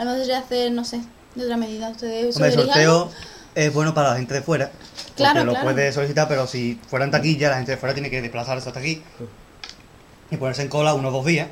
a 0.00 0.04
lo 0.04 0.10
mejor 0.12 0.26
debería 0.26 0.38
hacer, 0.38 0.72
no 0.72 0.84
sé, 0.84 1.00
de 1.34 1.44
otra 1.44 1.56
medida. 1.56 1.90
¿Ustedes 1.90 2.34
Hombre, 2.36 2.48
el 2.52 2.54
sorteo 2.58 2.92
algo? 3.02 3.12
es 3.54 3.72
bueno 3.74 3.94
para 3.94 4.10
la 4.10 4.16
gente 4.16 4.34
de 4.34 4.42
fuera. 4.42 4.70
Porque 4.70 5.12
Claro, 5.16 5.44
lo 5.44 5.52
claro. 5.52 5.64
puede 5.66 5.92
solicitar, 5.92 6.26
pero 6.28 6.46
si 6.46 6.80
fuera 6.88 7.04
en 7.04 7.10
taquilla, 7.10 7.50
la 7.50 7.56
gente 7.56 7.72
de 7.72 7.76
fuera 7.76 7.92
tiene 7.94 8.08
que 8.10 8.22
desplazarse 8.22 8.68
hasta 8.68 8.80
aquí 8.80 9.02
y 10.30 10.36
ponerse 10.36 10.62
en 10.62 10.68
cola 10.68 10.94
unos 10.94 11.12
dos 11.12 11.24
días 11.26 11.48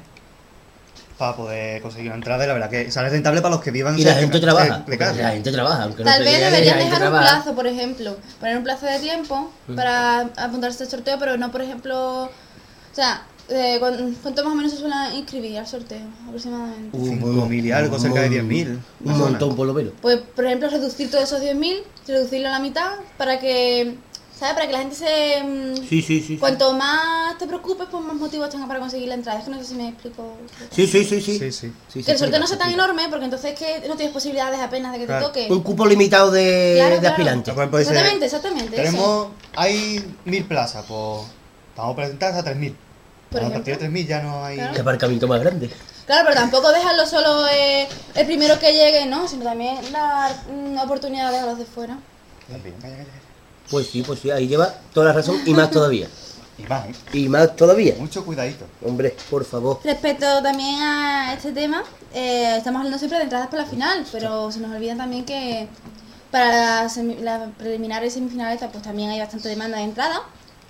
para 1.18 1.34
poder 1.34 1.82
conseguir 1.82 2.06
una 2.08 2.16
entrada. 2.16 2.44
Y 2.44 2.46
la 2.46 2.52
verdad 2.54 2.70
que 2.70 2.90
sale 2.92 3.08
rentable 3.10 3.40
para 3.42 3.54
los 3.56 3.62
que 3.64 3.72
vivan 3.72 3.98
Y 3.98 4.04
la 4.04 4.14
gente 4.14 4.38
trabaja. 4.40 4.78
de 4.78 4.82
porque 4.84 4.98
casa. 4.98 5.20
La 5.22 5.30
gente 5.32 5.50
trabaja, 5.52 5.82
aunque 5.82 6.04
Tal 6.04 6.22
vez 6.22 6.38
deberían 6.40 6.78
dejar 6.78 6.92
un 6.94 6.98
trabaja. 7.00 7.34
plazo, 7.34 7.54
por 7.54 7.66
ejemplo, 7.66 8.16
poner 8.40 8.56
un 8.56 8.62
plazo 8.64 8.86
de 8.86 8.98
tiempo 9.00 9.52
para 9.74 10.20
apuntarse 10.36 10.84
al 10.84 10.88
sorteo, 10.90 11.18
pero 11.18 11.36
no, 11.36 11.50
por 11.50 11.60
ejemplo, 11.62 12.22
o 12.24 12.30
sea, 12.92 13.22
eh, 13.48 13.76
¿cuán- 13.78 14.16
¿cuánto 14.22 14.44
más 14.44 14.52
o 14.52 14.56
menos 14.56 14.72
se 14.72 14.78
suelen 14.78 14.98
inscribir 15.14 15.58
al 15.58 15.66
sorteo 15.66 16.06
aproximadamente? 16.26 16.96
Un- 16.96 17.20
5.000 17.20 17.64
y 17.66 17.72
algo, 17.72 17.98
cerca 17.98 18.20
de 18.22 18.28
10.000 18.30 18.78
Un 19.04 19.18
montón 19.18 19.56
por 19.56 19.66
lo 19.66 19.74
menos. 19.74 19.92
Pues, 20.02 20.18
por 20.18 20.44
ejemplo, 20.44 20.68
reducir 20.68 21.10
todos 21.10 21.24
esos 21.24 21.40
10.000, 21.40 21.82
reducirlo 22.06 22.48
a 22.48 22.52
la 22.52 22.60
mitad, 22.60 22.92
para 23.16 23.38
que, 23.40 23.94
¿sabes? 24.38 24.54
Para 24.54 24.66
que 24.66 24.72
la 24.72 24.78
gente 24.80 24.94
se... 24.96 25.42
mm, 25.42 25.76
Sí, 25.88 26.02
sí, 26.02 26.20
sí. 26.20 26.22
sí. 26.22 26.36
Cuanto 26.36 26.72
más 26.74 27.38
te 27.38 27.46
preocupes, 27.46 27.86
pues 27.90 28.04
más 28.04 28.16
motivos 28.16 28.50
tengas 28.50 28.68
para 28.68 28.80
conseguir 28.80 29.08
la 29.08 29.14
entrada. 29.14 29.38
Es 29.38 29.44
que 29.46 29.50
no 29.50 29.58
sé 29.58 29.64
si 29.64 29.74
me 29.74 29.88
explico. 29.88 30.34
Sí, 30.70 30.86
sí, 30.86 31.04
sí, 31.04 31.20
sí. 31.20 31.38
Sí, 31.38 31.52
sí. 31.52 31.72
Sí, 31.88 32.02
Que 32.04 32.12
el 32.12 32.18
sorteo 32.18 32.38
no 32.40 32.46
sea 32.46 32.58
tan 32.58 32.70
enorme, 32.70 33.04
porque 33.08 33.24
entonces 33.24 33.52
es 33.54 33.58
que 33.58 33.88
no 33.88 33.96
tienes 33.96 34.12
posibilidades 34.12 34.60
apenas 34.60 34.92
de 34.92 34.98
que 34.98 35.06
Claro. 35.06 35.30
te 35.30 35.40
toque. 35.46 35.52
Un 35.54 35.62
cupo 35.62 35.86
limitado 35.86 36.30
de, 36.30 36.74
Claro, 36.76 36.94
de 36.96 37.00
claro. 37.00 37.14
aspirantes. 37.14 37.54
Dice, 37.56 37.78
Exactamente, 37.80 38.24
exactamente. 38.26 38.74
eso. 38.82 38.90
Tenemos, 38.92 39.28
hay 39.56 40.04
1.000 40.26 40.46
plazas, 40.46 40.84
pues 40.86 41.26
vamos 41.76 41.92
a 41.92 41.96
presentar 41.96 42.34
a 42.34 42.44
3.000. 42.44 42.74
Por 43.30 43.42
a 43.44 43.50
partir 43.50 43.78
de 43.78 43.88
3.000 43.88 44.06
ya 44.06 44.22
no 44.22 44.44
hay... 44.44 44.56
Claro. 44.56 44.74
Qué 44.74 44.80
aparcamiento 44.80 45.28
más 45.28 45.40
grande. 45.40 45.70
Claro, 46.06 46.22
pero 46.28 46.40
tampoco 46.40 46.72
dejarlo 46.72 47.04
solo 47.06 47.46
eh, 47.48 47.86
el 48.14 48.26
primero 48.26 48.58
que 48.58 48.72
llegue, 48.72 49.04
¿no? 49.06 49.28
Sino 49.28 49.44
también 49.44 49.76
dar 49.92 50.32
mm, 50.50 50.78
oportunidades 50.78 51.42
a 51.42 51.46
los 51.46 51.58
de 51.58 51.64
fuera. 51.66 51.98
Pues 53.70 53.88
sí, 53.88 54.02
pues 54.02 54.20
sí, 54.20 54.30
ahí 54.30 54.48
lleva 54.48 54.72
toda 54.94 55.06
la 55.08 55.12
razón 55.12 55.40
y 55.44 55.52
más 55.54 55.70
todavía. 55.70 56.08
Y 56.58 56.64
más, 56.64 56.86
¿eh? 56.86 56.92
Y 57.12 57.28
más 57.28 57.54
todavía. 57.54 57.94
Mucho 58.00 58.24
cuidadito. 58.24 58.64
Hombre, 58.84 59.14
por 59.30 59.44
favor. 59.44 59.78
Respecto 59.84 60.26
también 60.42 60.82
a 60.82 61.32
este 61.34 61.52
tema, 61.52 61.84
eh, 62.12 62.56
estamos 62.56 62.80
hablando 62.80 62.98
siempre 62.98 63.18
de 63.18 63.24
entradas 63.24 63.46
para 63.46 63.62
la 63.62 63.68
final, 63.68 64.04
pero 64.10 64.50
se 64.50 64.58
nos 64.58 64.74
olvida 64.74 64.96
también 64.96 65.24
que 65.24 65.68
para 66.32 66.82
las, 66.82 66.96
semi- 66.96 67.20
las 67.20 67.48
preliminares 67.56 68.12
y 68.12 68.14
semifinales 68.16 68.60
pues 68.72 68.82
también 68.82 69.08
hay 69.10 69.20
bastante 69.20 69.48
demanda 69.48 69.76
de 69.78 69.84
entrada, 69.84 70.20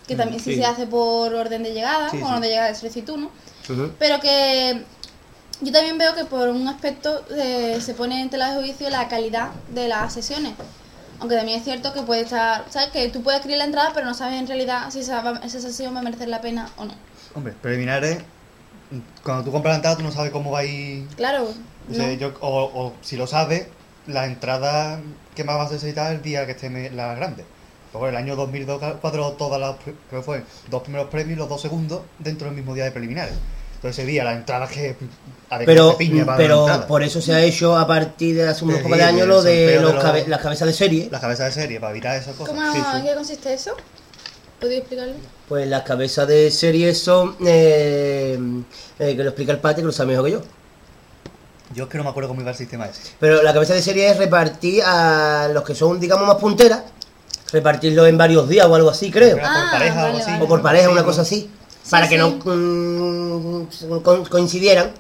que 0.09 0.17
también 0.17 0.43
sí, 0.43 0.57
se 0.57 0.65
hace 0.65 0.87
por 0.87 1.33
orden 1.35 1.63
de 1.63 1.73
llegada, 1.73 2.09
Sí, 2.11 2.17
por 2.17 2.27
sí. 2.27 2.33
orden 2.33 2.43
de 2.43 2.49
llegada 2.49 2.69
de 2.69 2.75
solicitud, 2.75 3.17
¿no? 3.19 3.31
Pero 3.99 4.19
que 4.21 4.83
yo 5.61 5.73
también 5.73 5.99
veo 5.99 6.15
que 6.15 6.25
por 6.25 6.49
un 6.49 6.67
aspecto 6.67 7.25
eh, 7.37 7.79
se 7.81 7.95
pone 7.95 8.21
en 8.23 8.31
tela 8.31 8.55
de 8.55 8.61
juicio 8.63 8.89
la 8.91 9.07
calidad 9.09 9.51
de 9.75 9.87
las 9.89 10.13
sesiones. 10.15 10.55
Aunque 11.21 11.37
también 11.37 11.59
es 11.59 11.65
cierto 11.65 11.93
que 11.93 12.03
puede 12.03 12.23
estar, 12.23 12.65
¿sabes? 12.71 12.89
Que 12.91 13.09
tú 13.09 13.23
puedes 13.23 13.41
escribir 13.41 13.59
la 13.59 13.65
entrada, 13.65 13.91
pero 13.93 14.07
no 14.07 14.15
sabes 14.15 14.41
en 14.41 14.47
realidad 14.47 14.91
si 14.91 15.01
esa, 15.01 15.41
esa 15.45 15.61
sesión 15.61 15.95
va 15.95 15.99
a 16.01 16.03
merecer 16.03 16.29
la 16.29 16.41
pena 16.41 16.71
o 16.77 16.85
no. 16.85 16.95
Hombre, 17.35 17.53
preliminares 17.61 18.19
cuando 19.23 19.45
tú 19.45 19.53
compras 19.53 19.73
la 19.73 19.77
entrada, 19.77 19.97
tú 19.97 20.03
no 20.03 20.11
sabes 20.13 20.31
cómo 20.31 20.51
va 20.53 20.61
a 20.61 20.65
ir. 20.65 21.07
Claro. 21.17 21.49
O, 21.91 21.95
sea, 21.95 22.07
no. 22.07 22.13
yo- 22.15 22.35
o, 22.41 22.65
o 22.87 22.95
si 23.03 23.17
lo 23.17 23.27
sabes, 23.27 23.67
la 24.07 24.25
entrada 24.27 25.01
que 25.35 25.45
más 25.45 25.59
vas 25.59 25.71
a 25.71 25.75
necesitar 25.75 26.13
el 26.15 26.23
día 26.23 26.47
que 26.47 26.53
esté 26.53 26.71
la 26.91 27.15
grande. 27.15 27.45
Porque 27.93 28.11
el 28.11 28.17
año 28.17 28.37
2002 28.37 28.81
ca- 28.81 28.93
cuadró 28.95 29.33
todas 29.33 29.61
las, 29.61 29.77
creo 29.83 29.97
que 30.21 30.23
fue, 30.23 30.43
dos 30.71 30.83
primeros 30.83 31.09
premios 31.09 31.37
y 31.37 31.39
los 31.39 31.49
dos 31.49 31.61
segundos 31.63 32.03
dentro 32.19 32.47
del 32.49 32.57
mismo 32.57 32.75
día 32.75 32.85
de 32.85 32.93
preliminares. 32.93 33.35
Entonces 33.77 33.99
ese 34.01 34.09
día 34.11 34.25
la 34.25 34.33
entrada 34.35 34.67
que 34.67 34.97
a 35.51 35.59
Pero, 35.61 35.97
piña 35.97 36.27
para 36.27 36.37
pero 36.37 36.67
por 36.89 37.03
eso 37.03 37.21
se 37.23 37.33
ha 37.33 37.41
hecho 37.43 37.77
a 37.79 37.87
partir 37.87 38.35
de 38.37 38.49
hace 38.49 38.65
unos 38.65 38.81
pocos 38.81 38.99
de 38.99 39.05
años 39.05 39.27
lo 39.29 39.41
de 39.43 39.79
los 39.81 39.95
cabe- 40.03 40.27
las 40.27 40.41
cabezas 40.41 40.67
de 40.67 40.75
serie. 40.75 41.09
Las 41.13 41.21
cabezas 41.21 41.55
de 41.55 41.63
serie, 41.63 41.79
para 41.81 41.93
evitar 41.93 42.17
esas 42.17 42.35
cosas. 42.35 42.55
¿Cómo, 42.55 42.73
Sí, 42.73 42.79
sí. 42.81 42.97
¿En 42.99 43.05
qué 43.07 43.15
consiste 43.15 43.55
eso? 43.55 43.77
¿Podría 44.61 44.79
explicarle? 44.79 45.15
Pues 45.49 45.69
las 45.69 45.83
cabezas 45.85 46.27
de 46.27 46.51
serie 46.51 46.93
son. 46.95 47.37
eh, 47.47 48.37
eh, 48.99 49.17
que 49.17 49.23
lo 49.23 49.29
explica 49.31 49.53
el 49.53 49.61
pate, 49.61 49.81
que 49.81 49.87
lo 49.87 49.93
sabe 49.93 50.09
mejor 50.11 50.25
que 50.27 50.33
yo. 50.33 50.43
Yo 51.75 51.85
es 51.85 51.91
que 51.91 51.99
no 51.99 52.05
me 52.05 52.11
acuerdo 52.11 52.29
cómo 52.31 52.41
iba 52.41 52.51
el 52.51 52.57
sistema 52.57 52.87
ese. 52.87 53.01
Pero 53.21 53.43
la 53.43 53.53
cabeza 53.53 53.75
de 53.75 53.83
serie 53.83 54.11
es 54.11 54.17
repartir 54.19 54.83
a 54.85 55.49
los 55.53 55.63
que 55.63 55.75
son, 55.77 56.01
digamos, 56.01 56.27
más 56.27 56.37
punteras, 56.37 56.83
repartirlo 57.53 58.07
en 58.07 58.19
varios 58.19 58.49
días 58.49 58.67
o 58.67 58.75
algo 58.75 58.91
así, 58.91 59.11
creo. 59.11 59.39
Ah, 59.43 59.69
por 59.71 59.79
pareja 59.79 59.95
o 59.95 59.97
vale, 59.97 60.07
algo 60.09 60.19
así. 60.19 60.31
vale. 60.33 60.45
O 60.45 60.49
por 60.49 60.63
pareja, 60.63 60.91
una 60.91 61.05
cosa 61.05 61.23
así. 61.23 61.51
para 61.91 62.07
Sí, 62.07 62.11
que 62.17 62.21
sí. 62.23 62.29
no 62.45 62.55
mm, 62.55 64.01
co- 64.03 64.25
coincidieran. 64.29 64.91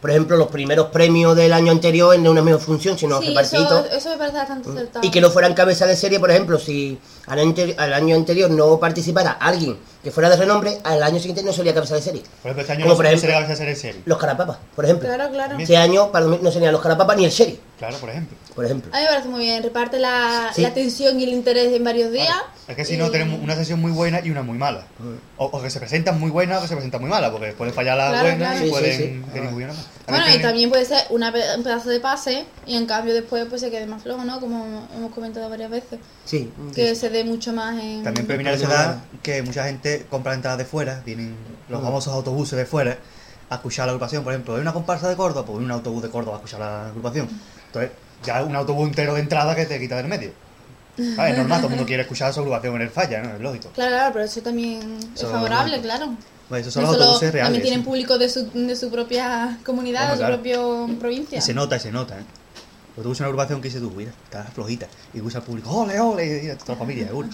Por 0.00 0.10
ejemplo, 0.10 0.36
los 0.36 0.46
primeros 0.48 0.88
premios 0.88 1.36
del 1.36 1.52
año 1.52 1.70
anterior 1.72 2.14
en 2.14 2.26
una 2.26 2.40
misma 2.40 2.58
función, 2.60 2.96
sino 2.96 3.20
sí, 3.20 3.28
repartidos. 3.28 3.86
eso, 3.86 3.96
eso 3.96 4.08
me 4.10 4.16
parece 4.16 4.36
bastante 4.38 4.70
acertado. 4.70 5.04
Y 5.06 5.10
que 5.10 5.20
no 5.20 5.30
fueran 5.30 5.54
cabeza 5.54 5.86
de 5.86 5.96
serie, 5.96 6.20
por 6.20 6.30
ejemplo, 6.30 6.58
si 6.58 6.98
al 7.26 7.38
anteri- 7.40 7.74
al 7.78 7.92
año 7.92 8.14
anterior 8.14 8.48
no 8.50 8.78
participara 8.78 9.32
alguien 9.32 9.76
que 10.02 10.10
fuera 10.12 10.30
de 10.30 10.36
renombre, 10.36 10.78
al 10.84 11.02
año 11.02 11.18
siguiente 11.18 11.42
no 11.42 11.52
sería 11.52 11.74
cabeza 11.74 11.96
de 11.96 12.02
serie. 12.02 12.22
Por 12.22 12.50
ejemplo, 12.52 12.60
este 12.62 12.72
año 12.72 12.80
Como 12.82 12.92
no, 12.92 12.96
por 12.96 13.06
ejemplo- 13.06 13.20
sería 13.22 13.34
cabeza 13.36 13.52
de 13.52 13.56
serie 13.56 13.72
en 13.74 13.80
serie. 13.80 14.02
Los 14.04 14.18
carapapas, 14.18 14.58
por 14.74 14.84
ejemplo. 14.84 15.08
Claro, 15.08 15.32
claro. 15.32 15.56
Este 15.58 15.76
año 15.76 16.10
para 16.12 16.26
mí 16.26 16.38
no 16.42 16.50
serían 16.52 16.72
los 16.72 16.80
carapapas 16.82 17.16
ni 17.16 17.24
el 17.24 17.32
serie, 17.32 17.58
Claro, 17.78 17.96
por 17.98 18.10
ejemplo. 18.10 18.36
por 18.54 18.64
ejemplo. 18.64 18.90
A 18.92 18.96
mí 18.98 19.02
me 19.04 19.08
parece 19.08 19.28
muy 19.28 19.40
bien. 19.44 19.62
Reparte 19.62 19.98
la, 20.00 20.50
Sí. 20.54 20.62
la 20.62 20.68
atención 20.68 21.18
y 21.20 21.22
el 21.22 21.28
interés 21.30 21.72
en 21.72 21.84
varios 21.84 22.10
días. 22.10 22.34
Es 22.66 22.74
que 22.74 22.84
si 22.84 22.94
y- 22.94 22.96
no, 22.96 23.08
tenemos 23.10 23.40
una 23.40 23.54
sesión 23.54 23.80
muy 23.80 23.92
buena 23.92 24.20
y 24.24 24.30
una 24.30 24.42
muy 24.42 24.58
mala. 24.58 24.84
O, 25.36 25.46
o 25.46 25.62
que 25.62 25.70
se 25.70 25.78
presentan 25.78 26.18
muy 26.18 26.30
buenas 26.30 26.58
o 26.58 26.62
que 26.62 26.68
se 26.68 26.74
presentan 26.74 27.00
muy 27.00 27.08
malas, 27.08 27.30
porque 27.30 27.52
pueden 27.52 27.72
fallar 27.72 27.96
las 27.96 28.08
Claro, 28.10 28.28
buenas 28.28 28.48
claro. 28.50 28.60
y 28.60 28.64
Sí, 28.66 28.70
pueden 28.72 28.96
sí. 28.98 29.30
bien 29.56 29.68
más. 29.68 29.76
Bueno, 30.08 30.24
y 30.34 30.38
también 30.42 30.70
puede 30.70 30.84
ser 30.84 31.04
una 31.10 31.32
un 31.56 31.62
pedazo 31.62 31.88
de 31.90 32.00
pase 32.00 32.44
y 32.66 32.76
en 32.76 32.86
cambio 32.86 33.14
después 33.14 33.46
pues 33.48 33.60
se 33.60 33.70
quede 33.70 33.86
más 33.86 34.02
flojo, 34.02 34.24
¿no? 34.24 34.40
Como 34.40 34.88
hemos 34.96 35.12
comentado 35.14 35.48
varias 35.48 35.70
veces. 35.70 36.00
Sí. 36.24 36.50
Que 36.74 36.94
se 36.96 37.10
dé 37.10 37.22
mucho 37.24 37.52
más 37.52 37.80
en... 37.80 38.02
También 38.02 38.26
se 38.58 38.66
da 38.66 39.02
que 39.22 39.42
mucha 39.42 39.64
gente 39.64 40.04
compra 40.10 40.34
entradas 40.34 40.58
de 40.58 40.64
fuera, 40.64 41.00
vienen 41.06 41.36
los 41.68 41.80
famosos 41.82 42.12
autobuses 42.12 42.58
de 42.58 42.66
fuera 42.66 42.98
a 43.50 43.54
escuchar 43.54 43.86
la 43.86 43.92
agrupación. 43.92 44.24
Por 44.24 44.32
ejemplo, 44.32 44.56
hay 44.56 44.60
una 44.60 44.72
comparsa 44.74 45.08
de 45.08 45.16
Córdoba, 45.16 45.46
pues 45.46 45.58
un 45.58 45.70
autobús 45.70 46.02
de 46.02 46.10
Córdoba 46.10 46.36
a 46.36 46.38
escuchar 46.40 46.60
la 46.60 46.86
agrupación. 46.88 47.28
Entonces, 47.68 47.92
ya 48.24 48.42
un 48.42 48.54
autobús 48.56 48.88
entero 48.88 49.14
de 49.14 49.20
entrada 49.20 49.54
que 49.54 49.64
te 49.66 49.78
quita 49.78 49.96
del 49.96 50.08
medio. 50.08 50.32
¿Sabes? 51.14 51.32
Es 51.32 51.38
normal, 51.38 51.58
todo 51.60 51.68
el 51.68 51.74
mundo 51.76 51.86
quiere 51.86 52.02
escuchar 52.02 52.34
su 52.34 52.40
agrupación 52.40 52.74
en 52.76 52.82
el 52.82 52.90
falla, 52.90 53.22
¿no? 53.22 53.34
Es 53.36 53.40
lógico. 53.40 53.70
Claro, 53.74 53.90
claro, 53.92 54.12
pero 54.12 54.24
eso 54.24 54.40
también 54.42 54.98
es 55.14 55.20
Eso- 55.22 55.30
favorable, 55.30 55.80
claro. 55.80 56.14
Pues 56.48 56.62
esos 56.62 56.74
son 56.74 56.84
No 56.84 56.92
los 56.92 57.00
autobuses 57.00 57.30
reales. 57.32 57.46
también 57.46 57.62
tienen 57.62 57.84
público 57.84 58.18
de 58.18 58.28
su, 58.28 58.50
de 58.52 58.74
su 58.74 58.90
propia 58.90 59.58
comunidad, 59.64 60.06
de 60.06 60.12
su 60.14 60.18
claro. 60.18 60.34
propia 60.36 60.98
provincia. 60.98 61.38
Y 61.38 61.42
se 61.42 61.54
nota, 61.54 61.76
y 61.76 61.80
se 61.80 61.92
nota, 61.92 62.18
¿eh? 62.18 62.24
Usas 62.96 63.20
una 63.20 63.26
agrupación 63.26 63.60
que 63.60 63.68
dices 63.68 63.80
tú, 63.80 63.92
mira, 63.92 64.10
está 64.24 64.42
flojita. 64.44 64.88
Y 65.14 65.20
usa 65.20 65.38
el 65.38 65.44
público, 65.46 65.70
ole, 65.70 66.00
ole, 66.00 66.44
y 66.52 66.56
toda 66.56 66.72
la 66.72 66.76
familia, 66.76 67.06
seguro. 67.06 67.28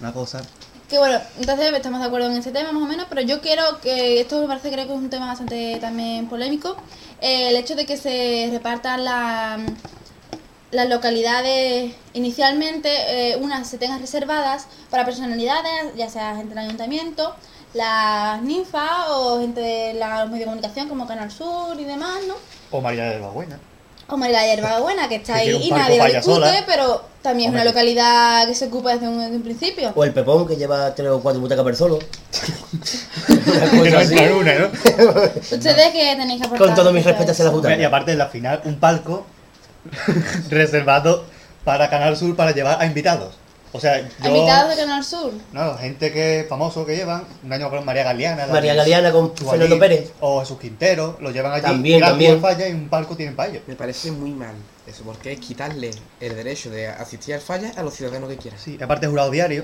Una 0.00 0.12
cosa. 0.12 0.42
Que 0.90 0.98
bueno, 0.98 1.20
entonces 1.38 1.72
estamos 1.72 2.00
de 2.00 2.06
acuerdo 2.06 2.28
en 2.30 2.36
ese 2.38 2.50
tema 2.50 2.72
más 2.72 2.82
o 2.82 2.86
menos, 2.86 3.06
pero 3.08 3.20
yo 3.20 3.40
quiero 3.40 3.62
que 3.80 4.20
esto 4.20 4.40
me 4.40 4.48
parece 4.48 4.72
creo 4.72 4.86
que 4.86 4.92
es 4.92 4.98
un 4.98 5.08
tema 5.08 5.26
bastante 5.28 5.78
también 5.80 6.28
polémico, 6.28 6.76
eh, 7.20 7.48
el 7.50 7.56
hecho 7.56 7.76
de 7.76 7.86
que 7.86 7.96
se 7.96 8.48
repartan 8.50 9.04
la- 9.04 9.58
las 10.72 10.88
localidades 10.88 11.94
inicialmente, 12.12 12.90
eh, 13.32 13.36
unas 13.36 13.68
se 13.68 13.78
tengan 13.78 14.00
reservadas 14.00 14.66
para 14.90 15.04
personalidades, 15.04 15.94
ya 15.96 16.08
sea 16.08 16.34
gente 16.36 16.50
del 16.56 16.58
ayuntamiento, 16.64 17.36
las 17.72 18.42
ninfas 18.42 18.90
o 19.10 19.38
gente 19.40 19.60
de 19.60 19.94
los 19.94 20.28
medios 20.28 20.38
de 20.40 20.44
comunicación 20.46 20.88
como 20.88 21.06
Canal 21.06 21.30
Sur 21.30 21.78
y 21.78 21.84
demás, 21.84 22.18
¿no? 22.26 22.34
O 22.72 22.80
María 22.80 23.04
de 23.04 23.20
la 23.20 23.28
Buena. 23.28 23.60
O 24.10 24.16
María 24.16 24.44
Hierbabuena, 24.46 25.08
que 25.08 25.16
está 25.16 25.34
Que 25.34 25.40
ahí 25.40 25.46
tiene 25.48 25.58
un 25.58 25.62
y 25.64 25.70
nadie 25.70 25.98
lo 25.98 26.04
discute, 26.04 26.22
sola. 26.22 26.64
pero 26.66 27.04
también 27.22 27.50
es 27.50 27.54
una 27.54 27.64
localidad 27.64 28.46
que 28.46 28.54
se 28.54 28.66
ocupa 28.66 28.92
desde 28.94 29.08
un, 29.08 29.20
desde 29.20 29.36
un 29.36 29.42
principio. 29.42 29.92
O 29.94 30.04
el 30.04 30.12
Pepón 30.12 30.46
que 30.48 30.56
lleva 30.56 30.94
tres 30.94 31.08
o 31.10 31.20
cuatro 31.20 31.40
butacas 31.40 31.64
per 31.64 31.76
solo. 31.76 31.98
Que 33.26 33.90
no 33.90 34.00
entra 34.00 34.24
en 34.24 34.32
una, 34.32 34.54
¿no? 34.54 34.66
Ustedes 35.36 35.92
que 35.92 36.16
tenéis 36.16 36.40
que 36.40 36.46
aportar. 36.46 36.66
Con 36.66 36.74
todo 36.74 36.92
mi 36.92 37.00
respecto 37.00 37.22
a 37.22 37.26
respeto 37.26 37.32
hacia 37.32 37.44
las 37.44 37.54
butacas. 37.54 37.78
Y 37.78 37.84
aparte 37.84 38.12
en 38.12 38.18
la 38.18 38.26
final, 38.26 38.60
un 38.64 38.78
palco 38.78 39.26
reservado 40.50 41.24
para 41.64 41.88
Canal 41.90 42.16
Sur 42.16 42.36
para 42.36 42.52
llevar 42.52 42.80
a 42.80 42.86
invitados. 42.86 43.34
O 43.72 43.78
sea, 43.78 44.00
yo... 44.00 44.06
¿A 44.20 44.28
Invitados 44.28 44.70
de 44.70 44.82
Canal 44.82 45.04
Sur. 45.04 45.32
No, 45.52 45.76
gente 45.78 46.12
que 46.12 46.44
famoso 46.48 46.84
que 46.84 46.96
llevan, 46.96 47.24
un 47.44 47.52
año 47.52 47.70
con 47.70 47.84
María 47.84 48.02
Galeana. 48.02 48.46
María 48.46 48.74
Galeana 48.74 49.12
con 49.12 49.36
Fernando 49.36 49.78
Pérez. 49.78 50.12
O 50.20 50.40
Jesús 50.40 50.58
Quintero, 50.58 51.16
lo 51.20 51.30
llevan 51.30 51.52
allí. 51.52 51.62
También, 51.62 52.00
también. 52.00 52.32
al 52.32 52.40
falla 52.40 52.68
y 52.68 52.72
un 52.72 52.88
palco 52.88 53.16
tienen 53.16 53.36
para 53.36 53.50
ellos. 53.50 53.62
Me 53.66 53.76
parece 53.76 54.10
muy 54.10 54.30
mal 54.30 54.54
eso, 54.86 55.04
porque 55.04 55.32
es 55.32 55.38
quitarle 55.38 55.90
el 56.20 56.34
derecho 56.34 56.70
de 56.70 56.88
asistir 56.88 57.34
al 57.34 57.40
falla 57.40 57.72
a 57.76 57.82
los 57.82 57.94
ciudadanos 57.94 58.28
que 58.28 58.36
quieran. 58.36 58.58
Sí, 58.58 58.76
aparte 58.82 59.06
jurado 59.06 59.30
diario. 59.30 59.62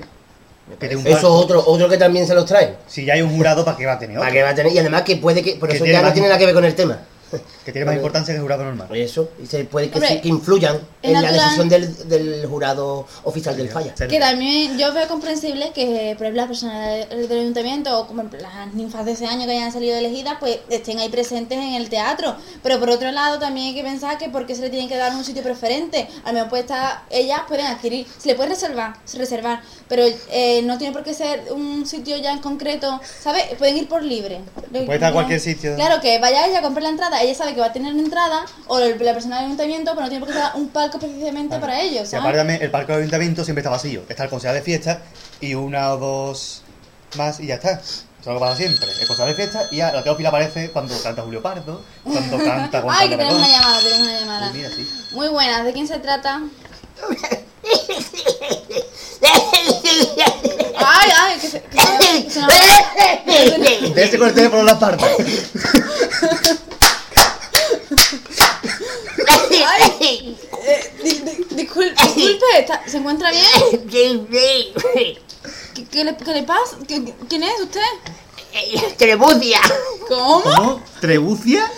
Eso 0.79 0.99
es 1.05 1.23
otro, 1.23 1.63
otro 1.65 1.87
que 1.87 1.97
también 1.97 2.27
se 2.27 2.33
los 2.33 2.45
trae. 2.45 2.75
Si 2.87 3.05
ya 3.05 3.13
hay 3.13 3.21
un 3.21 3.35
jurado, 3.35 3.63
¿para 3.63 3.77
qué 3.77 3.85
va 3.85 3.93
a 3.93 3.99
tener 3.99 4.17
¿Para 4.17 4.29
otro? 4.29 4.33
qué 4.37 4.43
va 4.43 4.49
a 4.49 4.55
tener? 4.55 4.73
Y 4.73 4.79
además 4.79 5.03
que 5.03 5.17
puede 5.17 5.41
que. 5.41 5.55
Por 5.55 5.71
eso 5.71 5.85
ya 5.85 6.01
no 6.01 6.11
tiene 6.11 6.27
nada 6.27 6.39
que 6.39 6.45
ver 6.45 6.55
con 6.55 6.65
el 6.65 6.75
tema. 6.75 6.99
Que 7.67 7.73
tiene 7.73 7.85
más 7.85 7.95
importancia 7.95 8.33
que 8.33 8.37
el 8.37 8.43
jurado 8.43 8.63
normal. 8.63 8.87
Eso, 8.95 9.29
y 9.43 9.45
se 9.45 9.65
puede 9.65 9.89
que, 9.89 9.95
Hombre, 9.95 10.07
sí, 10.07 10.21
que 10.21 10.29
influyan 10.29 10.79
en 11.01 11.11
la 11.11 11.29
decisión 11.29 11.67
del, 11.67 12.07
del 12.07 12.45
jurado 12.45 13.05
oficial 13.25 13.57
del 13.57 13.67
falla. 13.67 13.93
Que 13.93 14.19
también 14.21 14.77
yo 14.77 14.93
veo 14.93 15.05
comprensible 15.09 15.73
que, 15.75 16.15
por 16.17 16.27
ejemplo, 16.27 16.43
las 16.43 16.47
personas 16.47 17.09
del, 17.09 17.27
del 17.27 17.39
ayuntamiento 17.39 17.99
o 17.99 18.07
como 18.07 18.23
las 18.23 18.73
ninfas 18.73 19.03
de 19.03 19.11
ese 19.11 19.25
año 19.25 19.45
que 19.45 19.51
hayan 19.51 19.73
salido 19.73 19.97
elegidas, 19.97 20.37
pues 20.39 20.59
estén 20.69 20.99
ahí 20.99 21.09
presentes 21.09 21.57
en 21.57 21.73
el 21.73 21.89
teatro. 21.89 22.37
Pero 22.63 22.79
por 22.79 22.89
otro 22.89 23.11
lado, 23.11 23.37
también 23.37 23.67
hay 23.67 23.75
que 23.75 23.83
pensar 23.83 24.17
que 24.17 24.29
porque 24.29 24.55
se 24.55 24.61
le 24.61 24.69
tiene 24.69 24.87
que 24.87 24.95
dar 24.95 25.13
un 25.13 25.25
sitio 25.25 25.43
preferente. 25.43 26.07
A 26.23 26.29
lo 26.29 26.35
mejor 26.35 26.49
puede 26.49 26.61
estar, 26.61 27.01
ellas 27.09 27.41
pueden 27.49 27.65
adquirir, 27.65 28.07
se 28.17 28.29
le 28.29 28.35
puede 28.35 28.51
reservar, 28.51 28.93
reservar, 29.13 29.59
pero 29.89 30.03
eh, 30.31 30.61
no 30.63 30.77
tiene 30.77 30.93
por 30.93 31.03
qué 31.03 31.13
ser 31.13 31.51
un 31.51 31.85
sitio 31.85 32.15
ya 32.15 32.31
en 32.31 32.39
concreto, 32.39 33.01
¿sabes? 33.19 33.43
Pueden 33.57 33.75
ir 33.75 33.89
por 33.89 34.03
libre. 34.03 34.39
Puede 34.71 34.93
estar 34.93 35.09
a 35.09 35.13
cualquier 35.13 35.41
sitio. 35.41 35.75
Claro, 35.75 35.99
que 35.99 36.17
vaya 36.19 36.47
ella 36.47 36.59
a 36.59 36.61
comprar 36.61 36.83
la 36.83 36.89
entrada, 36.89 37.21
ella 37.21 37.35
sabe 37.35 37.56
que 37.57 37.61
va 37.61 37.67
a 37.67 37.73
tener 37.73 37.91
una 37.93 38.03
entrada, 38.03 38.45
o 38.67 38.79
el- 38.79 39.03
la 39.03 39.13
persona 39.13 39.37
del 39.37 39.45
ayuntamiento, 39.47 39.91
pero 39.91 40.03
no 40.03 40.09
tiene 40.09 40.25
por 40.25 40.33
qué 40.33 40.39
ser 40.39 40.49
un 40.55 40.69
palco 40.69 40.97
específicamente 40.97 41.57
para 41.59 41.81
ellos, 41.81 42.03
Y 42.03 42.05
¿sabes? 42.05 42.19
aparte 42.21 42.37
también, 42.37 42.61
el 42.61 42.71
palco 42.71 42.91
del 42.93 43.01
ayuntamiento 43.01 43.43
siempre 43.43 43.61
está 43.61 43.69
vacío. 43.71 44.03
Está 44.07 44.23
el 44.25 44.29
concejal 44.29 44.55
de 44.55 44.61
fiesta 44.61 45.01
y 45.41 45.53
una 45.55 45.93
o 45.93 45.97
dos 45.97 46.61
más 47.17 47.39
y 47.39 47.47
ya 47.47 47.55
está. 47.55 47.71
Eso 47.71 48.03
es 48.21 48.25
lo 48.27 48.33
que 48.35 48.39
pasa 48.39 48.57
siempre. 48.57 48.87
El 49.01 49.07
concejal 49.07 49.27
de 49.29 49.35
fiesta 49.35 49.67
y 49.71 49.77
ya 49.77 49.91
la 49.91 50.03
Teófila 50.03 50.29
aparece 50.29 50.69
cuando 50.71 50.97
canta 51.01 51.21
Julio 51.23 51.41
Pardo, 51.41 51.81
cuando 52.03 52.37
canta 52.43 52.81
Juan 52.81 52.95
Ay, 52.97 53.09
que 53.09 53.17
tenemos 53.17 53.37
una 53.39 53.47
llamada, 53.47 53.79
tenemos 53.79 54.07
una 54.07 54.19
llamada. 54.19 54.51
Mira, 54.53 54.69
sí. 54.69 54.87
Muy 55.11 55.27
buenas, 55.29 55.65
¿de 55.65 55.73
quién 55.73 55.87
se 55.87 55.97
trata? 55.99 56.41
Ay, 60.79 61.09
ay, 61.19 61.39
que 61.39 61.47
se, 61.47 61.61
que 61.61 61.77
se, 61.79 62.23
que 63.93 64.07
se 64.07 64.17
teléfono 64.33 64.59
en 64.61 64.65
la 64.65 64.79
parte. 64.79 65.05
Ay, 69.29 70.37
eh, 70.65 70.93
di- 71.03 71.19
di- 71.19 71.45
disculpe, 71.55 71.95
disculpe, 72.15 72.45
¿está- 72.59 72.81
¿se 72.87 72.97
encuentra 72.97 73.31
bien? 73.31 73.87
¿Qué, 74.93 75.85
qué 75.91 76.03
le, 76.03 76.17
qué 76.17 76.33
le 76.33 76.43
pasa? 76.43 76.77
¿Qué- 76.87 77.13
¿Quién 77.29 77.43
es 77.43 77.59
usted? 77.61 77.81
Trebucia. 78.97 79.59
¿Cómo? 80.07 80.41
¿Cómo? 80.41 80.81
¿Trebucia? 80.99 81.71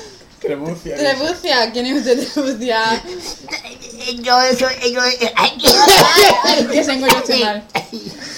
Trebucia, 0.95 1.71
¿quién 1.73 1.85
es 1.87 1.97
usted, 1.97 2.27
Trebucia? 2.33 3.03
Yo, 4.21 4.41
eso, 4.41 4.65
yo, 4.89 5.01
Ay, 5.01 5.17
ay, 5.35 5.57
que 6.71 6.83
se 6.83 6.93
usted 6.93 7.39
mal. 7.39 7.67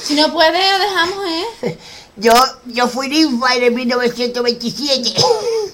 Si 0.03 0.15
no 0.15 0.33
puede, 0.33 0.57
dejamos, 0.79 1.25
¿eh? 1.61 1.77
Yo, 2.17 2.33
yo 2.65 2.87
fui 2.87 3.07
ninfa 3.09 3.55
en 3.55 3.63
el 3.63 3.71
1927. 3.71 5.13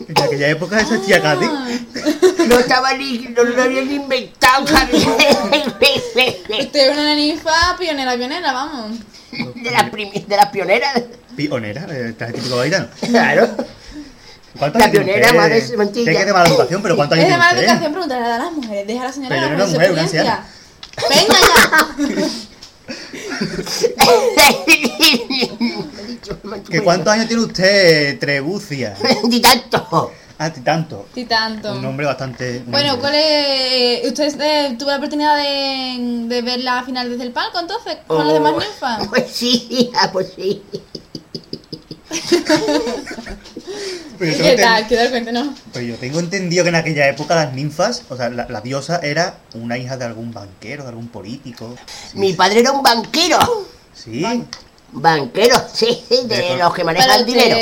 En 0.07 0.23
aquella 0.23 0.47
época 0.49 0.79
esa 0.79 1.01
tía 1.01 1.21
Katy. 1.21 1.45
No 2.47 2.59
estaba 2.59 2.93
ni, 2.93 3.17
no 3.35 3.43
lo 3.43 3.61
habían 3.63 3.91
inventado, 3.91 4.63
Usted 4.63 4.79
es 6.73 6.97
una 6.97 7.15
ninfa 7.15 7.75
pionera, 7.77 8.15
pionera, 8.15 8.53
vamos. 8.53 8.99
de 9.31 9.71
las 9.71 9.83
primi- 9.91 10.25
de 10.25 10.35
las 10.35 10.47
pioneras. 10.49 11.01
Pionera, 11.35 11.83
el 11.85 12.15
traje 12.15 12.33
típico 12.33 12.57
gaitano. 12.57 12.87
Claro. 13.01 13.49
¿Cuántos 14.57 14.81
La 14.81 14.89
tiene 14.89 15.05
pionera, 15.05 15.27
usted? 15.27 15.37
madre 15.39 15.61
de 15.61 15.77
mentira. 15.77 16.05
Sé 16.05 16.11
que 16.11 16.19
es 16.21 16.25
de 16.25 16.33
mala 16.33 16.49
educación, 16.49 16.81
pero 16.81 16.95
¿cuántos 16.95 17.17
Es 17.19 17.25
años 17.25 17.37
de 17.37 17.37
tiene 17.37 17.55
mala 17.55 17.61
educación 17.61 17.91
preguntarle 17.91 18.25
a 18.27 18.37
las 18.39 18.51
mujeres. 18.53 18.87
Deja 18.87 19.01
a 19.01 19.05
la 19.05 19.11
señora 19.13 19.35
Pero 19.35 19.45
hablar 19.45 19.59
era 19.59 19.65
una 19.65 19.73
mujer, 19.73 19.91
una 19.91 20.01
experiencia. 20.01 20.43
Venga 21.09 21.37
ya. 21.47 21.87
¿Que 26.69 26.81
¿Cuántos 26.81 27.13
años 27.13 27.27
tiene 27.27 27.43
usted, 27.43 28.19
Trebucia? 28.19 28.95
Tanto. 29.41 30.11
Ah, 30.39 30.53
ti- 30.53 30.61
tanto. 30.61 31.07
Y 31.15 31.25
tanto. 31.25 31.71
Un 31.73 31.81
nombre 31.81 32.05
bastante... 32.05 32.61
un 32.63 32.71
Bueno, 32.71 32.89
nombre. 32.93 33.09
¿cuál 33.09 33.15
es...? 33.15 34.05
¿Usted 34.07 34.39
eh, 34.39 34.75
tuvo 34.77 34.91
la 34.91 34.97
oportunidad 34.97 35.35
de, 35.35 36.25
de 36.27 36.41
ver 36.43 36.59
la 36.59 36.83
final 36.83 37.09
desde 37.09 37.23
el 37.23 37.31
palco 37.31 37.59
entonces? 37.59 37.97
¿Con 38.05 38.23
las 38.23 38.33
demás 38.35 38.53
Oh, 38.55 38.59
ninfas? 38.59 39.07
Pues 39.09 39.31
sí, 39.31 39.89
ah, 39.95 40.11
pues 40.13 40.33
sí. 40.35 40.61
Pero 44.19 44.35
¿Qué 44.37 44.57
tal? 44.61 44.83
enten- 44.83 44.87
¿Qué 44.87 44.95
tal? 44.95 45.09
Cuéntanos. 45.09 45.47
Pero 45.73 45.85
yo 45.85 45.95
tengo 45.95 46.19
entendido 46.19 46.63
que 46.63 46.69
en 46.69 46.75
aquella 46.75 47.07
época 47.07 47.35
las 47.35 47.53
ninfas, 47.53 48.03
o 48.09 48.15
sea, 48.17 48.29
la, 48.29 48.47
la 48.49 48.61
diosa 48.61 48.99
era 49.03 49.37
una 49.53 49.77
hija 49.77 49.97
de 49.97 50.05
algún 50.05 50.31
banquero, 50.33 50.83
de 50.83 50.89
algún 50.89 51.07
político. 51.07 51.75
Sí, 52.11 52.17
Mi 52.17 52.33
padre 52.33 52.59
era 52.61 52.71
un 52.71 52.81
banquero. 52.83 53.37
Sí. 53.93 54.23
Banquero, 54.91 55.55
sí, 55.73 56.03
de 56.09 56.25
De- 56.37 56.57
los 56.57 56.73
que 56.73 56.83
manejan 56.83 57.25
dinero. 57.25 57.55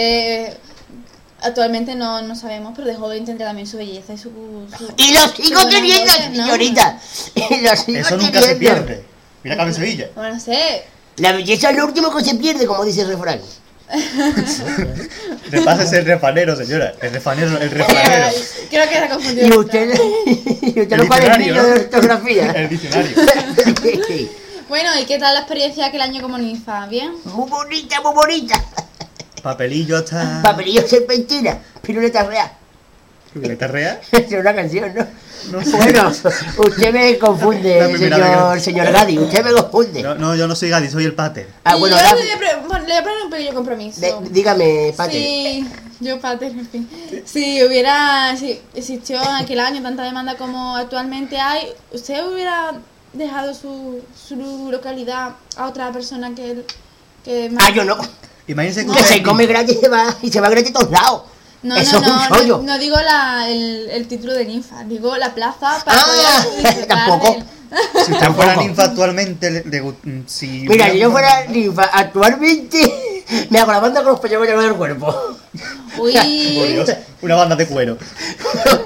actualmente 1.41 1.95
no, 1.95 2.21
no 2.21 2.35
sabemos, 2.35 2.73
pero 2.75 2.87
de 2.87 2.95
joven 2.95 3.25
tendría 3.25 3.47
también 3.47 3.67
su 3.67 3.77
belleza 3.77 4.13
y 4.13 4.17
su... 4.17 4.29
su- 4.77 4.93
Y 4.97 5.13
lo 5.13 5.21
su 5.21 5.41
sigo 5.43 5.67
teniendo, 5.67 6.11
señorita. 6.13 6.99
Y 7.35 7.61
lo 7.61 7.75
sigo 7.75 7.99
Eso 7.99 8.17
nunca 8.17 8.41
se 8.41 8.55
pierde. 8.55 9.03
Mira 9.43 9.57
Carmen 9.57 9.73
Sevilla. 9.75 10.09
Bueno, 10.15 10.33
no 10.35 10.39
sé. 10.39 10.83
La 11.17 11.31
belleza 11.33 11.69
es 11.69 11.77
lo 11.77 11.85
último 11.85 12.15
que 12.15 12.23
se 12.23 12.35
pierde, 12.35 12.65
como 12.65 12.83
dice 12.85 13.01
el 13.01 13.07
refrán. 13.09 13.39
Repásese 15.51 15.99
el 15.99 16.05
refanero, 16.05 16.55
señora. 16.55 16.93
El 17.01 17.11
refanero, 17.11 17.57
el 17.59 17.69
refanero. 17.69 18.27
Creo 18.69 18.83
que 18.89 18.95
se 18.95 18.97
ha 18.99 19.09
confundido. 19.09 19.47
Y 19.47 19.51
usted, 19.57 19.93
y 20.61 20.81
usted 20.81 20.97
no 20.97 21.03
diccionario, 21.03 21.47
niño 21.53 21.63
de 21.63 21.71
ortografía. 21.73 22.51
El 22.51 22.69
diccionario. 22.69 23.15
Bueno, 24.67 24.89
¿y 24.99 25.05
qué 25.05 25.19
tal 25.19 25.33
la 25.33 25.41
experiencia 25.41 25.85
aquel 25.85 26.01
año 26.01 26.21
como 26.21 26.37
ninfa? 26.37 26.85
¿Bien? 26.87 27.13
muy 27.25 27.49
bonita, 27.49 28.01
muy 28.01 28.13
bonita. 28.13 28.63
Papelillo 29.43 29.97
hasta... 29.97 30.41
Papelillo 30.41 30.87
serpentina, 30.87 31.59
piruleta 31.81 32.23
real. 32.23 32.51
¿Violeta 33.35 33.67
real? 33.67 33.99
Es 34.11 34.31
una 34.31 34.55
canción, 34.55 34.93
¿no? 34.95 35.05
No 35.51 35.61
sé. 35.63 35.71
Bueno, 35.77 36.07
usted 36.09 36.93
me 36.93 37.17
confunde, 37.19 37.79
La 37.79 37.87
primera 37.89 38.15
señor, 38.17 38.53
vez 38.53 38.63
señor 38.63 38.91
Gadi, 38.91 39.19
usted 39.19 39.43
me 39.43 39.51
confunde. 39.51 40.01
No, 40.01 40.15
no, 40.15 40.35
yo 40.35 40.47
no 40.47 40.55
soy 40.55 40.69
Gadi, 40.69 40.89
soy 40.89 41.03
el 41.03 41.13
pater. 41.13 41.47
Ah, 41.65 41.75
bueno, 41.75 41.95
yo 41.97 42.01
le, 42.15 42.21
voy 42.23 42.31
a 42.31 42.37
pre- 42.39 42.67
bueno, 42.67 42.85
le 42.85 42.93
voy 42.93 42.97
a 42.97 43.03
poner 43.03 43.17
un 43.25 43.29
pequeño 43.29 43.53
compromiso. 43.53 44.01
de- 44.01 44.15
dígame, 44.31 44.93
Pate. 44.97 45.11
Sí, 45.11 45.67
yo 45.99 46.19
pater, 46.19 46.51
en 46.53 46.67
fin. 46.67 46.89
Si 47.25 47.61
hubiera, 47.63 48.35
si 48.37 48.59
existió 48.73 49.21
en 49.21 49.35
aquel 49.43 49.59
año 49.59 49.83
tanta 49.83 50.03
demanda 50.03 50.35
como 50.37 50.75
actualmente 50.77 51.37
hay, 51.37 51.67
¿usted 51.91 52.25
hubiera 52.25 52.71
dejado 53.17 53.53
su, 53.53 54.01
su 54.27 54.69
localidad 54.71 55.31
a 55.57 55.67
otra 55.67 55.91
persona 55.91 56.33
que 56.35 56.51
él? 56.51 56.65
Que 57.23 57.51
Ah, 57.59 57.69
yo 57.71 57.83
no. 57.83 57.97
Imagínense 58.47 58.85
que 58.85 58.91
Que 58.93 59.03
se 59.03 59.23
come 59.23 59.45
gratis 59.47 59.77
y 59.77 59.79
se 59.81 59.89
va, 59.89 60.15
y 60.21 60.31
se 60.31 60.39
va 60.41 60.49
gratis 60.49 60.69
a 60.71 60.73
todos 60.73 60.91
lados. 60.91 61.21
No, 61.63 61.75
Eso 61.75 61.99
no, 61.99 62.05
es 62.05 62.29
un 62.41 62.47
no, 62.47 62.57
no, 62.57 62.63
no 62.63 62.77
digo 62.77 62.95
la, 62.97 63.49
el, 63.49 63.89
el 63.89 64.07
título 64.07 64.33
de 64.33 64.45
ninfa, 64.45 64.83
digo 64.83 65.17
la 65.17 65.33
plaza 65.33 65.81
para 65.83 65.99
Ah, 65.99 66.45
poder 66.45 66.85
tampoco. 66.85 67.31
del- 67.33 67.45
Si 68.05 68.11
usted 68.13 68.31
fuera 68.33 68.55
ninfa 68.55 68.83
actualmente, 68.83 69.49
le- 69.49 69.63
le 69.65 69.83
gu- 69.83 69.95
mm, 70.03 70.21
si... 70.27 70.47
Mira, 70.69 70.91
si 70.91 70.99
yo 70.99 71.09
fuera 71.11 71.45
ninfa 71.47 71.89
actualmente, 71.91 73.14
me 73.49 73.59
hago 73.59 73.71
la 73.71 73.79
banda 73.79 74.01
con 74.03 74.11
los 74.13 74.19
pechos 74.19 74.41
del 74.47 74.73
cuerpo. 74.75 75.13
Por 75.95 76.05
Uy, 76.07 76.13
Dios, 76.13 76.89
una 77.21 77.35
banda 77.35 77.55
de 77.55 77.65
cuero. 77.67 77.97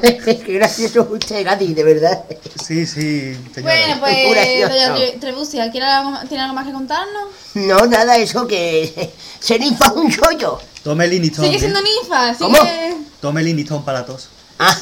Qué 0.02 0.34
gracioso 0.48 1.02
es 1.02 1.10
usted, 1.24 1.44
Gadi, 1.44 1.74
de 1.74 1.84
verdad. 1.84 2.24
Sí, 2.64 2.86
sí, 2.86 3.36
señora. 3.54 3.74
bueno, 3.76 4.00
pues, 4.00 4.30
gracioso. 4.32 4.74
doña 4.74 4.96
Tre- 4.96 5.20
Trebucia, 5.20 5.72
¿quiere 5.72 5.88
algo, 5.88 6.14
¿tiene 6.28 6.44
algo 6.44 6.54
más 6.56 6.68
que 6.68 6.72
contarnos? 6.74 7.24
No, 7.56 7.86
nada, 7.88 8.16
eso 8.18 8.46
que 8.48 9.12
se 9.40 9.58
ninfa 9.58 9.88
es 9.88 9.92
un 9.94 10.12
chollo. 10.12 10.60
Tome 10.84 11.06
el 11.06 11.14
Inistone. 11.14 11.48
Sigue 11.48 11.60
siendo 11.60 11.80
ninfa, 11.82 12.36
¿Cómo? 12.38 12.56
sigue, 12.58 12.98
Tome 13.20 13.42
el 13.42 13.48
Inistone 13.50 13.84
para 13.84 14.02
la 14.02 14.06
tos. 14.06 14.30
Ah, 14.60 14.78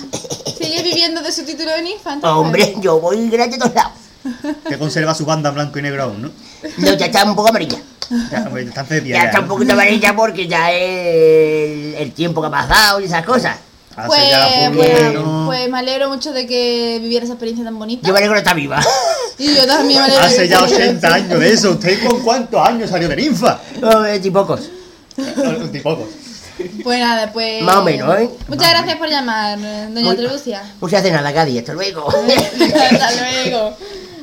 sigue 0.58 0.84
viviendo 0.84 1.22
de 1.22 1.32
su 1.32 1.46
título 1.46 1.72
de 1.72 1.82
ninfa. 1.84 2.14
entonces. 2.14 2.38
hombre, 2.46 2.76
yo 2.82 3.00
voy 3.00 3.30
gratis 3.30 3.56
a 3.56 3.60
todos 3.60 3.76
lados. 3.76 3.94
Que 4.68 4.78
conserva 4.78 5.16
su 5.16 5.26
banda 5.26 5.50
en 5.50 5.56
blanco 5.56 5.80
y 5.80 5.82
negro 5.82 6.04
aún, 6.04 6.22
¿no? 6.24 6.32
No, 6.78 6.94
ya 6.96 7.06
está 7.06 7.24
un 7.24 7.36
poco 7.36 7.48
amarilla. 7.50 7.78
Ya, 8.32 8.44
hombre, 8.48 8.64
está 8.64 8.86
Ya 9.04 9.24
está 9.26 9.40
un 9.42 9.48
poquito 9.48 9.74
amarilla 9.74 10.16
porque 10.16 10.48
ya 10.48 10.72
es 10.72 10.82
el, 10.82 11.96
el 11.96 12.12
tiempo 12.14 12.42
que 12.42 12.48
ha 12.48 12.52
pasado 12.52 13.00
y 13.00 13.06
esas 13.06 13.26
cosas. 13.26 13.58
Hace 13.98 14.08
Pues, 14.08 14.76
pues, 14.76 15.18
pues 15.48 15.70
me 15.72 15.80
alegro 15.80 16.10
mucho 16.10 16.32
de 16.32 16.46
que 16.46 17.00
viviera 17.02 17.24
esa 17.26 17.34
experiencia 17.34 17.66
tan 17.66 17.80
bonita. 17.80 18.08
Yo 18.08 18.14
me 18.14 18.20
alegro 18.20 18.36
que 18.36 18.40
está 18.40 18.54
viva. 18.54 18.80
Y 19.40 19.56
yo 19.56 19.66
también 19.66 20.00
me 20.00 20.06
alegro. 20.06 20.22
de 20.22 20.28
Hace 20.28 20.48
ya 20.48 20.60
esté 20.60 20.76
80 20.76 21.14
años 21.14 21.40
de 21.40 21.54
eso. 21.54 21.72
¿Usted 21.72 22.08
con 22.08 22.22
cuántos 22.22 22.68
años 22.68 22.90
salió 22.90 23.10
de 23.10 23.16
ninfa? 23.16 23.60
No, 23.82 24.06
eh, 24.06 24.20
ni 24.20 24.30
pocos. 24.30 24.70
Ni 25.72 25.80
pocos. 25.80 26.08
Pues 26.84 27.00
nada, 27.00 27.32
pues. 27.32 27.64
Más 27.64 27.76
o 27.78 27.84
menos, 27.84 28.20
¿eh? 28.20 28.30
Muchas 28.48 28.70
gracias 28.70 28.98
por 28.98 29.10
llamar, 29.10 29.60
eh, 29.60 29.88
doña 29.92 30.06
Muy- 30.08 30.16
Trebucia. 30.16 30.64
Muchas 30.80 31.04
de 31.04 31.12
nada, 31.12 31.32
Gadi. 31.32 31.58
Hasta 31.60 31.74
luego. 31.74 32.08
Hasta 32.92 33.12
luego. 33.44 33.78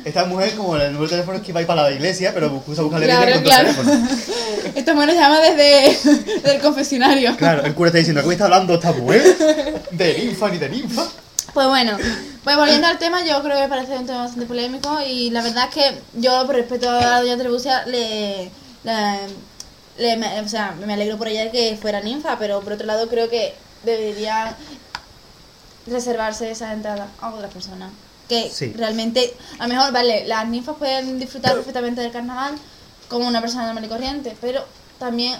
Esta 0.05 0.23
mujer, 0.25 0.53
como 0.55 0.75
el 0.77 0.93
número 0.93 1.05
de 1.05 1.09
teléfono 1.09 1.37
es 1.39 1.43
que 1.43 1.51
va 1.51 1.59
a 1.59 1.61
ir 1.61 1.67
para 1.67 1.81
la 1.83 1.91
iglesia, 1.91 2.31
pero 2.33 2.49
busca 2.51 2.81
buscarle 2.83 3.07
Claro, 3.07 3.33
con 3.33 3.41
claro. 3.43 3.69
el 3.69 3.75
teléfono. 3.75 4.07
Esta 4.75 4.93
mujer 4.93 5.09
nos 5.09 5.17
llama 5.17 5.39
desde 5.39 5.97
el 6.55 6.61
confesionario. 6.61 7.35
Claro, 7.37 7.65
el 7.65 7.73
cura 7.73 7.87
está 7.89 7.97
diciendo, 7.97 8.21
¿qué 8.21 8.27
me 8.27 8.33
está 8.35 8.45
hablando 8.45 8.75
esta 8.75 8.91
mujer? 8.93 9.85
De 9.91 10.13
ninfa 10.19 10.49
ni 10.49 10.57
de 10.59 10.69
ninfa. 10.69 11.07
Pues 11.53 11.67
bueno, 11.67 11.97
pues 12.43 12.55
volviendo 12.55 12.85
al 12.85 12.99
tema, 12.99 13.25
yo 13.25 13.41
creo 13.41 13.55
que 13.55 13.63
me 13.63 13.69
parece 13.69 13.97
un 13.97 14.05
tema 14.05 14.19
bastante 14.23 14.45
polémico 14.45 14.99
y 15.07 15.29
la 15.31 15.41
verdad 15.41 15.69
es 15.69 15.73
que 15.73 16.01
yo, 16.19 16.45
por 16.45 16.55
respeto 16.55 16.89
a 16.89 17.21
doña 17.21 17.37
Trebucia, 17.37 17.85
le, 17.85 18.51
le- 18.83 19.19
le- 19.97 20.17
me, 20.17 20.41
o 20.41 20.47
sea, 20.49 20.75
me 20.85 20.93
alegro 20.93 21.17
por 21.17 21.29
ella 21.29 21.45
de 21.45 21.51
que 21.51 21.77
fuera 21.81 22.01
ninfa, 22.01 22.37
pero 22.37 22.59
por 22.61 22.73
otro 22.73 22.85
lado 22.85 23.07
creo 23.07 23.29
que 23.29 23.55
debería 23.83 24.55
reservarse 25.87 26.51
esa 26.51 26.73
entrada 26.73 27.07
a 27.21 27.29
otras 27.33 27.51
personas. 27.53 27.89
Que 28.27 28.49
Sí. 28.49 28.73
realmente, 28.75 29.33
a 29.59 29.67
lo 29.67 29.73
mejor, 29.73 29.91
vale, 29.91 30.25
las 30.25 30.47
ninfas 30.47 30.75
pueden 30.77 31.19
disfrutar 31.19 31.53
perfectamente 31.53 32.01
del 32.01 32.11
carnaval 32.11 32.55
como 33.07 33.27
una 33.27 33.39
persona 33.41 33.65
normal 33.65 33.85
y 33.85 33.87
corriente, 33.87 34.35
pero 34.41 34.63
también 34.97 35.35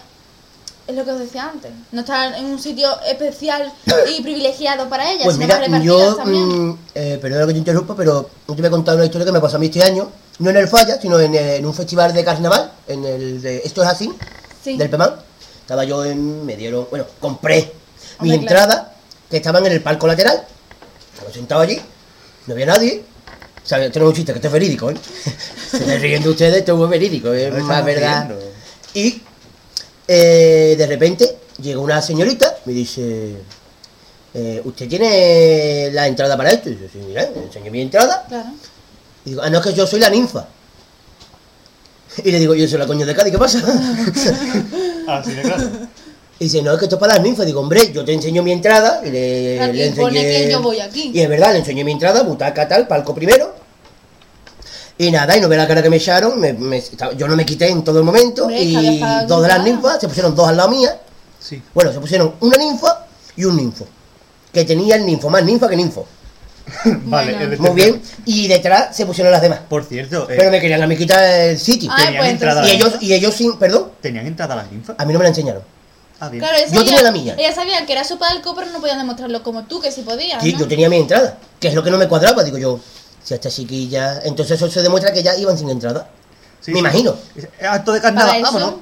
es 0.88 0.95
lo 0.95 1.03
que 1.03 1.11
os 1.11 1.19
decía 1.19 1.49
antes, 1.49 1.71
no 1.91 2.01
estar 2.01 2.36
en 2.36 2.45
un 2.45 2.59
sitio 2.61 2.88
especial 3.07 3.73
y 4.15 4.21
privilegiado 4.21 4.88
para 4.88 5.09
ellas, 5.09 5.23
Pues 5.23 5.38
sino 5.38 5.47
mira, 5.47 5.79
yo, 5.81 6.15
también. 6.15 6.69
mm, 6.69 6.77
eh, 6.93 7.17
perdona 7.19 7.47
que 7.47 7.53
te 7.53 7.57
interrumpa, 7.57 7.95
pero 7.95 8.29
yo 8.47 8.53
te 8.55 8.61
voy 8.61 8.67
a 8.67 8.71
contar 8.71 8.95
una 8.95 9.05
historia 9.05 9.25
que 9.25 9.31
me 9.31 9.39
pasó 9.39 9.55
a 9.55 9.59
mí 9.59 9.65
este 9.65 9.81
año, 9.81 10.11
no 10.38 10.49
en 10.51 10.57
el 10.57 10.67
Falla, 10.67 11.01
sino 11.01 11.19
en, 11.19 11.33
eh, 11.33 11.55
en 11.55 11.65
un 11.65 11.73
festival 11.73 12.13
de 12.13 12.23
carnaval, 12.23 12.71
en 12.88 13.03
el 13.03 13.41
de 13.41 13.63
Esto 13.65 13.81
es 13.81 13.89
así, 13.89 14.11
Sí. 14.63 14.77
del 14.77 14.89
PEMAN. 14.91 15.15
Estaba 15.61 15.83
yo 15.86 16.05
en, 16.05 16.45
me 16.45 16.55
dieron, 16.55 16.86
bueno, 16.91 17.05
compré 17.19 17.73
mis 18.21 18.33
Hombre, 18.33 18.45
claro. 18.47 18.61
entradas 18.63 18.88
que 19.31 19.38
estaban 19.38 19.65
en 19.65 19.71
el 19.71 19.81
palco 19.81 20.05
lateral, 20.05 20.45
estaba 21.15 21.31
sentado 21.33 21.61
allí, 21.61 21.81
no 22.47 22.53
había 22.53 22.65
nadie. 22.65 23.03
O 23.63 23.67
sea, 23.67 23.83
esto 23.83 23.99
no 23.99 24.05
es 24.05 24.09
un 24.09 24.15
chiste, 24.15 24.31
que 24.31 24.37
esto 24.37 24.47
es 24.47 24.53
verídico, 24.53 24.91
¿eh? 24.91 24.95
Se 25.71 25.77
están 25.77 25.99
riendo 25.99 26.29
ustedes, 26.29 26.57
esto 26.57 26.83
es 26.83 26.89
verídico, 26.89 27.33
es 27.33 27.51
más 27.51 27.61
estamos 27.61 27.85
verdad. 27.85 28.27
riendo. 28.27 28.51
Y 28.93 29.21
eh, 30.07 30.75
de 30.77 30.87
repente 30.87 31.37
llega 31.61 31.79
una 31.79 32.01
señorita, 32.01 32.57
me 32.65 32.73
dice, 32.73 33.35
eh, 34.33 34.61
¿usted 34.63 34.87
tiene 34.87 35.89
la 35.91 36.07
entrada 36.07 36.37
para 36.37 36.51
esto? 36.51 36.69
Y 36.69 36.73
yo, 36.73 36.87
sí, 36.91 36.99
mira, 37.07 37.23
le 37.23 37.43
enseño 37.43 37.71
mi 37.71 37.81
entrada. 37.81 38.25
Claro. 38.27 38.49
Y 39.25 39.29
digo, 39.31 39.41
ah, 39.41 39.49
no, 39.49 39.57
es 39.59 39.63
que 39.65 39.73
yo 39.73 39.87
soy 39.87 39.99
la 39.99 40.09
ninfa. 40.09 40.47
Y 42.23 42.31
le 42.31 42.39
digo, 42.39 42.53
yo 42.53 42.67
soy 42.67 42.77
la 42.77 42.87
coña 42.87 43.05
de 43.05 43.15
Cádiz, 43.15 43.31
¿qué 43.31 43.37
pasa? 43.39 43.59
Así 45.07 45.31
de 45.33 45.41
claro. 45.41 45.69
Y 46.38 46.45
dice, 46.45 46.61
no, 46.61 46.73
es 46.73 46.79
que 46.79 46.86
esto 46.86 46.95
es 46.97 46.99
para 46.99 47.13
las 47.15 47.23
ninfas. 47.23 47.45
Digo, 47.45 47.61
hombre, 47.61 47.91
yo 47.93 48.03
te 48.03 48.11
enseño 48.13 48.43
mi 48.43 48.51
entrada. 48.51 49.01
Y 49.05 49.09
le, 49.09 49.61
Aquí 49.61 49.77
le 49.77 49.91
pone 49.91 50.19
enseñé... 50.19 50.45
que 50.45 50.51
yo 50.51 50.61
voy 50.61 50.79
aquí. 50.81 51.11
Y 51.13 51.21
es 51.21 51.29
verdad, 51.29 51.53
le 51.53 51.59
enseñé 51.59 51.83
mi 51.83 51.93
entrada, 51.93 52.23
butaca 52.23 52.67
tal, 52.67 52.88
palco 52.88 53.15
primero. 53.15 53.55
Y 54.97 55.11
nada, 55.11 55.36
y 55.36 55.41
no 55.41 55.49
ve 55.49 55.57
la 55.57 55.67
cara 55.67 55.81
que 55.83 55.89
me 55.89 55.97
echaron. 55.97 56.39
me- 56.39 56.53
me- 56.53 56.77
estaba- 56.77 57.13
yo 57.13 57.27
no 57.27 57.36
me 57.36 57.45
quité 57.45 57.69
en 57.69 57.83
todo 57.83 57.99
el 57.99 58.05
momento. 58.05 58.43
Hombre, 58.43 58.61
y 58.61 59.01
dos 59.27 59.41
de 59.41 59.47
las 59.47 59.63
ninfas, 59.63 59.99
se 59.99 60.07
pusieron 60.07 60.36
dos 60.36 60.47
al 60.47 60.57
lado 60.57 60.69
mía. 60.69 60.99
Sí. 61.39 61.61
Bueno, 61.73 61.91
se 61.93 61.99
pusieron 61.99 62.33
una 62.39 62.57
ninfa 62.57 63.05
y 63.36 63.45
un 63.45 63.55
ninfo. 63.57 63.86
Que 64.53 64.63
tenía 64.65 64.95
el 64.95 65.05
ninfo, 65.05 65.29
más 65.29 65.43
ninfa 65.43 65.67
que 65.69 65.75
ninfo. 65.75 66.05
Vale, 67.05 67.33
Bueno. 67.38 67.61
Muy 67.61 67.71
bien. 67.75 68.01
Y 68.25 68.47
detrás 68.47 68.95
se 68.95 69.05
pusieron 69.05 69.31
las 69.31 69.41
demás. 69.41 69.59
Por 69.69 69.83
cierto, 69.83 70.23
eh, 70.29 70.36
Pero 70.38 70.49
me 70.51 70.59
querían 70.59 70.81
a 70.81 70.88
mí 70.88 70.95
quitar 70.97 71.23
el 71.23 71.59
sitio. 71.59 71.91
Ay, 71.93 72.05
tenían 72.17 72.38
pues 72.39 72.67
Y 72.67 72.71
ellos, 72.75 72.93
y 73.01 73.13
ellos 73.13 73.36
sin, 73.36 73.57
perdón, 73.57 73.91
¿tenían 74.01 74.25
entrada 74.25 74.55
las 74.55 74.71
ninfas? 74.71 74.95
a 74.97 75.05
mí 75.05 75.13
no 75.13 75.19
me 75.19 75.23
la 75.23 75.29
enseñaron. 75.29 75.61
Ah, 76.26 76.30
bien. 76.30 76.43
Claro, 76.43 76.57
Yo 76.71 76.84
tenía 76.84 77.01
la 77.01 77.11
mía. 77.11 77.36
Ella 77.38 77.53
sabía 77.53 77.86
que 77.86 77.93
era 77.93 78.03
su 78.03 78.17
palco, 78.17 78.55
pero 78.55 78.71
no 78.71 78.80
podían 78.80 78.97
demostrarlo 78.97 79.43
como 79.43 79.63
tú, 79.63 79.80
que 79.80 79.91
sí 79.91 80.01
podías. 80.01 80.41
Sí, 80.41 80.53
¿no? 80.53 80.59
yo 80.59 80.67
tenía 80.67 80.89
mi 80.89 80.97
entrada, 80.97 81.38
que 81.59 81.67
es 81.67 81.73
lo 81.73 81.84
que 81.84 81.91
no 81.91 81.97
me 81.97 82.07
cuadraba, 82.07 82.43
digo 82.43 82.57
yo. 82.57 82.80
Si 83.23 83.34
a 83.34 83.38
esta 83.38 83.49
chiquilla. 83.49 84.21
Entonces 84.23 84.57
eso 84.57 84.69
se 84.69 84.82
demuestra 84.82 85.11
que 85.11 85.23
ya 85.23 85.36
iban 85.36 85.57
sin 85.57 85.69
entrada. 85.69 86.09
Sí, 86.61 86.71
me 86.71 86.76
sí. 86.76 86.80
imagino. 86.80 87.15
Acto 87.67 87.91
de 87.91 87.99
eso, 87.99 88.13
vámonos. 88.13 88.73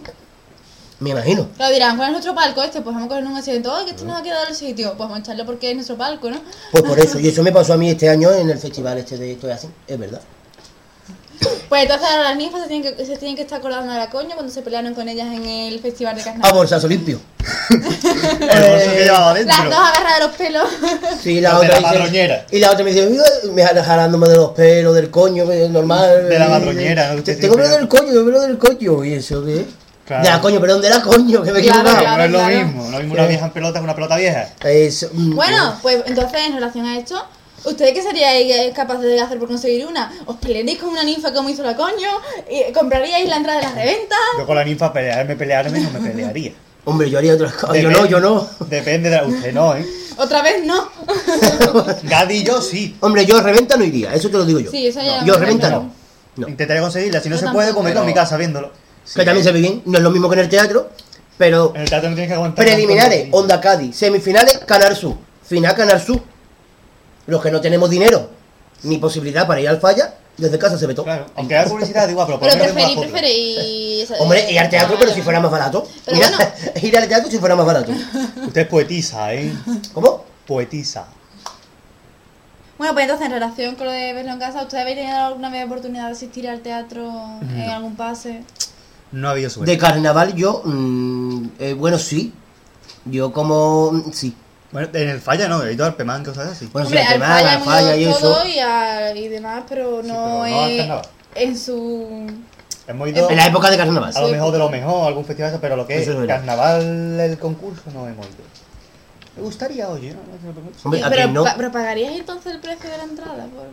Me 0.99 1.09
imagino. 1.09 1.49
Claro, 1.57 1.73
dirán, 1.73 1.97
¿cuál 1.97 2.09
es 2.09 2.11
nuestro 2.13 2.33
palco 2.33 2.63
este? 2.63 2.81
Pues 2.81 2.93
vamos 2.93 3.07
a 3.07 3.09
coger 3.09 3.25
un 3.25 3.35
accidente. 3.35 3.69
¡Ay, 3.69 3.85
que 3.85 3.91
este 3.91 4.05
nos 4.05 4.19
ha 4.19 4.23
quedado 4.23 4.47
el 4.47 4.55
sitio! 4.55 4.89
Pues 4.89 4.99
vamos 4.99 5.17
a 5.17 5.19
echarlo 5.19 5.45
porque 5.45 5.69
es 5.69 5.75
nuestro 5.75 5.97
palco, 5.97 6.29
¿no? 6.29 6.41
Pues 6.71 6.83
por 6.83 6.97
eso. 6.97 7.19
Y 7.19 7.27
eso 7.27 7.43
me 7.43 7.51
pasó 7.51 7.73
a 7.73 7.77
mí 7.77 7.89
este 7.89 8.09
año 8.09 8.31
en 8.31 8.49
el 8.49 8.57
festival 8.57 8.97
este 8.99 9.17
de 9.17 9.33
Esto 9.33 9.49
es 9.49 9.55
así. 9.55 9.67
Es 9.87 9.99
verdad. 9.99 10.21
Pues 11.73 11.81
entonces 11.85 12.07
ahora 12.07 12.21
las 12.29 12.37
ninfas 12.37 12.61
se 12.61 12.67
tienen 12.67 12.95
que, 12.95 13.03
se 13.03 13.17
tienen 13.17 13.35
que 13.35 13.41
estar 13.41 13.59
colando 13.59 13.91
a 13.91 13.97
la 13.97 14.07
coña 14.11 14.35
cuando 14.35 14.53
se 14.53 14.61
pelearon 14.61 14.93
con 14.93 15.09
ellas 15.09 15.25
en 15.33 15.43
el 15.43 15.79
festival 15.79 16.13
de 16.13 16.21
A 16.21 16.25
carnaval. 16.25 16.53
bolsazo 16.53 16.87
limpio. 16.87 17.19
El 17.71 18.69
bolso 18.69 18.91
que 18.91 19.03
llevaba 19.05 19.33
Las 19.39 19.63
dos 19.65 19.73
agarradas 19.73 20.19
de 20.19 20.27
los 20.27 20.35
pelos. 20.35 20.63
Sí, 21.19 21.41
la 21.41 21.49
de 21.49 21.55
otra 21.55 21.69
la 21.69 21.77
dice- 21.79 21.99
madroñera. 21.99 22.45
Y 22.51 22.59
la 22.59 22.69
otra 22.71 22.83
me 22.83 22.93
dice, 22.93 23.07
"Mira, 23.51 23.73
me 23.73 23.83
jalándome 23.83 24.29
de 24.29 24.35
los 24.35 24.51
pelos, 24.51 24.93
del 24.93 25.09
coño, 25.09 25.45
normal. 25.71 26.29
De 26.29 26.37
la 26.37 26.47
madroñera, 26.47 27.07
¿no? 27.07 27.13
Te- 27.23 27.31
Usted 27.31 27.39
Tengo 27.41 27.55
pelo 27.55 27.69
del 27.69 27.87
coño, 27.87 28.05
tengo 28.11 28.25
pelo 28.25 28.41
del 28.41 28.57
coño. 28.59 29.03
¿Y 29.03 29.13
eso 29.13 29.43
qué? 29.43 29.65
Claro. 30.05 30.23
De 30.25 30.29
la 30.29 30.41
coño, 30.41 30.61
perdón, 30.61 30.79
de 30.81 30.89
la 30.91 31.01
coño, 31.01 31.41
que 31.41 31.51
me 31.53 31.59
he 31.59 31.63
Claro, 31.63 31.89
equivocado. 31.89 32.17
no 32.17 32.23
es 32.25 32.31
lo 32.31 32.37
claro. 32.37 32.55
mismo, 32.65 32.83
no 32.83 32.97
es 32.97 33.03
mismo 33.03 33.13
una 33.15 33.25
vieja 33.25 33.45
en 33.47 33.51
pelota 33.51 33.79
que 33.79 33.83
una 33.83 33.95
pelota 33.95 34.15
vieja. 34.15 34.49
Es, 34.63 35.07
mm, 35.11 35.33
Bueno, 35.35 35.79
pues 35.81 36.03
entonces 36.05 36.39
en 36.45 36.53
relación 36.53 36.85
a 36.85 36.99
esto, 36.99 37.25
¿ustedes 37.65 37.93
qué 37.93 38.01
seríais 38.01 38.73
capaces 38.73 39.03
de 39.05 39.19
hacer 39.21 39.37
por 39.39 39.47
conseguir 39.47 39.85
una? 39.85 40.11
¿Os 40.25 40.35
pelearéis 40.37 40.79
con 40.79 40.89
una 40.89 41.03
ninfa 41.03 41.33
como 41.33 41.49
hizo 41.49 41.63
la 41.63 41.75
coño? 41.75 42.09
¿Y 42.49 42.71
¿Compraríais 42.73 43.27
la 43.29 43.37
entrada 43.37 43.59
de 43.59 43.65
la 43.67 43.73
reventa? 43.73 44.15
Yo 44.37 44.45
con 44.45 44.55
la 44.55 44.63
ninfa 44.63 44.91
pelearme, 44.93 45.35
pelearme, 45.35 45.79
no 45.79 45.89
me 45.91 45.99
pelearía. 46.09 46.51
Hombre, 46.85 47.09
yo 47.09 47.17
haría 47.17 47.33
otras 47.35 47.53
cosas. 47.53 47.77
Yo 47.81 47.89
no, 47.89 48.05
yo 48.05 48.19
no. 48.19 48.45
Depende 48.69 49.09
de 49.09 49.15
la... 49.15 49.23
Usted 49.23 49.53
no, 49.53 49.75
¿eh? 49.75 49.85
Otra 50.17 50.41
vez 50.41 50.65
no. 50.65 50.89
Gadi 52.03 52.35
y 52.35 52.43
yo 52.43 52.61
sí. 52.61 52.95
Hombre, 52.99 53.25
yo 53.25 53.39
reventa 53.41 53.77
no 53.77 53.83
iría, 53.85 54.13
eso 54.13 54.29
te 54.29 54.37
lo 54.37 54.45
digo 54.45 54.59
yo. 54.59 54.69
Sí, 54.69 54.87
eso 54.87 55.01
ya 55.01 55.23
Yo 55.23 55.35
reventa 55.37 55.69
no. 55.69 55.91
No. 56.35 56.47
Intentaré 56.49 56.81
conseguirla. 56.81 57.21
Si 57.21 57.29
no 57.29 57.35
Yo 57.35 57.39
se 57.39 57.45
tampoco, 57.45 57.63
puede, 57.73 57.83
me 57.83 57.89
quedo 57.91 58.01
en 58.01 58.07
mi 58.07 58.13
pero- 58.13 58.23
casa 58.23 58.37
viéndolo. 58.37 58.71
Que 59.15 59.23
también 59.25 59.43
se 59.43 59.51
ve 59.51 59.59
bien, 59.59 59.81
no 59.85 59.97
es 59.97 60.03
lo 60.03 60.11
mismo 60.11 60.29
que 60.29 60.35
en 60.35 60.39
el 60.41 60.49
teatro, 60.49 60.89
pero 61.37 61.73
En 61.75 61.81
el 61.81 61.89
teatro 61.89 62.09
no 62.09 62.15
tienes 62.15 62.29
que 62.29 62.35
aguantar. 62.35 62.65
preliminares. 62.65 63.27
Onda 63.31 63.59
Cádiz, 63.59 63.95
semifinales, 63.95 64.59
Canal 64.59 64.95
Sur, 64.95 65.15
final 65.45 65.75
Canal 65.75 66.01
Sur. 66.01 66.21
Los 67.27 67.41
que 67.41 67.51
no 67.51 67.61
tenemos 67.61 67.89
dinero 67.89 68.29
ni 68.83 68.97
posibilidad 68.97 69.47
para 69.47 69.61
ir 69.61 69.69
al 69.69 69.79
falla, 69.79 70.13
desde 70.37 70.57
casa 70.59 70.77
se 70.77 70.87
ve 70.87 70.93
todo. 70.93 71.05
Claro, 71.05 71.25
aunque 71.35 71.55
haga 71.55 71.69
publicidad, 71.69 72.07
digo, 72.07 72.21
ah, 72.21 72.25
pero 72.25 72.39
por 72.39 72.49
Pero 72.49 72.65
lo 72.65 72.73
menos 72.73 72.75
preferí, 72.75 72.95
tengo 72.95 73.01
la 73.01 73.07
foto. 73.07 73.11
preferí... 73.13 74.07
Hombre, 74.19 74.51
ir 74.51 74.59
al 74.59 74.69
teatro, 74.69 74.95
pero 74.99 75.13
si 75.13 75.21
fuera 75.21 75.39
más 75.39 75.51
barato. 75.51 75.87
Pero 76.05 76.17
Mira, 76.17 76.29
bueno. 76.29 76.51
ir 76.87 76.97
al 76.97 77.07
teatro 77.07 77.31
si 77.31 77.37
fuera 77.37 77.55
más 77.55 77.65
barato. 77.65 77.91
Usted 78.45 78.61
es 78.61 78.67
poetisa, 78.67 79.33
¿eh? 79.33 79.53
¿Cómo? 79.93 80.25
Poetisa. 80.45 81.05
Bueno, 82.77 82.93
pues 82.93 83.03
entonces 83.03 83.27
en 83.27 83.31
relación 83.31 83.75
con 83.75 83.85
lo 83.85 83.91
de 83.91 84.13
verlo 84.13 84.33
en 84.33 84.39
casa, 84.39 84.63
¿ustedes 84.63 84.81
habéis 84.81 84.97
tenido 84.97 85.17
alguna 85.17 85.49
vez 85.49 85.65
oportunidad 85.65 86.07
de 86.07 86.11
asistir 86.13 86.49
al 86.49 86.59
teatro 86.61 87.09
en 87.41 87.69
algún 87.69 87.95
pase? 87.95 88.43
No 89.11 89.27
ha 89.29 89.31
habido 89.31 89.49
suerte. 89.49 89.71
De 89.71 89.77
carnaval 89.77 90.33
yo, 90.35 90.61
mm, 90.65 91.45
eh, 91.59 91.73
bueno, 91.75 91.97
sí. 91.99 92.33
Yo 93.05 93.31
como, 93.31 93.91
mm, 93.91 94.11
sí. 94.11 94.35
Bueno, 94.73 94.89
en 94.93 95.09
el 95.09 95.21
falla 95.21 95.47
no, 95.47 95.63
he 95.63 95.71
ido 95.73 95.85
al 95.85 95.95
Pemán, 95.95 96.25
cosas 96.25 96.49
así. 96.51 96.67
Bueno, 96.73 96.87
Hombre, 96.87 97.01
sí, 97.07 97.13
al 97.13 97.21
al 97.21 97.29
falla 97.29 97.35
falla, 97.37 97.49
al 97.49 97.55
hemos 97.55 97.67
falla 97.73 97.95
y 97.95 98.03
eso. 98.05 98.19
todo 98.19 98.45
y, 98.47 98.59
a- 98.59 99.15
y 99.15 99.27
demás, 99.29 99.63
pero 99.69 100.01
no, 100.01 100.01
pero 100.01 100.13
no 100.13 100.45
es 100.45 100.77
carnaval. 100.79 101.05
en 101.35 101.57
su... 101.57 102.27
Hemos 102.85 103.07
ido 103.07 103.29
En 103.29 103.37
la 103.37 103.45
época 103.47 103.69
de 103.71 103.77
carnaval. 103.77 104.11
a 104.13 104.19
lo 104.21 104.27
mejor 104.27 104.51
de 104.51 104.57
lo 104.59 104.69
mejor, 104.69 105.07
algún 105.07 105.23
festival, 105.23 105.57
pero 105.61 105.75
lo 105.77 105.87
que 105.87 105.95
es 105.95 106.01
Eso 106.01 106.11
es 106.13 106.17
verdad. 106.17 106.35
carnaval, 106.37 107.19
el 107.19 107.37
concurso, 107.39 107.83
no 107.93 108.07
hemos 108.07 108.25
ido. 108.25 108.35
Me 109.37 109.41
gustaría, 109.43 109.87
oye, 109.89 110.13
¿no? 110.13 110.19
Hombre, 110.83 111.01
¿a 111.03 111.09
pero, 111.09 111.21
quién 111.21 111.33
no? 111.33 111.43
pa- 111.43 111.53
pero 111.55 111.71
pagaríais 111.71 112.19
entonces 112.19 112.53
el 112.53 112.59
precio 112.59 112.89
de 112.89 112.97
la 112.97 113.03
entrada? 113.03 113.45
Por... 113.45 113.67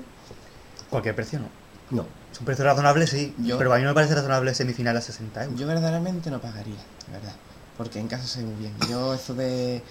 Cualquier 0.91 1.15
precio 1.17 1.39
no. 1.41 1.49
No. 1.91 2.07
Es 2.33 2.39
un 2.39 2.47
precio 2.47 2.65
razonable, 2.65 3.07
sí. 3.07 3.35
Yo- 3.39 3.59
Pero 3.59 3.73
a 3.73 3.77
mí 3.77 3.83
no 3.83 3.89
me 3.89 3.95
parece 3.95 4.15
razonable 4.15 4.55
semifinal 4.55 4.97
a 4.97 5.01
60 5.01 5.45
euros. 5.45 5.59
Yo 5.59 5.67
verdaderamente 5.67 6.31
no 6.31 6.41
pagaría, 6.41 6.77
de 7.07 7.13
verdad. 7.13 7.33
Porque 7.77 7.99
en 7.99 8.07
casa 8.07 8.27
se 8.27 8.41
ve 8.41 8.47
muy 8.47 8.55
bien. 8.57 8.75
Yo 8.89 9.13
eso 9.15 9.35
de... 9.35 9.83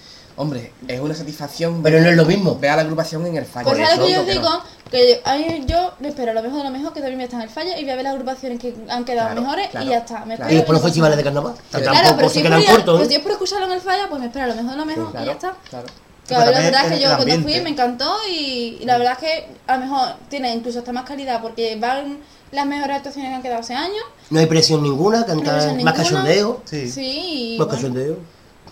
Hombre, 0.41 0.71
es 0.87 1.01
una 1.01 1.13
satisfacción... 1.13 1.83
Pero 1.83 1.97
ver- 1.97 2.03
no 2.05 2.09
es 2.11 2.15
lo 2.15 2.23
mismo. 2.25 2.57
Ver 2.57 2.69
a 2.71 2.75
la 2.77 2.81
agrupación 2.83 3.25
en 3.27 3.35
el 3.35 3.45
fallo. 3.45 3.65
Pues 3.65 3.77
Por 3.77 3.85
es 3.89 3.97
lo 3.97 4.05
que 4.05 4.11
yo 4.13 4.23
digo, 4.23 4.49
no. 4.49 4.63
que 4.89 5.21
a 5.25 5.35
mí 5.35 5.63
yo 5.67 5.91
me 5.99 6.07
espero 6.07 6.31
lo 6.31 6.41
mejor 6.41 6.59
de 6.59 6.63
lo 6.63 6.69
mejor, 6.71 6.93
que 6.93 7.01
también 7.01 7.17
me 7.17 7.25
está 7.25 7.35
en 7.35 7.41
el 7.41 7.49
falla 7.49 7.77
y 7.77 7.81
voy 7.83 7.91
a 7.91 7.95
ver 7.95 8.03
las 8.05 8.13
agrupaciones 8.13 8.57
que 8.57 8.73
han 8.87 9.03
quedado 9.03 9.27
Claro, 9.31 9.41
mejores 9.41 9.67
claro, 9.67 9.85
y 9.85 9.89
ya 9.89 9.97
está. 9.97 10.23
Me 10.23 10.37
claro. 10.37 10.49
Y 10.51 10.55
después 10.55 10.73
los 10.75 10.81
no 10.81 10.87
festivales 10.87 11.17
de 11.17 11.23
carnaval. 11.25 11.53
Que 11.55 11.81
Claro, 11.81 11.93
tampoco 11.93 12.15
pero 12.15 12.29
se 12.29 12.35
si, 12.35 12.41
quedan 12.41 12.63
cortos. 12.63 12.97
pues 12.99 13.07
si 13.09 13.15
es 13.15 13.19
por 13.21 13.31
escucharlo 13.33 13.65
en 13.65 13.71
el 13.73 13.81
falla, 13.81 14.07
pues 14.07 14.21
me 14.21 14.27
espero 14.27 14.47
lo 14.47 14.55
mejor 14.55 14.71
de 14.71 14.77
lo 14.77 14.85
mejor 14.85 15.03
y 15.03 15.13
ya 15.13 15.19
Claro, 15.19 15.31
está. 15.33 15.55
claro. 15.69 15.85
Pero 16.29 16.39
la 16.39 16.59
verdad 16.61 16.85
es 16.85 16.91
que 16.93 16.99
yo 17.03 17.15
cuando 17.17 17.35
fui 17.41 17.59
me 17.61 17.69
encantó 17.71 18.15
y, 18.31 18.77
y 18.79 18.85
la 18.85 18.97
verdad 18.97 19.13
es 19.13 19.19
que 19.19 19.47
a 19.67 19.75
lo 19.77 19.83
mejor 19.85 20.07
tiene 20.29 20.53
incluso 20.53 20.79
hasta 20.79 20.93
más 20.93 21.03
calidad 21.03 21.41
porque 21.41 21.75
van 21.75 22.19
las 22.51 22.65
mejores 22.65 22.95
actuaciones 22.97 23.31
que 23.31 23.35
han 23.35 23.41
quedado 23.41 23.59
hace 23.59 23.73
años. 23.73 24.03
No 24.29 24.39
hay 24.39 24.45
presión 24.45 24.81
ninguna, 24.83 25.19
no 25.19 25.25
cantar 25.25 25.55
presión 25.55 25.83
más 25.83 25.93
cachondeo. 25.95 26.61
Sí. 26.65 26.89
Sí, 26.89 27.55
y 27.55 27.57
Más 27.57 27.67
bueno, 27.67 27.81
cachondeo. 27.81 28.17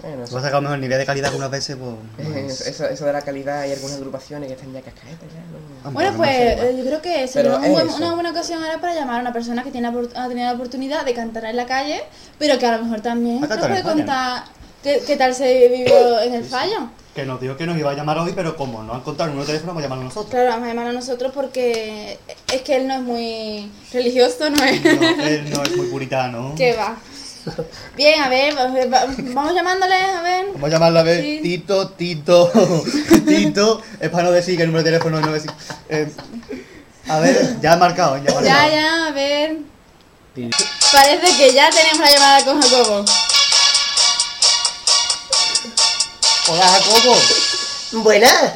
Bueno, 0.02 0.20
vas 0.22 0.34
a 0.36 0.42
sacar 0.42 0.62
mejor 0.62 0.78
nivel 0.78 1.00
de 1.00 1.06
calidad 1.08 1.32
que 1.32 1.38
unas 1.38 1.50
veces, 1.50 1.76
pues. 1.76 1.92
eh, 2.28 2.44
pues, 2.46 2.62
eso, 2.62 2.86
eso 2.88 3.06
de 3.06 3.14
la 3.14 3.22
calidad 3.22 3.66
y 3.66 3.72
algunas 3.72 3.98
agrupaciones 3.98 4.48
que 4.48 4.54
están 4.54 4.72
ya 4.72 4.82
cascaetas 4.82 5.28
ya. 5.34 5.42
No, 5.84 5.92
Bueno, 5.92 6.12
no 6.12 6.18
pues 6.18 6.78
yo 6.78 6.84
creo 6.86 7.02
que 7.02 7.28
sería 7.28 7.56
un 7.56 7.64
es 7.64 7.72
buen- 7.72 7.90
una 7.90 8.14
buena 8.14 8.30
ocasión 8.32 8.64
ahora 8.64 8.80
para 8.80 8.94
llamar 8.94 9.18
a 9.18 9.22
una 9.22 9.34
persona 9.34 9.64
que 9.64 9.72
tiene, 9.72 9.88
ha 9.88 10.28
tenido 10.28 10.48
la 10.48 10.54
oportunidad 10.54 11.04
de 11.04 11.14
cantar 11.14 11.46
en 11.46 11.56
la 11.56 11.66
calle, 11.66 12.04
pero 12.38 12.60
que 12.60 12.66
a 12.68 12.78
lo 12.78 12.84
mejor 12.84 13.02
también 13.02 13.44
¿Ha 13.44 13.48
nos 13.48 13.58
puede 13.58 13.78
el 13.78 13.84
contar 13.84 14.44
qué, 14.84 15.02
qué 15.06 15.18
tal 15.18 15.34
se 15.34 15.68
vivió 15.68 16.20
en 16.22 16.34
el 16.36 16.44
fallo. 16.46 16.90
Que 17.16 17.26
nos 17.26 17.42
dijo 17.42 17.58
que 17.58 17.66
nos 17.66 17.76
iba 17.76 17.90
a 17.90 17.96
llamar 17.96 18.20
hoy, 18.20 18.34
pero 18.36 18.56
como 18.56 18.84
no 18.84 18.94
han 18.94 19.02
contado 19.02 19.30
el 19.30 19.32
número 19.32 19.48
de 19.48 19.54
teléfono, 19.54 19.72
vamos 19.72 19.82
a 19.82 19.86
llamarlo 19.86 20.04
nosotros. 20.04 20.30
Claro, 20.30 20.50
vamos 20.52 20.66
a 20.66 20.68
llamar 20.68 20.88
a 20.88 20.92
nosotros 20.94 21.32
porque 21.34 22.20
es 22.54 22.62
que 22.62 22.76
él 22.76 22.88
no 22.88 22.94
es 22.94 23.02
muy 23.02 23.72
religioso, 23.92 24.48
no 24.52 24.64
es. 24.64 24.84
No, 24.84 25.26
él 25.26 25.50
no 25.50 25.64
es 25.64 25.76
muy 25.76 25.88
puritano. 25.88 26.54
¿Qué 26.58 26.76
va? 26.76 26.96
Bien, 27.96 28.22
a 28.22 28.30
ver, 28.30 28.58
va- 28.58 28.68
va- 28.68 29.06
vamos 29.34 29.54
llamándole, 29.54 29.96
a 29.96 30.22
ver. 30.22 30.46
Vamos 30.54 30.64
a 30.70 30.74
llamarlo 30.74 31.00
a 31.00 31.04
ver. 31.04 31.22
Sí. 31.22 31.40
Tito, 31.42 31.90
Tito, 31.92 32.52
Tito. 33.28 33.82
Es 34.00 34.10
para 34.10 34.24
no 34.24 34.32
decir 34.32 34.56
que 34.58 34.64
el 34.64 34.70
número 34.70 34.84
de 34.84 34.92
teléfono 34.92 35.20
es 35.20 35.26
no 35.26 35.32
decir. 35.32 35.52
Eh, 35.90 36.12
a 37.08 37.20
ver, 37.20 37.58
ya 37.62 37.74
he 37.74 37.78
marcado, 37.78 38.18
ya 38.18 38.24
he 38.32 38.34
marcado. 38.34 38.44
Ya, 38.46 38.70
ya, 38.70 39.06
a 39.08 39.12
ver. 39.12 39.58
Parece 40.92 41.36
que 41.38 41.54
ya 41.54 41.70
tenemos 41.70 42.00
la 42.00 42.12
llamada 42.12 42.46
con 42.46 42.62
Jacobo. 42.62 43.06
Hola, 46.50 46.68
Jacobo. 46.68 47.16
Buenas. 48.04 48.54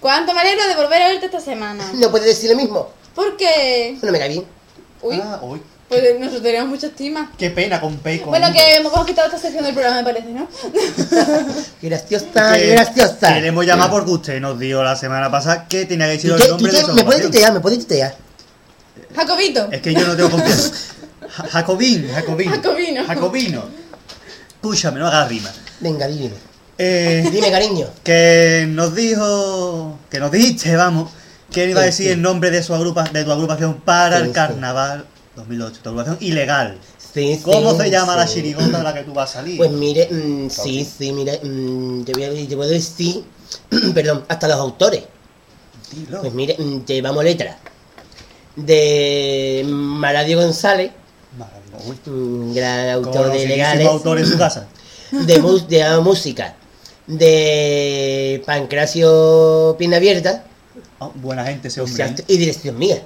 ¿Cuánto 0.00 0.34
me 0.34 0.40
alegro 0.40 0.66
de 0.66 0.74
volver 0.76 1.02
a 1.02 1.08
verte 1.08 1.26
esta 1.26 1.40
semana? 1.40 1.90
No 1.94 2.10
puedes 2.10 2.26
decir 2.26 2.50
lo 2.50 2.56
mismo. 2.56 2.90
¿Por 3.14 3.36
qué? 3.36 3.96
No 4.02 4.12
me 4.12 4.18
cae 4.18 4.28
bien. 4.28 4.44
Uy, 5.00 5.20
Ah, 5.22 5.38
uy. 5.42 5.62
Pues 6.00 6.18
nosotros 6.20 6.42
teníamos 6.42 6.70
mucha 6.70 6.86
estima. 6.88 7.32
Qué 7.38 7.50
pena 7.50 7.80
con 7.80 7.96
P. 7.98 8.20
Con 8.20 8.30
Bueno, 8.30 8.52
que 8.52 8.74
hemos 8.76 9.06
quitado 9.06 9.26
esta 9.28 9.38
sección 9.38 9.64
del 9.64 9.74
programa, 9.74 9.98
me 9.98 10.04
parece, 10.04 10.28
¿no? 10.30 10.48
Qué 11.80 11.88
graciosa, 11.88 12.56
graciosa. 12.58 13.34
Queremos 13.34 13.64
llamar 13.66 13.90
porque 13.90 14.10
usted 14.10 14.40
nos 14.40 14.58
dio 14.58 14.82
la 14.82 14.96
semana 14.96 15.30
pasada 15.30 15.66
que 15.68 15.84
tenía 15.86 16.06
que 16.06 16.12
decir 16.12 16.30
el 16.32 16.38
nombre 16.50 16.72
de 16.72 16.78
¿Me 16.78 16.92
agrupación. 17.00 17.30
titear? 17.30 17.52
¿Me 17.52 17.60
puedes 17.60 17.78
titear? 17.80 18.16
Jacobito. 19.14 19.68
Es 19.70 19.80
que 19.80 19.94
yo 19.94 20.06
no 20.06 20.16
tengo 20.16 20.30
confianza. 20.30 20.70
Ja- 21.28 21.44
Jacobín, 21.48 22.08
Jacobín. 22.12 22.50
Jacobino. 22.50 23.04
Jacobino. 23.06 23.64
Escúchame, 24.56 25.00
no 25.00 25.06
hagas 25.08 25.28
rima. 25.28 25.50
Venga, 25.80 26.06
dime. 26.06 26.30
Eh, 26.78 27.28
Dime, 27.30 27.50
cariño. 27.52 27.86
que 28.02 28.66
nos 28.68 28.94
dijo, 28.96 29.96
que 30.10 30.18
nos 30.18 30.32
dijiste, 30.32 30.74
vamos, 30.74 31.10
que 31.52 31.68
iba 31.70 31.80
a 31.80 31.84
decir 31.84 32.10
el 32.10 32.20
nombre 32.20 32.50
de 32.50 32.62
su 32.64 32.74
agrupa, 32.74 33.04
de 33.04 33.22
tu 33.24 33.30
agrupación 33.30 33.74
para 33.82 34.16
el 34.18 34.32
carnaval 34.32 35.04
2008, 35.36 35.80
tu 35.82 35.88
agrupación 35.90 36.16
ilegal. 36.20 36.78
Sí, 37.12 37.40
¿Cómo 37.44 37.72
sí, 37.72 37.78
se 37.78 37.90
llama 37.90 38.16
la 38.16 38.26
chirigota 38.26 38.80
a 38.80 38.82
la 38.82 38.94
que 38.94 39.02
tú 39.02 39.12
vas 39.14 39.30
a 39.30 39.32
salir? 39.34 39.56
Pues 39.56 39.70
mire, 39.70 40.08
mm, 40.10 40.50
sí, 40.50 40.84
sí, 40.84 41.12
mire, 41.12 41.40
mm, 41.42 42.04
te, 42.04 42.12
voy 42.12 42.24
a, 42.24 42.48
te 42.48 42.56
puedo 42.56 42.70
decir, 42.70 43.24
perdón, 43.94 44.24
hasta 44.28 44.48
los 44.48 44.56
autores. 44.58 45.04
Dilo. 45.92 46.20
Pues 46.20 46.32
mire, 46.34 46.56
mm, 46.58 46.84
llevamos 46.84 47.22
letra 47.24 47.58
de 48.56 49.64
Maradio 49.68 50.38
González, 50.40 50.90
Maravilloso. 51.38 51.90
Uy, 51.90 52.12
mm, 52.12 52.54
gran 52.54 52.88
autor 52.90 53.32
de 53.32 53.46
legales, 53.48 53.86
autor 53.88 54.18
en 54.18 54.26
su 54.26 54.38
casa. 54.38 54.66
de, 55.10 55.38
mus- 55.40 55.68
de 55.68 55.78
la 55.80 56.00
música, 56.00 56.54
de 57.06 58.42
Pancracio 58.46 59.74
Pierna 59.78 59.96
Abierta 59.98 60.44
Ah, 61.00 61.10
buena 61.14 61.44
gente 61.44 61.68
ese 61.68 61.80
hombre. 61.80 61.96
sea, 61.96 62.06
¿eh? 62.06 62.24
y 62.28 62.36
dirección 62.38 62.78
mía. 62.78 63.02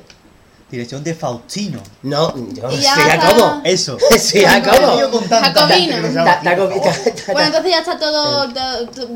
Dirección 0.70 1.02
de 1.02 1.14
Faustino. 1.14 1.80
No, 2.02 2.34
yo 2.52 2.70
Y 2.70 2.76
ya 2.82 2.94
está. 3.14 3.32
cómo. 3.34 3.62
Eso. 3.64 3.96
Sí, 4.18 4.42
tanta 4.42 4.72
Jacobino. 4.72 5.08
Ta- 5.34 5.52
ta- 5.52 5.66
Bueno, 7.32 7.46
entonces 7.46 7.70
ya 7.70 7.78
está 7.78 7.98
todo, 7.98 8.48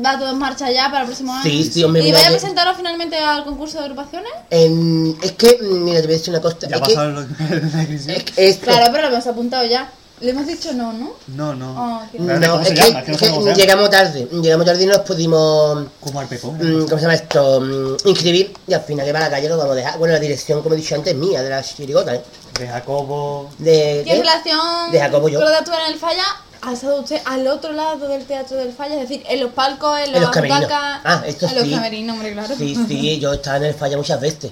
va 0.03 0.17
todo 0.19 0.31
en 0.31 0.39
marcha 0.39 0.71
ya 0.71 0.85
para 0.89 1.01
el 1.01 1.05
próximo 1.07 1.31
año. 1.33 1.43
Sí, 1.43 1.63
sí, 1.71 1.83
hombre, 1.83 2.01
¿Y 2.01 2.05
mira 2.05 2.17
vaya 2.17 2.29
a 2.29 2.31
presentaros 2.31 2.75
finalmente 2.77 3.17
al 3.19 3.43
concurso 3.43 3.77
de 3.77 3.83
agrupaciones? 3.83 4.31
En- 4.49 5.15
es 5.21 5.33
que, 5.33 5.59
mm, 5.61 5.83
mira, 5.83 6.01
te 6.01 6.07
voy 6.07 6.15
a 6.15 6.17
decir 6.17 6.33
una 6.33 6.41
cosa. 6.41 6.57
Ya 6.61 6.75
es 6.77 6.81
que, 6.81 6.93
pasaron 6.95 7.15
los 7.15 7.25
en 7.39 7.71
la 7.71 7.77
descripción. 7.77 8.15
es 8.17 8.23
que 8.23 8.49
esto- 8.49 8.65
Claro, 8.65 8.87
pero 8.91 9.09
lo 9.09 9.13
hemos 9.15 9.27
apuntado 9.27 9.65
ya. 9.65 9.91
Le 10.21 10.29
hemos 10.29 10.47
dicho 10.47 10.71
no, 10.73 10.93
¿no? 10.93 11.13
No, 11.27 11.53
no. 11.55 12.01
Qué- 12.11 12.17
Espérate, 12.17 12.45
No, 12.47 12.51
¿cómo 12.53 12.61
es 12.61 12.67
se 12.69 12.73
que, 12.75 12.81
llama? 12.81 12.99
Es 13.01 13.31
no 13.45 13.53
llegamos 13.53 13.89
tarde. 13.89 14.27
Llegamos 14.31 14.65
tarde 14.65 14.83
y 14.83 14.85
no 14.85 14.93
nos 14.93 15.01
pudimos. 15.01 15.85
Como 15.99 16.19
al 16.19 16.27
pepón. 16.27 16.55
mm, 16.57 16.83
¿Cómo 16.85 16.95
se 16.97 17.01
llama 17.01 17.13
esto? 17.15 17.59
Mm, 17.59 17.97
Inscribir 18.07 18.53
y 18.67 18.73
al 18.73 18.81
final 18.81 19.05
que 19.05 19.11
va 19.11 19.19
a 19.19 19.23
la 19.23 19.29
calle 19.31 19.49
lo 19.49 19.57
vamos 19.57 19.73
a 19.73 19.75
dejar. 19.75 19.97
Bueno, 19.99 20.13
la 20.13 20.19
dirección, 20.19 20.61
como 20.61 20.75
he 20.75 20.77
dicho 20.77 20.95
antes, 20.95 21.13
es 21.13 21.19
mía, 21.19 21.41
de 21.41 21.49
la 21.49 21.61
chirigota, 21.61 22.15
¿eh? 22.15 22.23
De 22.57 22.67
Jacobo. 22.67 23.49
De. 23.57 24.03
¿qué? 24.05 24.15
relación 24.15 24.91
De 24.91 24.99
Jacobo 24.99 25.27
yo. 25.27 25.39
con 25.39 25.45
lo 25.45 25.51
de 25.51 25.57
actuar 25.57 25.81
en 25.87 25.93
el 25.93 25.99
falla, 25.99 26.23
ha 26.61 26.71
estado 26.71 27.01
usted 27.01 27.19
al 27.25 27.45
otro 27.47 27.73
lado 27.73 28.07
del 28.07 28.23
teatro 28.25 28.55
del 28.55 28.71
falla, 28.71 28.93
es 29.01 29.09
decir, 29.09 29.23
en 29.27 29.41
los 29.41 29.51
palcos, 29.51 29.99
en, 29.99 30.15
En 30.15 30.21
los 30.21 30.29
camerinos. 30.29 30.61
butacas. 30.61 31.01
Ah, 31.03 31.23
esto 31.25 31.47
En 31.47 31.55
los 31.55 31.63
sí. 31.65 31.71
camerinos, 31.71 32.13
hombre, 32.15 32.31
claro. 32.31 32.55
Sí, 32.55 32.77
sí, 32.87 33.19
yo 33.19 33.33
estaba 33.33 33.57
en 33.57 33.63
el 33.65 33.73
falla 33.73 33.97
muchas 33.97 34.21
veces. 34.21 34.51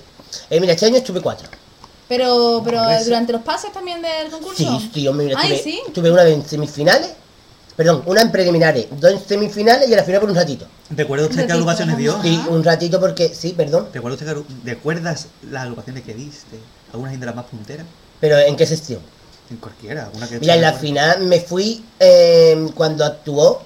Eh, 0.49 0.59
mira, 0.59 0.73
este 0.73 0.88
año 0.88 0.97
estuve 0.97 1.21
cuatro. 1.21 1.47
Pero, 2.11 2.61
pero 2.65 2.81
durante 3.05 3.31
los 3.31 3.41
pases 3.41 3.71
también 3.71 4.01
del 4.01 4.29
concurso. 4.29 4.57
Sí, 4.57 4.91
sí, 4.93 5.07
hombre, 5.07 5.27
mira, 5.27 5.39
Ay, 5.39 5.51
tuve, 5.51 5.63
sí. 5.63 5.81
tuve 5.93 6.11
una 6.11 6.25
en 6.27 6.45
semifinales, 6.45 7.11
perdón, 7.77 8.03
una 8.05 8.21
en 8.21 8.33
preliminares, 8.33 8.88
dos 8.99 9.13
en 9.13 9.25
semifinales 9.25 9.89
y 9.89 9.93
a 9.93 9.95
la 9.95 10.03
final 10.03 10.19
por 10.19 10.29
un 10.29 10.35
ratito. 10.35 10.67
¿Recuerda 10.89 11.27
usted 11.27 11.47
qué 11.47 11.53
agrupaciones 11.53 11.95
dio? 11.95 12.21
Sí, 12.21 12.38
un 12.49 12.65
ratito 12.65 12.99
porque, 12.99 13.33
sí, 13.33 13.53
perdón. 13.55 13.88
¿Recuerda 13.93 14.17
usted 14.17 14.43
que 14.43 14.71
¿Recuerdas 14.71 15.27
las 15.49 15.63
agrupaciones 15.63 16.03
que 16.03 16.13
diste? 16.13 16.59
¿Algunas 16.91 17.17
de 17.17 17.25
las 17.25 17.33
más 17.33 17.45
punteras? 17.45 17.85
Pero 18.19 18.38
¿en 18.39 18.57
qué 18.57 18.65
sección? 18.65 18.99
En 19.49 19.55
cualquiera, 19.55 20.03
alguna 20.03 20.27
que 20.27 20.39
Mira, 20.39 20.55
en 20.55 20.61
la 20.63 20.73
final 20.73 21.21
me 21.21 21.39
fui 21.39 21.81
eh, 21.97 22.67
cuando 22.75 23.05
actuó 23.05 23.61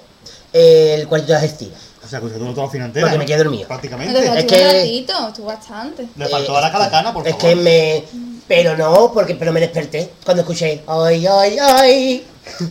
eh, 0.53 0.97
el 0.99 1.07
cuartito 1.07 1.33
de 1.33 1.39
las 1.39 1.51
estiras. 1.51 1.79
O 2.05 2.07
sea, 2.07 2.19
que 2.19 2.27
usted 2.27 2.37
duró 2.37 2.53
toda 2.53 2.67
la 2.67 2.71
final 2.71 2.87
entera. 2.89 3.07
Porque 3.07 3.17
me 3.17 3.25
quedé 3.25 3.37
dormido. 3.37 3.67
Prácticamente. 3.67 4.19
Es 4.39 4.45
que- 4.45 4.63
ratito, 4.63 5.27
estuvo 5.29 5.47
bastante. 5.47 6.07
Le 6.15 6.27
faltó 6.27 6.55
a 6.55 6.61
la 6.61 6.71
calacana, 6.71 7.11
por 7.11 7.27
Es 7.27 7.35
que 7.35 7.55
me... 7.55 8.03
Pero 8.47 8.77
no, 8.77 9.11
porque 9.13 9.35
pero 9.35 9.51
me 9.51 9.59
desperté 9.59 10.11
cuando 10.23 10.41
escuché 10.43 10.83
¡Ay, 10.87 11.25
ay, 11.25 11.57
ay! 11.59 12.27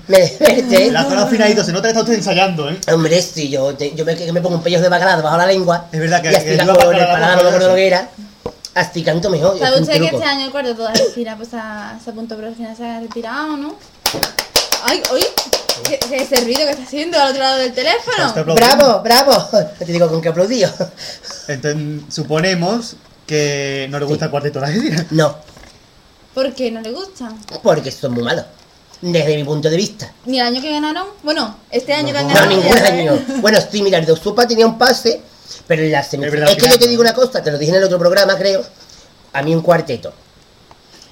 Me 0.07 0.19
desperté. 0.19 0.91
La 0.93 1.03
zona 1.05 1.27
finalito, 1.27 1.65
se 1.65 1.73
nota 1.73 1.83
que 1.83 1.89
está 1.89 2.01
usted 2.03 2.15
ensayando, 2.15 2.71
¿eh? 2.71 2.79
Hombre, 2.93 3.21
sí, 3.21 3.49
yo, 3.49 3.75
te- 3.75 3.93
yo 3.95 4.05
me, 4.05 4.15
que 4.15 4.31
me 4.33 4.41
pongo 4.41 4.57
un 4.57 4.63
pellejo 4.63 4.83
de 4.85 4.89
bacalao 4.89 5.21
bajo 5.23 5.37
la 5.37 5.47
lengua. 5.47 5.87
Es 5.91 5.99
verdad 5.99 6.23
que- 6.23 6.29
Y 6.29 6.31
que 6.31 6.37
así 6.37 6.55
iba 6.55 6.73
a 6.73 6.77
con 6.77 6.95
el 6.95 7.01
la 7.01 7.07
paladar, 7.13 7.37
no 7.39 7.43
me 7.43 7.49
acuerdo 7.49 7.67
de 7.67 7.73
lo 7.73 7.77
que 7.77 7.87
era. 7.89 8.09
Así 8.75 9.03
canto 9.03 9.31
mejor. 9.31 9.59
¿Sabe 9.59 9.77
es 9.77 9.83
usted 9.83 10.01
que 10.01 10.07
este 10.07 10.25
año 10.25 10.45
el 10.47 10.51
cuarto 10.53 10.69
de 10.71 10.75
todas 10.77 10.99
las 10.99 11.13
giras 11.15 11.37
pues, 11.37 11.49
apuntó, 11.55 12.37
pero 12.37 12.49
al 12.49 12.55
final 12.55 12.77
se 12.77 12.85
ha 12.87 13.01
retirado, 13.01 13.57
¿no? 13.57 13.75
¡Ay, 14.85 15.03
oye! 15.13 15.27
¿Qué, 15.89 15.99
qué 16.09 16.17
ese 16.23 16.37
ruido 16.45 16.61
que 16.67 16.71
está 16.71 16.83
haciendo 16.85 17.21
al 17.21 17.31
otro 17.31 17.43
lado 17.43 17.57
del 17.59 17.73
teléfono? 17.73 18.33
¡Bravo, 18.55 19.01
bravo! 19.03 19.49
Te 19.79 19.85
digo 19.87 20.09
con 20.09 20.21
qué 20.21 20.29
aplaudío. 20.29 20.69
Entonces, 21.49 22.03
suponemos 22.15 22.95
que 23.27 23.87
no 23.91 23.99
le 23.99 24.05
gusta 24.05 24.27
el 24.27 24.31
cuarteto 24.31 24.61
de 24.61 24.67
la 24.67 24.73
gira. 24.73 25.07
No, 25.11 25.37
¿Por 26.35 26.53
qué 26.53 26.71
no 26.71 26.81
le 26.81 26.91
gusta? 26.91 27.33
porque 27.63 27.91
son 27.91 28.13
muy 28.13 28.23
malos. 28.23 28.45
Desde 29.01 29.37
mi 29.37 29.45
punto 29.45 29.69
de 29.69 29.77
vista. 29.77 30.13
¿Ni 30.25 30.41
el 30.41 30.47
año 30.47 30.63
que 30.63 30.71
ganaron? 30.71 31.07
Bueno, 31.23 31.57
este 31.71 31.93
año 31.93 32.13
que 32.13 32.19
han 32.19 32.29
No, 32.29 32.47
ningún 32.47 32.79
año. 32.79 33.19
Bueno, 33.41 33.59
sí, 33.71 33.83
mira, 33.83 33.99
el 33.99 34.07
de 34.07 34.13
Osupa 34.13 34.47
tenía 34.49 34.67
un 34.67 34.79
pase, 34.79 35.21
pero 35.67 35.83
en 35.83 35.93
la 35.93 36.03
semifinal. 36.03 36.49
Es 36.49 36.57
que 36.57 36.69
yo 36.69 36.79
te 36.79 36.89
digo 36.89 37.03
¿no? 37.03 37.11
una 37.11 37.15
cosa, 37.15 37.43
te 37.43 37.51
lo 37.53 37.59
dije 37.59 37.71
en 37.73 37.79
el 37.79 37.85
otro 37.85 37.99
programa, 37.99 38.37
creo. 38.39 38.65
A 39.33 39.43
mí 39.43 39.55
un 39.55 39.61
cuarteto. 39.61 40.13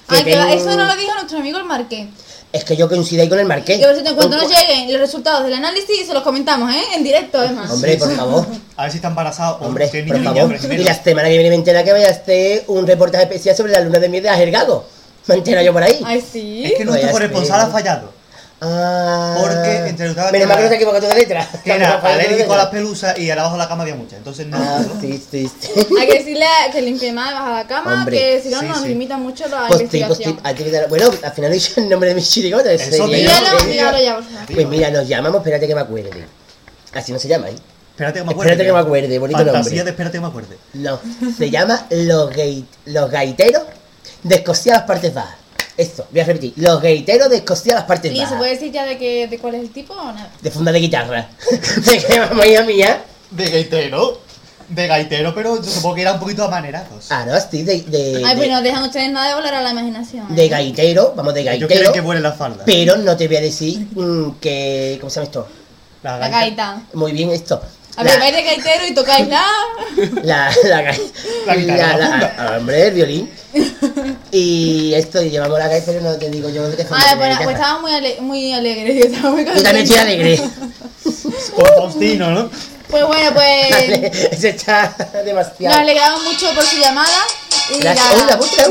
Que 0.09 0.15
Ay, 0.15 0.23
que 0.23 0.31
tengo- 0.31 0.47
eso 0.47 0.75
no 0.75 0.85
lo 0.85 0.95
dijo 0.95 1.13
nuestro 1.13 1.37
amigo 1.37 1.59
el 1.59 1.65
Marqués. 1.65 2.07
Es 2.51 2.63
que 2.63 2.75
yo 2.75 2.87
coincido 2.87 3.23
ahí 3.23 3.29
con 3.29 3.39
el 3.39 3.45
Marqués. 3.47 3.79
Y 3.79 3.83
por 3.83 3.93
cierto, 3.93 4.09
en 4.11 4.15
cuanto 4.15 4.37
Un 4.37 4.43
nos 4.43 4.51
lleguen 4.51 4.91
los 4.91 5.01
resultados 5.01 5.43
del 5.43 5.53
análisis, 5.53 6.05
se 6.05 6.13
los 6.13 6.23
comentamos, 6.23 6.73
¿eh? 6.73 6.83
En 6.95 7.03
directo, 7.03 7.39
además. 7.39 7.69
Hombre, 7.71 7.97
por 7.97 8.15
favor. 8.15 8.45
A 8.75 8.83
ver 8.83 8.91
si 8.91 8.97
está 8.97 9.07
embarazado 9.09 9.57
Hombre, 9.61 9.87
por 10.07 10.23
favor. 10.23 10.55
Y 10.71 10.77
la 10.83 10.93
semana 11.03 11.27
que 11.29 11.33
viene 11.35 11.49
me 11.49 11.55
entera 11.55 11.83
que 11.83 11.91
vaya 11.91 12.07
a 12.07 12.11
hacer 12.11 12.63
un 12.67 12.85
reportaje 12.87 13.23
especial 13.23 13.55
sobre 13.55 13.71
la 13.71 13.79
luna 13.81 13.99
de 13.99 14.09
miel 14.09 14.23
de 14.23 14.29
Ajergago. 14.29 14.85
Me 15.27 15.35
entera 15.35 15.63
yo 15.63 15.73
por 15.73 15.83
ahí. 15.83 16.01
Ay, 16.05 16.21
sí. 16.21 16.65
Es 16.65 16.73
que 16.75 16.85
nuestro 16.85 17.11
corresponsal 17.11 17.61
ha 17.61 17.67
fallado. 17.67 18.23
Ah. 18.65 19.37
Porque 19.41 19.89
entrevistaba 19.89 20.31
Menos 20.31 20.47
mal 20.47 20.57
que 20.57 20.63
no 20.63 20.67
se 20.69 20.73
ha 20.73 20.77
equivocado 20.77 21.07
de 21.09 21.15
letra. 21.15 21.49
Que 21.65 21.71
era 21.73 21.99
alérgico 21.99 22.53
a 22.53 22.57
las 22.57 22.71
de 22.71 22.77
pelusas 22.77 23.19
y 23.19 23.29
al 23.29 23.39
abajo 23.39 23.55
de 23.55 23.59
la 23.59 23.67
cama 23.67 23.83
había 23.83 23.95
muchas. 23.95 24.19
Entonces 24.19 24.47
no. 24.47 24.57
Ah, 24.57 24.81
sí, 25.01 25.21
sí, 25.29 25.49
sí. 25.59 25.69
Hay 25.99 26.07
que 26.07 26.19
decirle 26.19 26.45
que 26.71 26.81
limpie 26.81 27.11
más 27.11 27.33
baja 27.33 27.51
la 27.55 27.67
cama, 27.67 27.93
Hombre, 27.93 28.17
que 28.17 28.41
si 28.41 28.49
no 28.49 28.61
sí, 28.61 28.65
nos 28.67 28.81
sí. 28.81 28.87
limita 28.87 29.17
mucho 29.17 29.47
la 29.49 29.67
Pues 29.67 29.81
pues 29.81 29.93
investigación. 29.93 30.37
que 30.55 30.71
dar- 30.71 30.87
Bueno, 30.87 31.11
al 31.23 31.31
final 31.33 31.51
he 31.51 31.55
dicho 31.55 31.73
el 31.77 31.89
nombre 31.89 32.09
de 32.09 32.15
mi 32.15 32.23
chirigota. 32.23 32.71
¿en 32.71 32.79
Eso 32.79 33.07
Dígalo, 33.07 33.99
ya, 33.99 34.15
por 34.15 34.23
favor. 34.23 34.45
Pues 34.53 34.67
mira, 34.69 34.91
nos 34.91 35.07
llamamos, 35.09 35.39
espérate 35.39 35.67
que 35.67 35.75
me 35.75 35.81
acuerde. 35.81 36.25
Así 36.93 37.11
no 37.11 37.19
se 37.19 37.27
llama, 37.27 37.49
¿eh? 37.49 37.55
Espérate 37.91 38.19
que 38.19 38.25
me 38.25 38.31
acuerde. 38.31 38.51
Espérate 38.51 38.65
que 38.67 38.73
me 38.73 38.79
acuerde, 38.79 39.19
bonito 39.19 39.37
Fantasía 39.39 39.61
nombre. 39.61 39.83
de 39.83 39.89
espérate 39.89 40.17
que 40.17 40.21
me 40.21 40.27
acuerde. 40.27 40.57
No, 40.73 40.99
se 41.37 41.49
llama 41.49 41.85
Los, 41.89 42.29
gay, 42.31 42.65
los 42.85 43.11
Gaiteros 43.11 43.63
de 44.23 44.35
Escocia 44.35 44.75
a 44.75 44.77
las 44.79 44.85
partes 44.87 45.13
bajas. 45.13 45.35
Esto, 45.75 46.05
voy 46.11 46.19
a 46.21 46.25
repetir. 46.25 46.53
Los 46.57 46.81
Gaiteros 46.81 47.29
de 47.29 47.37
Escocia 47.37 47.73
a 47.73 47.75
las 47.77 47.85
partes 47.85 48.11
¿Y 48.11 48.15
se 48.15 48.23
bajas. 48.23 48.37
puede 48.37 48.51
decir 48.51 48.71
ya 48.71 48.85
de, 48.85 48.97
qué, 48.97 49.27
de 49.27 49.39
cuál 49.39 49.55
es 49.55 49.61
el 49.61 49.69
tipo 49.71 49.93
o 49.93 50.05
nada? 50.11 50.29
De 50.41 50.51
funda 50.51 50.71
de 50.71 50.79
guitarra. 50.79 51.27
de 51.49 51.97
que 51.97 52.19
vamos 52.19 52.45
a 52.59 52.63
mía. 52.63 53.03
De 53.31 53.49
gaitero. 53.49 54.21
De 54.69 54.87
gaitero, 54.87 55.35
pero 55.35 55.57
yo 55.61 55.63
supongo 55.69 55.95
que 55.95 56.01
era 56.01 56.13
un 56.13 56.19
poquito 56.19 56.43
amanerados. 56.45 57.07
Ah, 57.11 57.25
no, 57.27 57.33
sí, 57.39 57.63
de, 57.63 57.81
de, 57.81 58.23
Ay, 58.25 58.35
pues 58.37 58.49
no 58.49 58.61
dejan 58.61 58.83
ustedes 58.83 59.11
nada 59.11 59.29
de 59.29 59.35
volar 59.35 59.55
a 59.55 59.61
la 59.61 59.71
imaginación. 59.71 60.33
de 60.33 60.45
¿eh? 60.45 60.47
gaitero, 60.47 61.13
vamos, 61.15 61.33
de 61.33 61.43
gaitero. 61.43 61.67
quieren 61.67 61.91
que 61.91 62.01
vuelen 62.01 62.23
las 62.23 62.37
faldas. 62.37 62.63
Pero 62.65 62.95
no 62.97 63.17
te 63.17 63.27
voy 63.27 63.37
a 63.37 63.41
decir 63.41 63.87
mm, 63.93 64.35
que. 64.39 64.97
¿Cómo 65.01 65.09
se 65.09 65.15
llama 65.15 65.25
esto? 65.25 65.47
La 66.01 66.17
La 66.17 66.29
gaita. 66.29 66.81
Muy 66.93 67.11
bien 67.11 67.31
esto. 67.31 67.61
A 67.95 68.03
ver, 68.03 68.19
vais 68.19 68.33
de 68.33 68.41
gaitero 68.43 68.87
y 68.87 68.93
tocáis 68.93 69.27
la... 69.27 69.45
La, 70.23 70.51
la, 70.63 70.95
La 71.45 71.55
guitarra, 71.55 72.33
la 72.37 72.57
hombre, 72.57 72.87
el 72.87 72.93
violín. 72.93 73.31
Y 74.31 74.95
esto, 74.95 75.21
y 75.21 75.29
llevamos 75.29 75.59
la 75.59 75.67
gaita, 75.67 75.91
pero 75.91 76.01
no 76.01 76.15
te 76.17 76.27
digo 76.31 76.49
yo 76.49 76.67
de 76.67 76.75
qué 76.75 76.85
forma. 76.85 77.03
Ah, 77.07 77.13
pues, 77.15 77.37
pues 77.43 77.55
estaba 77.55 77.79
muy, 77.79 77.91
ale 77.91 78.17
muy 78.21 78.51
alegre, 78.51 78.95
yo 78.95 79.05
estaba 79.13 79.29
muy 79.29 79.45
Yo 79.45 79.53
también 79.61 79.77
estoy 79.85 79.99
alegre. 79.99 80.41
Con 81.55 81.65
Faustino, 81.77 82.31
¿no? 82.31 82.49
Pues 82.89 83.05
bueno, 83.05 83.31
pues 83.33 83.69
Vale, 83.69 84.11
Ese 84.31 84.49
está 84.49 84.95
nos 85.13 85.25
demasiado. 85.25 85.79
alegramos 85.79 86.23
mucho 86.23 86.51
por 86.55 86.63
su 86.63 86.77
llamada. 86.79 87.15
Y 87.69 87.77
Gracias. 87.79 88.13
¡Uy, 88.15 88.21
la 88.29 88.37
puta! 88.37 88.63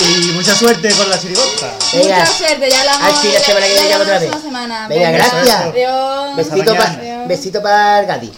Y 0.00 0.32
mucha 0.32 0.54
suerte 0.54 0.90
con 0.94 1.08
la 1.10 1.18
chirigota. 1.18 1.72
Mucha 1.94 2.26
suerte, 2.26 2.70
ya 2.70 2.84
la 2.84 2.92
Ay, 3.06 3.14
sí, 3.22 3.28
la 3.32 3.40
semana 3.40 3.66
que 3.66 3.72
viene 3.72 3.88
ya 3.88 3.96
otra 3.96 4.06
la 4.14 4.18
vez. 4.20 4.28
próxima 4.30 4.50
semana. 4.50 4.88
Venga, 4.88 5.10
gracias. 5.12 5.60
Adiós. 5.60 6.36
Besito 6.36 6.74
para 6.76 7.24
besito 7.26 7.62
para 7.62 8.02
Gadi. 8.02 8.32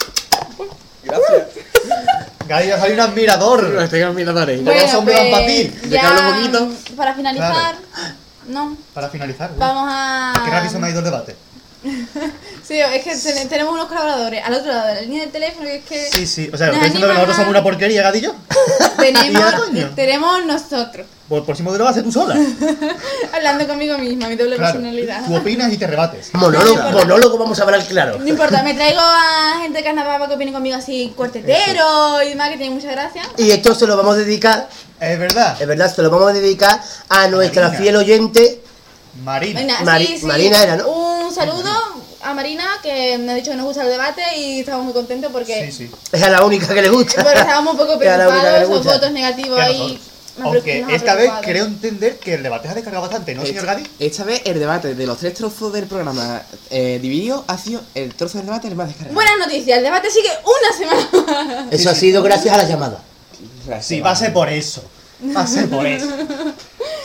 Gadi, 2.47 2.71
has 2.71 2.81
salido 2.81 3.03
un 3.05 3.11
admirador. 3.11 3.63
Los 3.65 3.91
tengo 3.91 4.07
admiradores. 4.07 4.63
Bueno, 4.65 4.81
los 4.83 4.95
hombres 4.95 5.19
van 5.19 5.31
pa' 5.31 5.47
ti. 5.47 5.65
¿De 5.83 5.89
qué 5.91 5.99
hablo 5.99 6.21
un 6.31 6.35
poquito? 6.37 6.95
Para 6.97 7.15
finalizar, 7.15 7.75
no, 8.47 8.77
Para 8.95 9.09
finalizar. 9.11 9.51
vamos 9.57 9.89
a... 9.91 10.33
Qué 10.45 10.51
rápido 10.51 10.73
se 10.73 10.79
me 10.79 10.87
ha 10.87 10.91
ido 10.91 10.99
el 11.01 11.05
debate. 11.05 11.37
Sí, 12.69 12.79
es 12.81 13.03
que 13.03 13.17
ten- 13.33 13.49
tenemos 13.49 13.73
unos 13.73 13.87
colaboradores 13.87 14.45
al 14.45 14.53
otro 14.53 14.71
lado 14.71 14.89
de 14.89 14.95
la 14.97 15.01
línea 15.01 15.23
del 15.23 15.31
teléfono 15.33 15.65
que 15.65 15.77
es 15.79 15.85
que 15.85 16.05
Sí, 16.19 16.27
sí. 16.27 16.51
O 16.53 16.57
sea, 16.59 16.67
¿estás 16.67 16.83
diciendo 16.83 17.07
que 17.09 17.15
nosotros 17.15 17.37
somos 17.37 17.51
una 17.51 17.63
porquería, 17.63 18.03
Gadillo? 18.03 18.35
tenemos, 18.99 19.55
tenemos 19.97 20.45
nosotros, 20.45 21.07
Pues 21.29 21.39
el 21.41 21.45
próximo 21.47 21.71
día 21.71 21.79
lo 21.79 21.85
vas 21.85 21.93
a 21.97 22.01
hacer 22.01 22.05
tú 22.05 22.13
sola. 22.13 22.37
hablando 23.33 23.67
conmigo 23.67 23.97
misma, 23.99 24.29
mi 24.29 24.37
doble 24.37 24.57
Claro. 24.57 24.73
personalidad. 24.75 25.25
Tú 25.27 25.37
opinas 25.37 25.73
y 25.73 25.79
te 25.79 25.87
rebates. 25.87 26.29
Monólogo, 26.35 26.91
monólogo, 26.91 27.39
vamos 27.39 27.59
a 27.59 27.63
hablar 27.63 27.83
claro. 27.87 28.19
No 28.19 28.29
importa, 28.29 28.63
me 28.63 28.75
traigo 28.75 29.01
a 29.01 29.61
gente 29.63 29.79
de 29.79 29.85
carnaval 29.85 30.19
para 30.19 30.29
que 30.29 30.35
opine 30.35 30.53
conmigo 30.53 30.77
así, 30.77 31.13
cuartetero 31.17 32.23
y 32.23 32.29
demás, 32.31 32.51
que 32.51 32.57
tiene 32.59 32.75
mucha 32.75 32.91
gracia. 32.93 33.23
Y 33.39 33.51
esto 33.51 33.75
se 33.75 33.87
lo 33.87 33.97
vamos 33.97 34.15
a 34.17 34.19
dedicar, 34.19 34.69
Es 35.01 35.19
verdad. 35.19 35.57
es 35.61 35.67
verdad, 35.67 35.95
se 35.95 36.03
lo 36.03 36.11
vamos 36.11 36.31
a 36.31 36.33
dedicar 36.35 36.81
a 37.09 37.29
nuestra 37.29 37.63
Marina. 37.69 37.81
fiel 37.83 37.97
oyente. 37.97 38.61
Marina. 39.25 39.61
Venga, 39.61 39.81
Mari- 39.81 40.07
sí, 40.07 40.19
sí. 40.19 40.27
Marina 40.27 40.63
era, 40.63 40.77
¿no? 40.77 40.89
Un 40.89 41.08
saludo 41.39 41.71
a 42.23 42.35
Marina, 42.35 42.65
que 42.83 43.17
me 43.19 43.33
ha 43.33 43.35
dicho 43.37 43.51
que 43.53 43.57
nos 43.57 43.67
gusta 43.67 43.83
el 43.83 43.89
debate 43.91 44.23
y 44.37 44.61
estamos 44.61 44.85
muy 44.85 44.93
contentos 44.93 45.31
porque, 45.33 45.71
Sí, 45.71 45.87
sí. 45.87 45.91
Es 46.13 46.23
a 46.23 46.31
la 46.31 46.45
única 46.45 46.73
que 46.75 46.83
le 46.83 46.89
gusta. 46.89 47.23
porque 47.23 47.39
estábamos 47.39 47.75
un 47.75 47.79
poco 47.79 47.99
preocupados, 47.99 48.61
los 48.61 48.69
gusta. 48.69 48.93
votos 48.95 49.13
negativos 49.13 49.59
ahí. 49.61 50.01
Aunque 50.41 50.85
esta 50.91 51.17
vez 51.17 51.33
creo 51.43 51.65
entender 51.65 52.17
que 52.19 52.35
el 52.35 52.45
debate 52.45 52.69
se 52.69 52.71
ha 52.73 52.75
descargado 52.75 53.03
bastante, 53.03 53.35
¿no, 53.35 53.45
señor 53.45 53.67
Gadi? 53.67 53.83
Esta 53.99 54.23
vez 54.23 54.43
el 54.45 54.61
debate 54.61 54.95
de 54.95 55.05
los 55.07 55.19
tres 55.19 55.35
trozos 55.35 55.73
del 55.73 55.87
programa 55.87 56.43
eh, 56.71 57.01
dividido 57.03 57.45
ha 57.49 57.59
sido 57.59 57.81
el 57.97 58.15
trozo 58.15 58.39
del 58.39 58.47
debate 58.47 58.69
el 58.69 58.77
más 58.77 58.87
descargado. 58.87 59.15
Buenas 59.15 59.37
noticias, 59.39 59.79
el 59.79 59.83
debate 59.85 60.09
sigue 60.13 60.31
una 60.45 60.77
semana. 60.77 61.69
Eso 61.73 61.91
ha 61.91 61.95
sido 61.95 62.23
gracias 62.23 62.55
a 62.55 62.59
la 62.59 62.69
llamada. 62.69 63.03
Sí, 63.81 64.01
va 64.01 64.13
a 64.13 64.17
ser 64.17 64.33
por 64.33 64.49
eso. 64.49 64.83
Ser 65.47 65.69
por 65.69 65.87
eso. 65.87 66.07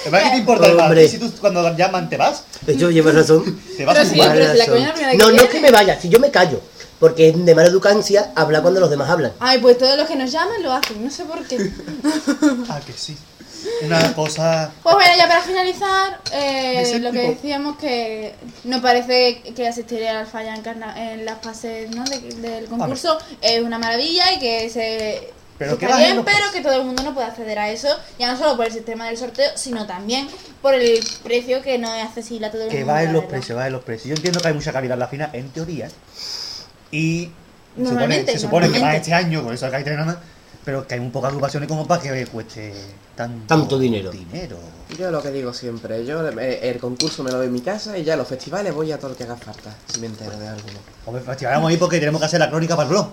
¿Te 0.03 0.37
importa 0.37 0.67
el 0.67 0.79
Hombre. 0.79 1.07
Si 1.07 1.17
tú 1.17 1.31
cuando 1.39 1.75
llaman 1.75 2.09
te 2.09 2.17
vas, 2.17 2.43
De 2.61 2.73
hecho, 2.73 2.89
llevas 2.91 3.15
razón. 3.15 3.59
te 3.77 3.85
vas 3.85 3.95
Pero 3.95 4.07
a 4.07 4.09
sí, 4.09 4.15
jugar. 4.15 4.33
pero 4.33 4.51
si 4.51 4.57
la 4.57 4.65
razón. 4.65 4.73
coña 4.75 4.83
es 4.83 4.87
la 4.89 4.93
primera 4.93 5.17
No, 5.17 5.25
que 5.29 5.35
no 5.35 5.41
es 5.41 5.47
que 5.47 5.51
viene. 5.53 5.67
me 5.67 5.71
vaya, 5.71 5.99
si 6.01 6.09
yo 6.09 6.19
me 6.19 6.31
callo. 6.31 6.61
Porque 6.99 7.29
es 7.29 7.45
de 7.45 7.55
mala 7.55 7.67
educancia 7.67 8.31
hablar 8.35 8.61
cuando 8.61 8.79
los 8.79 8.89
demás 8.89 9.09
hablan. 9.09 9.33
Ay, 9.39 9.59
pues 9.59 9.77
todos 9.77 9.97
los 9.97 10.07
que 10.07 10.15
nos 10.15 10.31
llaman 10.31 10.61
lo 10.63 10.71
hacen, 10.73 11.03
no 11.03 11.09
sé 11.11 11.25
por 11.25 11.45
qué. 11.45 11.57
Ah, 12.69 12.79
que 12.85 12.93
sí. 12.93 13.17
Una 13.81 14.13
cosa. 14.13 14.71
Pues 14.83 14.95
bueno, 14.95 15.11
ya 15.17 15.27
para 15.27 15.41
finalizar, 15.41 16.19
eh, 16.33 16.81
ese 16.81 16.99
lo 16.99 17.11
que 17.11 17.19
tipo. 17.21 17.31
decíamos 17.33 17.77
que 17.77 18.35
nos 18.65 18.81
parece 18.81 19.41
que 19.55 19.67
asistir 19.67 20.05
al 20.05 20.27
falla 20.27 20.53
en, 20.55 20.61
carna- 20.61 21.13
en 21.13 21.23
las 21.25 21.41
fases 21.41 21.89
¿no? 21.95 22.03
de- 22.03 22.19
del 22.47 22.65
concurso 22.65 23.17
es 23.41 23.61
una 23.61 23.79
maravilla 23.79 24.33
y 24.33 24.39
que 24.39 24.69
se 24.69 25.31
Pero 25.65 25.77
que 25.77 25.85
bien, 25.87 26.15
los 26.17 26.25
pero 26.25 26.51
que 26.51 26.61
todo 26.61 26.73
el 26.79 26.85
mundo 26.85 27.03
no 27.03 27.13
puede 27.13 27.27
acceder 27.27 27.57
a 27.59 27.69
eso, 27.69 27.87
ya 28.19 28.31
no 28.31 28.37
solo 28.37 28.55
por 28.57 28.65
el 28.65 28.71
sistema 28.73 29.07
del 29.07 29.17
sorteo, 29.17 29.51
sino 29.55 29.85
también 29.87 30.27
por 30.61 30.73
el 30.73 30.99
precio 31.23 31.61
que 31.61 31.77
no 31.77 31.93
es 31.93 32.03
accesible 32.03 32.47
a 32.47 32.51
todo 32.51 32.63
el 32.63 32.69
Que 32.69 32.79
mundo. 32.79 32.93
va 32.93 33.03
en 33.03 33.13
los 33.13 33.25
precios, 33.25 33.57
va 33.57 33.67
en 33.67 33.73
los 33.73 33.83
precios. 33.83 34.07
Yo 34.09 34.15
entiendo 34.15 34.39
que 34.39 34.47
hay 34.49 34.53
mucha 34.53 34.73
calidad 34.73 34.93
en 34.95 34.99
la 34.99 35.07
final, 35.07 35.29
en 35.33 35.49
teoría. 35.49 35.87
Y 36.91 37.31
se 37.77 37.85
supone, 37.87 38.25
se 38.25 38.39
supone 38.39 38.65
que 38.67 38.71
normalmente. 38.73 38.97
este 38.97 39.13
año, 39.13 39.43
por 39.43 39.53
eso 39.53 39.65
acá 39.65 39.77
hay 39.77 39.83
tres 39.83 39.97
nada 39.97 40.13
más, 40.13 40.17
pero 40.63 40.87
que 40.87 40.93
hay 40.93 40.99
muy 40.99 41.09
pocas 41.09 41.29
agrupaciones 41.29 41.67
como 41.67 41.87
para 41.87 42.01
que 42.01 42.25
cueste 42.27 42.73
tanto, 43.15 43.45
Tanto 43.47 43.79
dinero. 43.79 44.11
dinero. 44.11 44.57
Yo 44.97 45.11
lo 45.11 45.21
que 45.21 45.31
digo 45.31 45.53
siempre, 45.53 46.05
yo 46.05 46.27
eh, 46.39 46.59
el 46.69 46.77
concurso 46.79 47.23
me 47.23 47.31
lo 47.31 47.37
doy 47.37 47.47
en 47.47 47.53
mi 47.53 47.61
casa 47.61 47.97
y 47.97 48.03
ya 48.03 48.15
los 48.15 48.27
festivales 48.27 48.73
voy 48.73 48.91
a 48.91 48.97
todo 48.97 49.09
lo 49.11 49.17
que 49.17 49.23
haga 49.23 49.35
falta, 49.37 49.75
si 49.91 49.99
me 49.99 50.07
entero 50.07 50.37
de 50.37 50.47
alguno. 50.47 50.79
Hombre, 51.05 51.23
festival 51.23 51.55
vamos 51.55 51.69
a 51.69 51.73
ir 51.73 51.79
porque 51.79 51.99
tenemos 51.99 52.19
que 52.21 52.25
hacer 52.25 52.39
la 52.39 52.49
crónica 52.49 52.75
para 52.75 52.87
el 52.87 52.93
blog. 52.93 53.07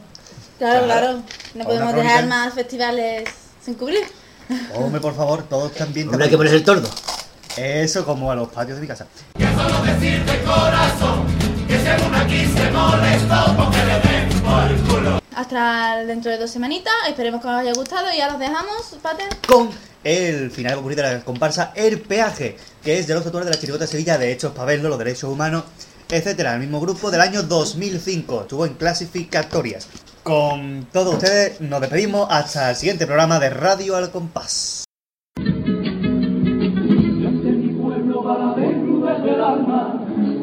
Claro, 0.61 0.85
Claro. 0.85 1.13
No 1.15 1.23
Para 1.55 1.65
podemos 1.65 1.95
dejar 1.95 2.19
crónica. 2.19 2.37
más 2.37 2.55
festivales 2.55 3.29
sin 3.65 3.75
cubrir. 3.75 4.05
Hombre, 4.75 5.01
por 5.01 5.17
favor, 5.17 5.43
todo 5.49 5.69
está 5.69 5.87
bien. 5.87 6.09
Hombre, 6.09 6.25
hay 6.25 6.31
que 6.31 6.37
poner 6.37 6.53
el 6.53 6.63
tordo. 6.63 6.89
Eso 7.57 8.05
como 8.05 8.31
a 8.31 8.35
los 8.37 8.49
patios 8.49 8.77
de 8.77 8.83
mi 8.83 8.87
casa. 8.87 9.07
Hasta 15.35 16.05
dentro 16.05 16.31
de 16.31 16.39
dos 16.39 16.51
semanitas. 16.51 16.93
Esperemos 17.09 17.41
que 17.41 17.49
os 17.49 17.55
haya 17.55 17.73
gustado 17.73 18.13
y 18.13 18.19
ya 18.19 18.29
los 18.31 18.39
dejamos, 18.39 18.97
Pater. 19.03 19.29
Con 19.47 19.71
el 20.05 20.51
final 20.51 20.79
ocurrido 20.79 21.03
de 21.05 21.15
la 21.15 21.21
comparsa 21.21 21.73
El 21.75 22.01
Peaje, 22.01 22.57
que 22.83 22.99
es 22.99 23.07
de 23.07 23.15
los 23.15 23.25
autores 23.25 23.47
de 23.47 23.53
la 23.55 23.59
Chirigota 23.61 23.85
de 23.85 23.91
Sevilla, 23.91 24.19
de 24.19 24.33
Hechos 24.33 24.53
Pabelo, 24.53 24.89
los 24.89 24.99
derechos 24.99 25.31
humanos, 25.31 25.65
etcétera. 26.09 26.55
El 26.55 26.61
mismo 26.61 26.81
grupo 26.81 27.11
del 27.11 27.21
año 27.21 27.43
2005. 27.43 28.43
Estuvo 28.43 28.67
en 28.67 28.75
clasificatorias. 28.75 29.87
Con 30.23 30.87
todos 30.93 31.15
ustedes 31.15 31.61
nos 31.63 31.81
despedimos 31.81 32.27
hasta 32.31 32.71
el 32.71 32.77
siguiente 32.77 33.07
programa 33.07 33.39
de 33.39 33.51
Radio 33.51 33.97
al 33.97 34.11
Compás. 34.11 34.85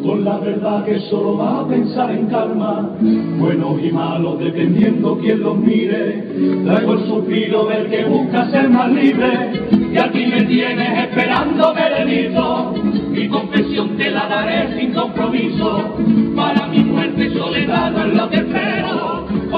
Con 0.04 0.24
la 0.24 0.38
verdad 0.38 0.86
que 0.86 1.00
solo 1.10 1.38
va 1.38 1.60
a 1.60 1.68
pensar 1.68 2.10
en 2.12 2.28
calma. 2.28 2.96
Buenos 3.38 3.82
y 3.84 3.92
malos, 3.92 4.40
dependiendo 4.40 5.18
quién 5.20 5.42
los 5.42 5.58
mire. 5.58 6.24
Traigo 6.64 6.94
el 6.94 7.08
suspiro 7.08 7.66
del 7.66 7.90
que 7.90 8.06
busca 8.06 8.50
ser 8.50 8.70
más 8.70 8.90
libre. 8.90 9.52
Y 9.94 9.98
aquí 9.98 10.26
me 10.28 10.44
tienes 10.44 11.10
esperando, 11.10 11.74
Berenito. 11.74 12.74
Mi 13.10 13.28
confesión 13.28 13.98
te 13.98 14.10
la 14.10 14.28
daré 14.28 14.80
sin 14.80 14.94
compromiso. 14.94 15.98
Para 16.36 16.68
mi 16.68 16.80
muerte 16.80 17.34
soledad 17.34 17.92
no 17.92 18.06
es 18.06 18.14
lo 18.14 18.30
que 18.30 18.38
espero. 18.38 18.77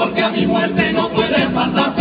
Porque 0.00 0.22
a 0.22 0.30
mi 0.30 0.46
muerte 0.46 0.94
no 0.94 1.10
puede 1.10 1.46
faltar 1.50 1.94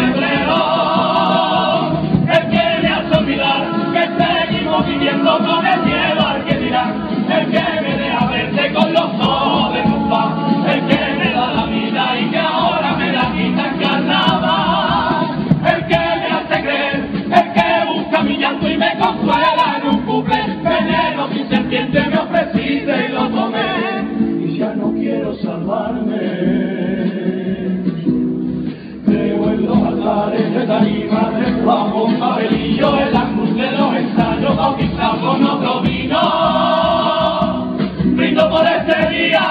tarima, 30.69 31.33
bajo 31.65 32.03
un 32.03 32.19
papelillo, 32.19 32.91
de 32.91 33.71
los 33.71 33.95
ensayos, 33.95 34.55
bautizado 34.55 35.19
con 35.19 35.43
otro 35.43 35.81
vino. 35.81 37.75
Brindo 38.15 38.49
por 38.49 38.65
este 38.67 39.09
día, 39.09 39.41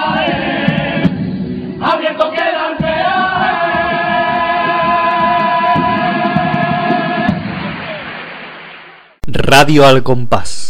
abierto 1.81 2.31
queda 2.31 2.70
el 2.70 2.77
peaje. 2.77 3.59
Radio 9.27 9.86
al 9.86 10.03
compás. 10.05 10.68